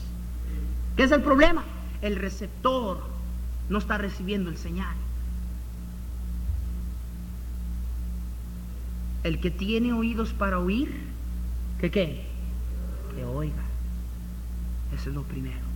¿Qué 0.97 1.05
es 1.05 1.12
el 1.12 1.22
problema? 1.22 1.62
El 2.03 2.16
receptor 2.16 3.01
no 3.68 3.79
está 3.79 3.97
recibiendo 3.97 4.51
el 4.51 4.57
señal. 4.57 4.97
El 9.27 9.41
que 9.41 9.51
tiene 9.51 9.93
oídos 9.93 10.33
para 10.33 10.61
oír, 10.61 10.89
¿que 11.81 11.91
qué? 11.91 12.22
Que 13.12 13.24
oiga. 13.24 13.64
Eso 14.95 15.11
es 15.11 15.16
lo 15.16 15.24
primero. 15.24 15.66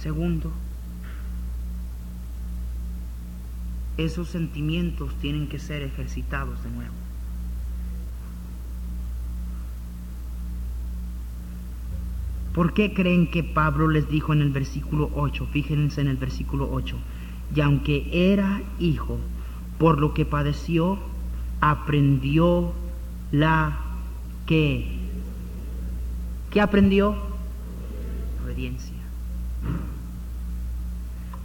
Segundo, 0.00 0.50
esos 3.98 4.28
sentimientos 4.28 5.14
tienen 5.20 5.46
que 5.46 5.58
ser 5.58 5.82
ejercitados 5.82 6.64
de 6.64 6.70
nuevo. 6.70 6.94
¿Por 12.54 12.72
qué 12.72 12.94
creen 12.94 13.30
que 13.30 13.44
Pablo 13.44 13.88
les 13.88 14.08
dijo 14.08 14.32
en 14.32 14.40
el 14.40 14.52
versículo 14.52 15.10
8? 15.14 15.48
Fíjense 15.52 16.00
en 16.00 16.08
el 16.08 16.16
versículo 16.16 16.70
8. 16.72 16.96
Y 17.54 17.60
aunque 17.60 18.08
era 18.32 18.62
hijo, 18.78 19.18
por 19.78 20.00
lo 20.00 20.14
que 20.14 20.24
padeció, 20.24 20.98
aprendió 21.60 22.72
la 23.30 23.78
que. 24.46 24.98
¿Qué 26.50 26.60
aprendió? 26.60 27.16
Obediencia. 28.44 28.92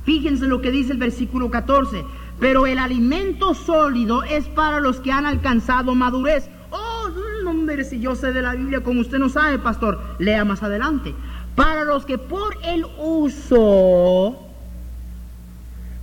Fíjense 0.03 0.47
lo 0.47 0.61
que 0.61 0.71
dice 0.71 0.93
el 0.93 0.97
versículo 0.97 1.51
14. 1.51 2.05
Pero 2.39 2.67
el 2.67 2.77
alimento 2.77 3.53
sólido 3.53 4.23
es 4.23 4.47
para 4.47 4.79
los 4.79 4.99
que 4.99 5.11
han 5.11 5.25
alcanzado 5.25 5.95
madurez. 5.95 6.49
Oh, 6.71 7.09
hombre, 7.47 7.83
si 7.83 7.99
yo 7.99 8.15
sé 8.15 8.31
de 8.31 8.41
la 8.41 8.53
Biblia 8.53 8.81
como 8.81 9.01
usted 9.01 9.17
no 9.17 9.29
sabe, 9.29 9.57
pastor, 9.59 9.99
lea 10.19 10.45
más 10.45 10.63
adelante. 10.63 11.13
Para 11.55 11.83
los 11.83 12.05
que 12.05 12.17
por 12.17 12.55
el 12.63 12.85
uso, 12.99 14.46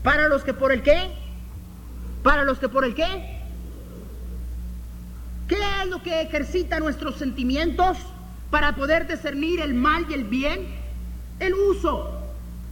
para 0.04 0.28
los 0.28 0.44
que 0.44 0.54
por 0.54 0.70
el 0.70 0.82
qué, 0.82 1.10
para 2.22 2.44
los 2.44 2.60
que 2.60 2.68
por 2.68 2.84
el 2.84 2.94
qué, 2.94 3.40
¿qué 5.48 5.58
es 5.82 5.88
lo 5.88 6.00
que 6.04 6.20
ejercita 6.20 6.78
nuestros 6.78 7.16
sentimientos 7.16 7.98
para 8.52 8.76
poder 8.76 9.08
discernir 9.08 9.60
el 9.60 9.74
mal 9.74 10.06
y 10.08 10.14
el 10.14 10.22
bien? 10.22 10.84
El 11.40 11.54
uso 11.54 12.20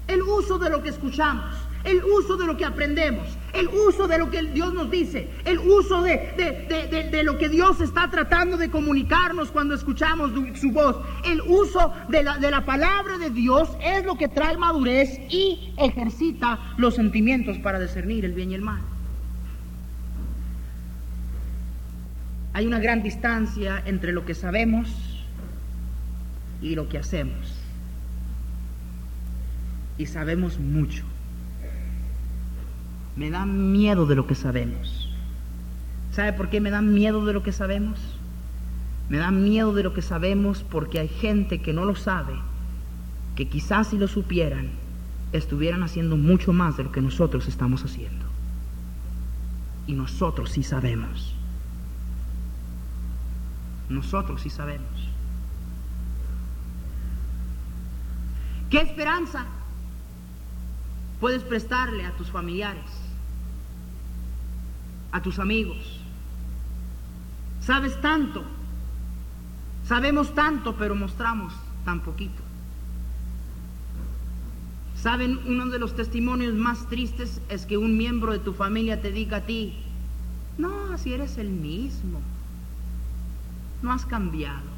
el 0.09 0.23
uso 0.23 0.59
de 0.59 0.71
lo 0.71 0.83
que 0.83 0.91
escuchamos, 0.91 1.55
el 1.85 2.03
uso 2.05 2.37
de 2.37 2.47
lo 2.47 2.57
que 2.57 2.65
aprendemos, 2.65 3.27
el 3.55 3.69
uso 3.69 4.09
de 4.09 4.19
lo 4.19 4.31
que 4.31 4.43
Dios 4.43 4.73
nos 4.73 4.91
dice, 4.91 5.29
el 5.45 5.59
uso 5.59 6.03
de, 6.03 7.23
lo 7.23 7.39
que 7.39 7.49
Dios 7.49 7.81
está 7.81 8.11
tratando 8.11 8.57
de 8.57 8.71
comunicarnos 8.71 9.51
cuando 9.51 9.75
escuchamos 9.75 10.33
su 10.59 10.71
voz, 10.71 10.97
el 11.25 11.41
uso 11.43 11.93
de 12.09 12.23
la, 12.23 12.39
de 12.39 12.51
la 12.51 12.65
palabra 12.65 13.19
de 13.19 13.31
Dios 13.31 13.69
es 13.83 14.05
lo 14.05 14.17
que 14.17 14.29
trae 14.29 14.57
madurez 14.57 15.21
y 15.29 15.73
ejercita 15.77 16.75
los 16.77 16.95
sentimientos 16.95 17.59
para 17.59 17.79
discernir 17.79 18.25
el 18.25 18.33
bien 18.33 18.51
y 18.51 18.55
el 18.55 18.63
mal. 18.63 18.81
Hay 22.55 22.67
una 22.67 22.79
gran 22.79 23.03
distancia 23.03 23.83
entre 23.87 24.13
lo 24.13 24.27
que 24.27 24.35
sabemos 24.35 24.89
y 26.61 26.75
lo 26.75 26.89
que 26.89 26.99
hacemos 26.99 27.63
y 29.99 30.07
sabemos 30.07 30.59
mucho. 30.59 31.05
Me 33.17 33.31
da 33.31 33.45
miedo 33.47 34.07
de 34.07 34.15
lo 34.15 34.27
que 34.27 34.35
sabemos. 34.35 35.09
¿Sabe 36.13 36.33
por 36.33 36.51
qué 36.51 36.61
me 36.61 36.71
da 36.71 36.83
miedo 36.83 37.25
de 37.25 37.33
lo 37.33 37.43
que 37.43 37.53
sabemos? 37.53 37.99
Me 39.09 39.19
da 39.19 39.31
miedo 39.31 39.75
de 39.75 39.83
lo 39.83 39.93
que 39.93 40.03
sabemos 40.03 40.63
porque 40.63 40.99
hay 40.99 41.09
gente 41.09 41.61
que 41.61 41.73
no 41.73 41.85
lo 41.85 41.95
sabe, 41.95 42.35
que 43.37 43.49
quizás 43.49 43.89
si 43.89 43.99
lo 43.99 44.09
supieran, 44.09 44.71
estuvieran 45.33 45.83
haciendo 45.83 46.17
mucho 46.17 46.53
más 46.53 46.77
de 46.77 46.85
lo 46.85 46.93
que 46.93 47.03
nosotros 47.03 47.49
estamos 47.49 47.85
haciendo. 47.85 48.27
Y 49.87 49.93
nosotros 49.93 50.51
sí 50.51 50.63
sabemos. 50.63 51.35
Nosotros 53.89 54.41
sí 54.41 54.51
sabemos. 54.51 55.09
¿Qué 58.71 58.81
esperanza? 58.81 59.47
puedes 61.23 61.45
prestarle 61.45 62.05
a 62.05 62.11
tus 62.17 62.33
familiares, 62.33 62.83
a 65.13 65.23
tus 65.23 65.39
amigos. 65.39 66.01
Sabes 67.61 68.01
tanto, 68.01 68.43
sabemos 69.87 70.35
tanto, 70.35 70.75
pero 70.77 70.95
mostramos 70.95 71.53
tan 71.85 72.01
poquito. 72.01 72.43
Saben, 74.97 75.39
uno 75.47 75.67
de 75.67 75.79
los 75.79 75.95
testimonios 75.95 76.55
más 76.55 76.89
tristes 76.89 77.41
es 77.49 77.67
que 77.67 77.77
un 77.77 77.97
miembro 77.97 78.33
de 78.33 78.39
tu 78.39 78.53
familia 78.53 79.01
te 79.01 79.11
diga 79.11 79.39
a 79.39 79.47
ti, 79.47 79.75
no, 80.59 80.97
si 80.99 81.13
eres 81.13 81.39
el 81.39 81.51
mismo, 81.51 82.21
no 83.83 83.93
has 83.93 84.07
cambiado. 84.07 84.71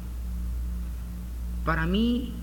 Para 1.63 1.85
mí 1.85 2.33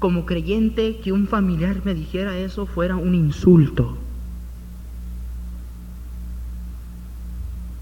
como 0.00 0.24
creyente 0.24 0.98
que 0.98 1.12
un 1.12 1.28
familiar 1.28 1.82
me 1.84 1.94
dijera 1.94 2.38
eso 2.38 2.66
fuera 2.66 2.96
un 2.96 3.14
insulto. 3.14 3.96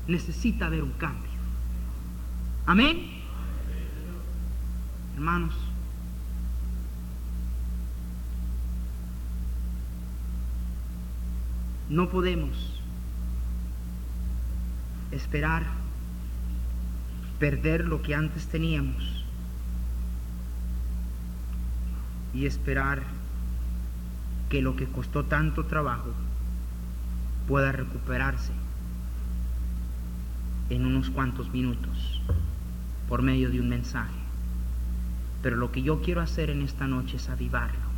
Necesita 0.09 0.67
haber 0.67 0.83
un 0.83 0.93
cambio. 0.93 1.31
Amén. 2.65 3.19
Hermanos, 5.15 5.55
no 11.91 12.09
podemos 12.09 12.81
esperar 15.11 15.65
perder 17.39 17.85
lo 17.85 18.01
que 18.01 18.15
antes 18.15 18.47
teníamos 18.47 19.25
y 22.33 22.47
esperar 22.47 23.03
que 24.49 24.63
lo 24.63 24.77
que 24.77 24.87
costó 24.87 25.25
tanto 25.27 25.67
trabajo 25.67 26.13
pueda 27.47 27.73
recuperarse 27.73 28.53
en 30.71 30.87
unos 30.87 31.11
cuantos 31.11 31.51
minutos 31.51 32.21
por 33.09 33.23
medio 33.23 33.51
de 33.51 33.61
un 33.61 33.69
mensaje. 33.69 34.19
Pero 35.43 35.57
lo 35.57 35.73
que 35.73 35.83
yo 35.83 36.03
quiero 36.03 36.21
hacer 36.21 36.51
en 36.51 36.63
esta 36.63 36.87
noche 36.87 37.17
es 37.17 37.29
avivarlo. 37.29 37.89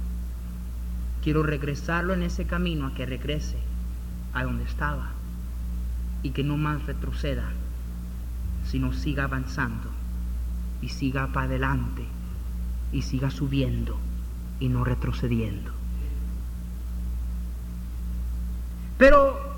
Quiero 1.23 1.43
regresarlo 1.43 2.15
en 2.15 2.23
ese 2.23 2.47
camino 2.47 2.87
a 2.87 2.95
que 2.95 3.07
regrese 3.07 3.59
a 4.33 4.45
donde 4.45 4.65
estaba 4.65 5.11
y 6.23 6.31
que 6.31 6.45
no 6.45 6.57
más 6.57 6.85
retroceda, 6.87 7.51
sino 8.65 8.93
siga 8.93 9.25
avanzando 9.25 9.91
y 10.81 10.89
siga 10.89 11.29
para 11.29 11.47
adelante 11.47 12.05
y 12.93 13.03
siga 13.03 13.31
subiendo 13.31 13.99
y 14.61 14.69
no 14.69 14.85
retrocediendo. 14.85 15.73
Pero 18.99 19.50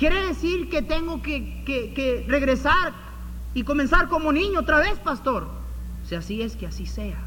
quiere 0.00 0.28
decir 0.28 0.70
que 0.70 0.80
tengo 0.80 1.20
que, 1.20 2.24
regresar 2.26 2.94
y 3.52 3.64
comenzar 3.64 4.08
como 4.08 4.32
niño 4.32 4.60
otra 4.60 4.78
vez, 4.78 4.98
pastor. 4.98 5.46
Si 6.06 6.14
así 6.14 6.40
es, 6.40 6.56
que 6.56 6.66
así 6.66 6.86
sea. 6.86 7.18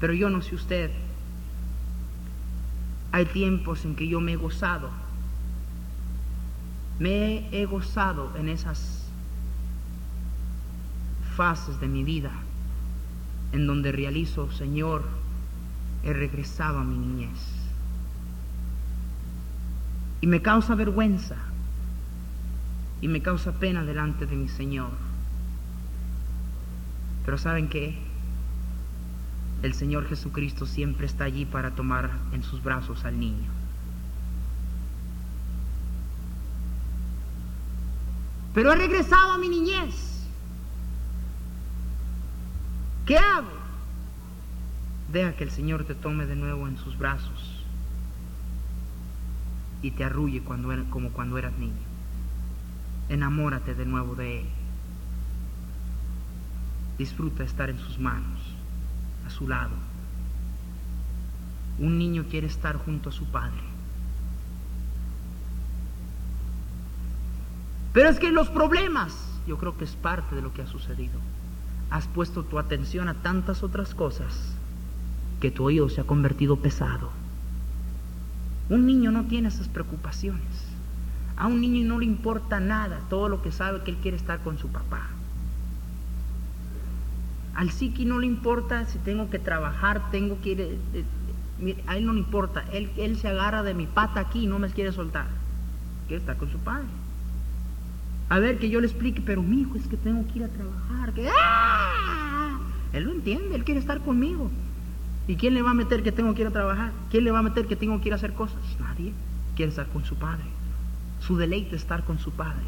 Pero 0.00 0.12
yo 0.12 0.28
no 0.28 0.42
sé 0.42 0.54
usted. 0.54 0.90
Hay 3.10 3.24
tiempos 3.24 3.86
en 3.86 3.96
que 3.96 4.06
yo 4.06 4.20
me 4.20 4.32
he 4.32 4.36
gozado. 4.36 4.90
Me 6.98 7.48
he 7.50 7.64
gozado 7.64 8.30
en 8.36 8.50
esas 8.50 9.08
fases 11.36 11.80
de 11.80 11.88
mi 11.88 12.04
vida 12.04 12.32
en 13.52 13.66
donde 13.66 13.92
realizo, 13.92 14.52
Señor, 14.52 15.04
he 16.02 16.12
regresado 16.12 16.80
a 16.80 16.84
mi 16.84 16.98
niñez. 16.98 17.53
Y 20.24 20.26
me 20.26 20.40
causa 20.40 20.74
vergüenza 20.74 21.36
y 23.02 23.08
me 23.08 23.20
causa 23.20 23.52
pena 23.52 23.84
delante 23.84 24.24
de 24.24 24.34
mi 24.34 24.48
Señor. 24.48 24.92
Pero 27.26 27.36
¿saben 27.36 27.68
qué? 27.68 27.98
El 29.62 29.74
Señor 29.74 30.08
Jesucristo 30.08 30.64
siempre 30.64 31.04
está 31.04 31.24
allí 31.24 31.44
para 31.44 31.72
tomar 31.72 32.10
en 32.32 32.42
sus 32.42 32.62
brazos 32.62 33.04
al 33.04 33.20
niño. 33.20 33.50
Pero 38.54 38.72
he 38.72 38.76
regresado 38.76 39.32
a 39.32 39.36
mi 39.36 39.50
niñez. 39.50 40.24
¿Qué 43.04 43.18
hago? 43.18 43.52
Deja 45.12 45.34
que 45.34 45.44
el 45.44 45.50
Señor 45.50 45.84
te 45.84 45.94
tome 45.94 46.24
de 46.24 46.34
nuevo 46.34 46.66
en 46.66 46.78
sus 46.78 46.96
brazos 46.96 47.63
y 49.84 49.90
te 49.90 50.02
arrulle 50.02 50.40
cuando 50.40 50.70
como 50.88 51.10
cuando 51.10 51.36
eras 51.36 51.52
niño. 51.58 51.84
Enamórate 53.10 53.74
de 53.74 53.84
nuevo 53.84 54.14
de 54.14 54.40
Él. 54.40 54.46
Disfruta 56.96 57.44
estar 57.44 57.68
en 57.68 57.78
sus 57.78 57.98
manos, 57.98 58.40
a 59.26 59.30
su 59.30 59.46
lado. 59.46 59.74
Un 61.78 61.98
niño 61.98 62.24
quiere 62.30 62.46
estar 62.46 62.78
junto 62.78 63.10
a 63.10 63.12
su 63.12 63.26
padre. 63.26 63.60
Pero 67.92 68.08
es 68.08 68.18
que 68.18 68.32
los 68.32 68.48
problemas, 68.48 69.38
yo 69.46 69.58
creo 69.58 69.76
que 69.76 69.84
es 69.84 69.96
parte 69.96 70.34
de 70.34 70.40
lo 70.40 70.54
que 70.54 70.62
ha 70.62 70.66
sucedido 70.66 71.20
has 71.90 72.08
puesto 72.08 72.42
tu 72.42 72.58
atención 72.58 73.08
a 73.08 73.22
tantas 73.22 73.62
otras 73.62 73.94
cosas 73.94 74.54
que 75.40 75.50
tu 75.50 75.64
oído 75.64 75.90
se 75.90 76.00
ha 76.00 76.04
convertido 76.04 76.56
pesado. 76.56 77.23
Un 78.68 78.86
niño 78.86 79.10
no 79.10 79.24
tiene 79.24 79.48
esas 79.48 79.68
preocupaciones. 79.68 80.42
A 81.36 81.46
un 81.48 81.60
niño 81.60 81.86
no 81.86 81.98
le 81.98 82.06
importa 82.06 82.60
nada, 82.60 83.00
todo 83.10 83.28
lo 83.28 83.42
que 83.42 83.52
sabe 83.52 83.82
que 83.82 83.90
él 83.90 83.98
quiere 83.98 84.16
estar 84.16 84.40
con 84.40 84.58
su 84.58 84.68
papá. 84.68 85.08
Al 87.54 87.70
psiqui 87.70 88.04
no 88.04 88.18
le 88.18 88.26
importa 88.26 88.84
si 88.86 88.98
tengo 88.98 89.30
que 89.30 89.38
trabajar, 89.38 90.10
tengo 90.10 90.40
que 90.40 90.50
ir... 90.50 90.60
eh, 90.60 90.78
eh, 90.94 91.84
a 91.86 91.96
él 91.96 92.06
no 92.06 92.12
le 92.12 92.20
importa. 92.20 92.64
Él, 92.72 92.90
él 92.96 93.16
se 93.16 93.28
agarra 93.28 93.62
de 93.62 93.74
mi 93.74 93.86
pata 93.86 94.20
aquí 94.20 94.44
y 94.44 94.46
no 94.46 94.58
me 94.58 94.68
quiere 94.70 94.92
soltar. 94.92 95.26
Quiere 96.08 96.20
estar 96.20 96.36
con 96.36 96.50
su 96.50 96.58
padre. 96.58 96.86
A 98.28 98.38
ver, 98.38 98.58
que 98.58 98.70
yo 98.70 98.80
le 98.80 98.86
explique, 98.86 99.22
pero 99.24 99.42
mi 99.42 99.60
hijo 99.60 99.76
es 99.76 99.86
que 99.86 99.96
tengo 99.96 100.26
que 100.26 100.38
ir 100.38 100.44
a 100.44 100.48
trabajar. 100.48 101.12
Que, 101.12 101.28
¡Ah! 101.28 102.58
Él 102.92 103.04
lo 103.04 103.12
entiende, 103.12 103.54
él 103.54 103.64
quiere 103.64 103.80
estar 103.80 104.00
conmigo. 104.00 104.50
¿Y 105.26 105.36
quién 105.36 105.54
le 105.54 105.62
va 105.62 105.70
a 105.70 105.74
meter 105.74 106.02
que 106.02 106.12
tengo 106.12 106.34
que 106.34 106.42
ir 106.42 106.48
a 106.48 106.52
trabajar? 106.52 106.92
¿Quién 107.10 107.24
le 107.24 107.30
va 107.30 107.38
a 107.38 107.42
meter 107.42 107.66
que 107.66 107.76
tengo 107.76 108.00
que 108.00 108.08
ir 108.08 108.12
a 108.12 108.16
hacer 108.16 108.34
cosas? 108.34 108.60
Nadie. 108.78 109.12
Quiere 109.56 109.70
estar 109.70 109.88
con 109.88 110.04
su 110.04 110.16
padre. 110.16 110.44
Su 111.20 111.36
deleite 111.36 111.76
es 111.76 111.82
estar 111.82 112.04
con 112.04 112.18
su 112.18 112.30
padre. 112.32 112.64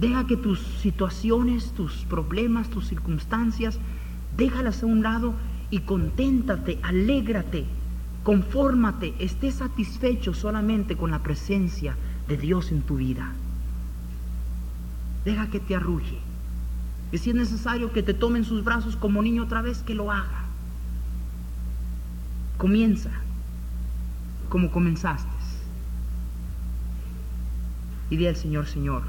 Deja 0.00 0.26
que 0.26 0.36
tus 0.36 0.58
situaciones, 0.58 1.72
tus 1.72 2.04
problemas, 2.06 2.70
tus 2.70 2.88
circunstancias, 2.88 3.78
déjalas 4.36 4.82
a 4.82 4.86
un 4.86 5.02
lado 5.02 5.34
y 5.70 5.80
conténtate, 5.80 6.78
alégrate, 6.82 7.66
confórmate, 8.24 9.14
esté 9.18 9.52
satisfecho 9.52 10.32
solamente 10.34 10.96
con 10.96 11.10
la 11.10 11.22
presencia 11.22 11.96
de 12.26 12.36
Dios 12.38 12.72
en 12.72 12.82
tu 12.82 12.96
vida. 12.96 13.32
Deja 15.24 15.50
que 15.50 15.60
te 15.60 15.76
arrulle. 15.76 16.29
Y 17.12 17.18
si 17.18 17.30
es 17.30 17.36
necesario 17.36 17.92
que 17.92 18.02
te 18.02 18.14
tome 18.14 18.38
en 18.38 18.44
sus 18.44 18.62
brazos 18.62 18.96
como 18.96 19.22
niño 19.22 19.44
otra 19.44 19.62
vez, 19.62 19.82
que 19.82 19.94
lo 19.94 20.12
haga. 20.12 20.44
Comienza 22.56 23.10
como 24.48 24.70
comenzaste. 24.70 25.30
Y 28.10 28.16
di 28.16 28.26
al 28.26 28.34
Señor, 28.34 28.66
Señor, 28.66 29.02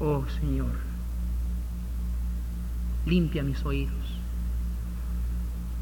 oh 0.00 0.24
Señor, 0.40 0.72
limpia 3.06 3.44
mis 3.44 3.64
oídos. 3.64 3.94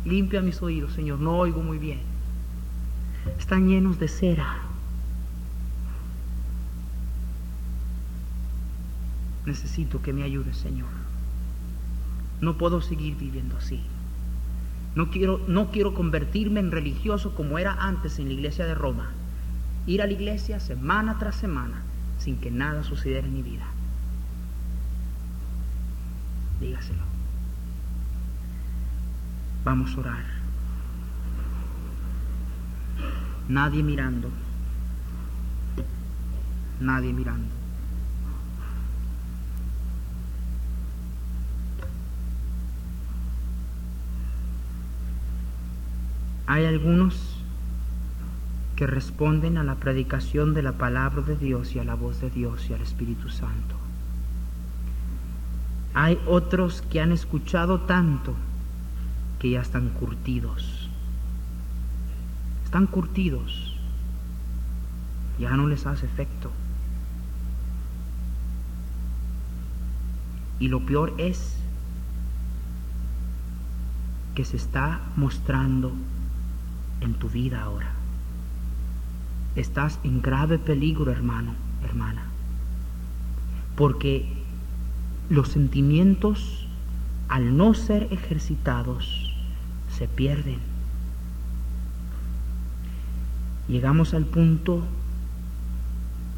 Limpia 0.05 0.43
mis 0.43 0.61
oídos, 0.61 0.93
Señor, 0.93 1.21
no 1.21 1.39
oigo 1.39 1.63
muy 1.63 1.79
bien. 1.79 2.01
Están 3.39 3.67
llenos 3.67 3.99
de 3.99 4.09
cera. 4.09 4.68
Necesito 9.49 10.03
que 10.03 10.13
me 10.13 10.25
ayudes, 10.25 10.59
Señor. 10.59 10.91
No 12.43 12.59
puedo 12.59 12.83
seguir 12.83 13.17
viviendo 13.17 13.57
así. 13.57 13.81
No 14.95 15.11
quiero, 15.11 15.41
no 15.49 15.71
quiero 15.71 15.95
convertirme 15.95 16.61
en 16.61 16.71
religioso 16.71 17.35
como 17.35 17.59
era 17.59 17.73
antes 17.73 18.19
en 18.19 18.27
la 18.27 18.35
iglesia 18.35 18.67
de 18.67 18.75
Roma. 18.75 19.09
Ir 19.87 20.03
a 20.03 20.07
la 20.07 20.13
iglesia 20.13 20.61
semana 20.61 21.19
tras 21.19 21.37
semana 21.37 21.81
sin 22.19 22.37
que 22.37 22.51
nada 22.51 22.85
sucediera 22.85 23.27
en 23.27 23.33
mi 23.33 23.43
vida. 23.43 23.65
Dígaselo. 26.61 27.05
Vamos 29.65 29.97
a 29.97 30.01
orar. 30.01 30.25
Nadie 33.49 33.83
mirando. 33.83 34.29
Nadie 36.81 37.15
mirando. 37.15 37.58
Hay 46.49 46.65
algunos 46.65 47.15
que 48.75 48.87
responden 48.87 49.59
a 49.59 49.65
la 49.65 49.75
predicación 49.75 50.55
de 50.55 50.63
la 50.63 50.73
palabra 50.73 51.21
de 51.21 51.37
Dios 51.37 51.75
y 51.75 51.79
a 51.79 51.85
la 51.85 51.95
voz 51.95 52.23
de 52.23 52.31
Dios 52.31 52.71
y 52.71 52.73
al 52.73 52.81
Espíritu 52.81 53.29
Santo. 53.29 53.77
Hay 55.93 56.19
otros 56.27 56.81
que 56.81 57.03
han 57.03 57.13
escuchado 57.13 57.83
tanto 57.83 58.35
que 59.39 59.51
ya 59.51 59.61
están 59.61 59.91
curtidos. 59.91 60.89
Están 62.65 62.87
curtidos. 62.87 63.77
Ya 65.39 65.55
no 65.55 65.67
les 65.67 65.85
hace 65.87 66.07
efecto. 66.07 66.51
Y 70.61 70.69
lo 70.69 70.81
peor 70.87 71.13
es 71.19 71.59
que 74.35 74.47
se 74.47 74.57
está 74.57 75.01
mostrando 75.15 75.93
en 77.01 77.15
tu 77.15 77.29
vida 77.29 77.63
ahora. 77.63 77.93
Estás 79.57 79.99
en 80.05 80.23
grave 80.23 80.59
peligro, 80.59 81.11
hermano, 81.11 81.53
hermana. 81.85 82.23
Porque 83.77 84.27
los 85.31 85.49
sentimientos, 85.49 86.67
al 87.29 87.57
no 87.57 87.75
ser 87.75 88.09
ejercitados, 88.11 89.35
se 89.91 90.09
pierden. 90.09 90.59
Llegamos 93.69 94.15
al 94.15 94.25
punto 94.25 94.83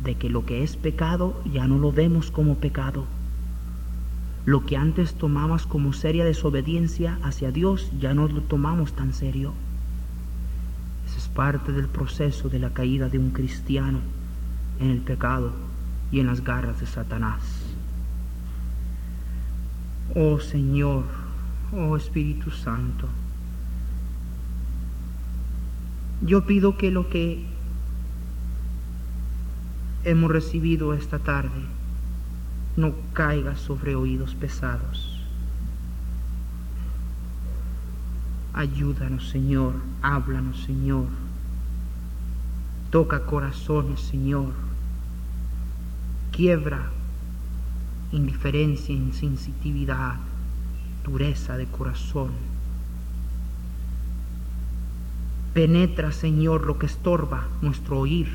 de 0.03 0.15
que 0.15 0.31
lo 0.31 0.47
que 0.47 0.63
es 0.63 0.77
pecado 0.77 1.41
ya 1.53 1.67
no 1.69 1.79
lo 1.79 1.93
vemos 1.93 2.31
como 2.31 2.57
pecado. 2.57 3.05
Lo 4.47 4.65
que 4.65 4.77
antes 4.77 5.15
tomabas 5.15 5.67
como 5.67 5.93
seria 5.93 6.25
desobediencia 6.25 7.19
hacia 7.23 7.53
Dios 7.53 7.93
ya 8.01 8.15
no 8.15 8.27
lo 8.27 8.41
tomamos 8.41 8.95
tan 8.95 9.13
serio. 9.13 9.53
Parte 11.41 11.73
del 11.73 11.89
proceso 11.89 12.51
de 12.51 12.59
la 12.59 12.69
caída 12.69 13.09
de 13.09 13.19
un 13.19 13.31
cristiano 13.31 14.01
en 14.79 14.91
el 14.91 15.01
pecado 15.01 15.55
y 16.13 16.21
en 16.21 16.27
las 16.27 16.45
garras 16.45 16.81
de 16.81 16.87
Satanás. 16.87 17.41
Oh 20.15 20.39
Señor, 20.39 21.05
oh 21.73 21.97
Espíritu 21.97 22.51
Santo, 22.51 23.09
yo 26.21 26.45
pido 26.45 26.77
que 26.77 26.91
lo 26.91 27.09
que 27.09 27.47
hemos 30.05 30.31
recibido 30.31 30.93
esta 30.93 31.21
tarde 31.21 31.63
no 32.77 32.93
caiga 33.15 33.57
sobre 33.57 33.95
oídos 33.95 34.35
pesados. 34.35 35.25
Ayúdanos, 38.53 39.31
Señor, 39.31 39.73
háblanos, 40.03 40.65
Señor. 40.65 41.30
Toca 42.91 43.25
corazones, 43.25 44.01
Señor. 44.01 44.53
Quiebra 46.33 46.91
indiferencia, 48.13 48.95
insensitividad, 48.95 50.17
dureza 51.05 51.57
de 51.57 51.67
corazón. 51.67 52.31
Penetra, 55.55 56.13
Señor, 56.13 56.63
lo 56.67 56.79
que 56.79 56.87
estorba 56.87 57.47
nuestro 57.63 57.99
oír 57.99 58.29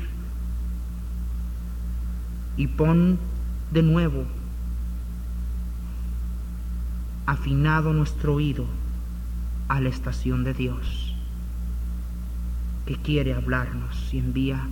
y 2.56 2.66
pon 2.68 3.18
de 3.72 3.82
nuevo 3.82 4.24
afinado 7.26 7.92
nuestro 7.92 8.34
oído 8.34 8.64
a 9.68 9.80
la 9.80 9.88
estación 9.88 10.44
de 10.44 10.54
Dios 10.54 11.05
que 12.86 12.96
quiere 12.96 13.34
hablarnos 13.34 14.14
y 14.14 14.18
envía 14.18 14.66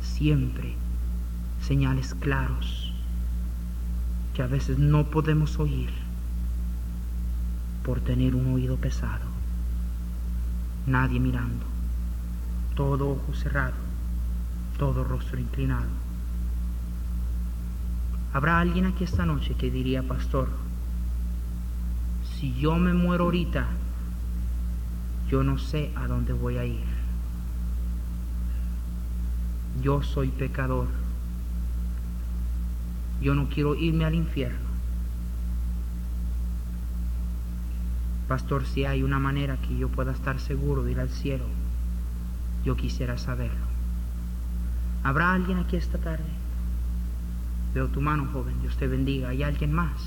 siempre 0.00 0.74
señales 1.60 2.14
claros 2.14 2.92
que 4.34 4.42
a 4.42 4.46
veces 4.46 4.78
no 4.78 5.10
podemos 5.10 5.58
oír 5.58 5.90
por 7.84 8.00
tener 8.00 8.34
un 8.34 8.54
oído 8.54 8.76
pesado, 8.76 9.26
nadie 10.86 11.18
mirando, 11.18 11.66
todo 12.76 13.10
ojo 13.10 13.34
cerrado, 13.34 13.74
todo 14.78 15.04
rostro 15.04 15.38
inclinado. 15.38 15.90
Habrá 18.32 18.60
alguien 18.60 18.86
aquí 18.86 19.04
esta 19.04 19.26
noche 19.26 19.54
que 19.54 19.70
diría, 19.70 20.02
pastor, 20.02 20.48
si 22.38 22.54
yo 22.54 22.76
me 22.76 22.94
muero 22.94 23.24
ahorita, 23.24 23.66
yo 25.28 25.42
no 25.42 25.58
sé 25.58 25.92
a 25.96 26.06
dónde 26.06 26.32
voy 26.32 26.56
a 26.56 26.64
ir. 26.64 26.91
Yo 29.80 30.02
soy 30.02 30.28
pecador. 30.28 30.88
Yo 33.20 33.34
no 33.34 33.48
quiero 33.48 33.74
irme 33.74 34.04
al 34.04 34.14
infierno. 34.14 34.72
Pastor, 38.28 38.64
si 38.66 38.84
hay 38.84 39.02
una 39.02 39.18
manera 39.18 39.56
que 39.56 39.76
yo 39.76 39.88
pueda 39.88 40.12
estar 40.12 40.40
seguro 40.40 40.82
de 40.82 40.92
ir 40.92 41.00
al 41.00 41.08
cielo, 41.08 41.44
yo 42.64 42.76
quisiera 42.76 43.18
saberlo. 43.18 43.66
¿Habrá 45.02 45.32
alguien 45.32 45.58
aquí 45.58 45.76
esta 45.76 45.98
tarde? 45.98 46.24
Veo 47.74 47.88
tu 47.88 48.00
mano, 48.00 48.28
joven. 48.32 48.60
Dios 48.60 48.76
te 48.76 48.86
bendiga. 48.86 49.30
¿Hay 49.30 49.42
alguien 49.42 49.72
más? 49.72 50.00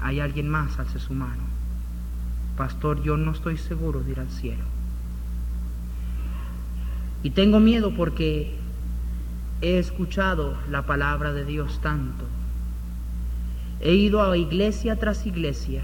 ¿Hay 0.00 0.20
alguien 0.20 0.48
más? 0.48 0.78
Alce 0.78 0.98
su 0.98 1.14
mano. 1.14 1.42
Pastor, 2.56 3.02
yo 3.02 3.16
no 3.16 3.32
estoy 3.32 3.56
seguro 3.56 4.00
de 4.00 4.12
ir 4.12 4.20
al 4.20 4.30
cielo. 4.30 4.75
Y 7.26 7.30
tengo 7.30 7.58
miedo 7.58 7.92
porque 7.92 8.54
he 9.60 9.80
escuchado 9.80 10.56
la 10.70 10.86
palabra 10.86 11.32
de 11.32 11.44
Dios 11.44 11.80
tanto 11.80 12.24
He 13.80 13.94
ido 13.94 14.22
a 14.22 14.36
iglesia 14.38 14.94
tras 14.94 15.26
iglesia. 15.26 15.82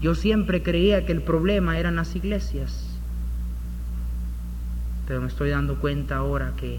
Yo 0.00 0.14
siempre 0.14 0.62
creía 0.62 1.04
que 1.04 1.10
el 1.10 1.22
problema 1.22 1.76
eran 1.76 1.96
las 1.96 2.14
iglesias, 2.14 2.96
pero 5.08 5.20
me 5.20 5.26
estoy 5.26 5.50
dando 5.50 5.80
cuenta 5.80 6.18
ahora 6.18 6.52
que 6.56 6.78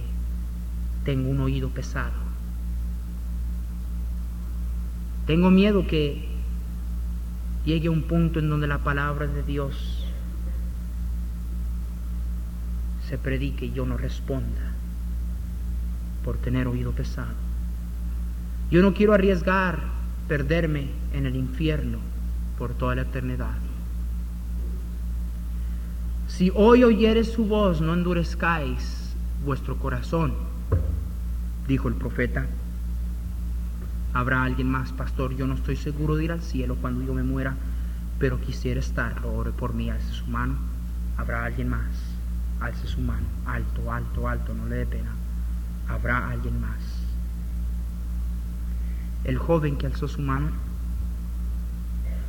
tengo 1.03 1.29
un 1.29 1.41
oído 1.41 1.67
pesado. 1.67 2.13
Tengo 5.27 5.51
miedo 5.51 5.85
que 5.85 6.29
llegue 7.65 7.89
a 7.89 7.91
un 7.91 8.03
punto 8.03 8.39
en 8.39 8.49
donde 8.49 8.67
la 8.67 8.85
palabra 8.85 9.27
de 9.27 9.43
Dios 9.43 10.00
se 13.11 13.17
predique 13.17 13.65
y 13.65 13.73
yo 13.73 13.85
no 13.85 13.97
responda 13.97 14.71
por 16.23 16.37
tener 16.37 16.65
oído 16.65 16.93
pesado. 16.93 17.33
Yo 18.71 18.81
no 18.81 18.93
quiero 18.93 19.13
arriesgar 19.13 19.81
perderme 20.29 20.87
en 21.11 21.25
el 21.25 21.35
infierno 21.35 21.97
por 22.57 22.73
toda 22.73 22.95
la 22.95 23.01
eternidad. 23.01 23.57
Si 26.29 26.53
hoy 26.55 26.85
oyeres 26.85 27.29
su 27.33 27.43
voz, 27.43 27.81
no 27.81 27.93
endurezcáis 27.93 29.13
vuestro 29.43 29.75
corazón, 29.75 30.33
dijo 31.67 31.89
el 31.89 31.95
profeta. 31.95 32.45
Habrá 34.13 34.45
alguien 34.45 34.69
más, 34.69 34.93
pastor. 34.93 35.35
Yo 35.35 35.47
no 35.47 35.55
estoy 35.55 35.75
seguro 35.75 36.15
de 36.15 36.23
ir 36.23 36.31
al 36.31 36.41
cielo 36.41 36.77
cuando 36.79 37.03
yo 37.03 37.13
me 37.13 37.23
muera, 37.23 37.57
pero 38.19 38.39
quisiera 38.39 38.79
estarlo. 38.79 39.33
Ore 39.33 39.51
por 39.51 39.73
mí, 39.73 39.89
alce 39.89 40.13
su 40.13 40.27
mano. 40.27 40.55
Habrá 41.17 41.43
alguien 41.43 41.67
más. 41.67 42.10
Alce 42.61 42.87
su 42.87 43.01
mano. 43.01 43.25
Alto, 43.45 43.91
alto, 43.91 44.27
alto, 44.27 44.53
no 44.53 44.65
le 44.67 44.77
dé 44.77 44.85
pena. 44.85 45.13
Habrá 45.87 46.29
alguien 46.29 46.61
más. 46.61 46.79
El 49.23 49.37
joven 49.37 49.77
que 49.77 49.87
alzó 49.87 50.07
su 50.07 50.21
mano, 50.21 50.49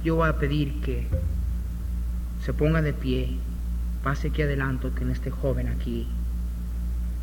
yo 0.04 0.16
voy 0.16 0.28
a 0.28 0.38
pedir 0.38 0.80
que 0.80 1.06
se 2.40 2.52
ponga 2.52 2.82
de 2.82 2.92
pie, 2.92 3.38
pase 4.02 4.28
aquí 4.28 4.42
adelante, 4.42 4.90
en 5.00 5.10
este 5.10 5.30
joven 5.30 5.68
aquí 5.68 6.08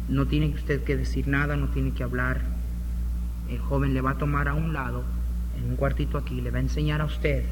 no 0.08 0.26
tiene 0.26 0.48
usted 0.48 0.84
que 0.84 0.96
decir 0.96 1.28
nada, 1.28 1.56
no 1.56 1.68
tiene 1.68 1.92
que 1.92 2.04
hablar 2.04 2.40
el 3.50 3.60
joven 3.60 3.94
le 3.94 4.02
va 4.02 4.12
a 4.12 4.18
tomar 4.18 4.48
a 4.48 4.54
un 4.54 4.74
lado, 4.74 5.04
en 5.58 5.72
un 5.72 5.76
cuartito 5.76 6.18
aquí, 6.18 6.40
le 6.40 6.52
va 6.52 6.60
a 6.60 6.62
enseñar 6.62 7.02
a 7.02 7.06
usted 7.06 7.44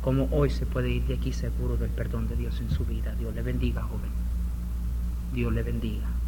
cómo 0.00 0.28
hoy 0.30 0.48
se 0.48 0.64
puede 0.64 0.88
ir 0.88 1.04
de 1.04 1.14
aquí 1.14 1.32
seguro 1.32 1.76
del 1.76 1.90
perdón 1.90 2.26
de 2.26 2.36
Dios 2.36 2.58
en 2.60 2.70
su 2.70 2.86
vida. 2.86 3.14
Dios 3.16 3.34
le 3.34 3.42
bendiga, 3.42 3.82
joven. 3.82 4.19
Dios 5.32 5.52
le 5.52 5.62
bendiga. 5.62 6.19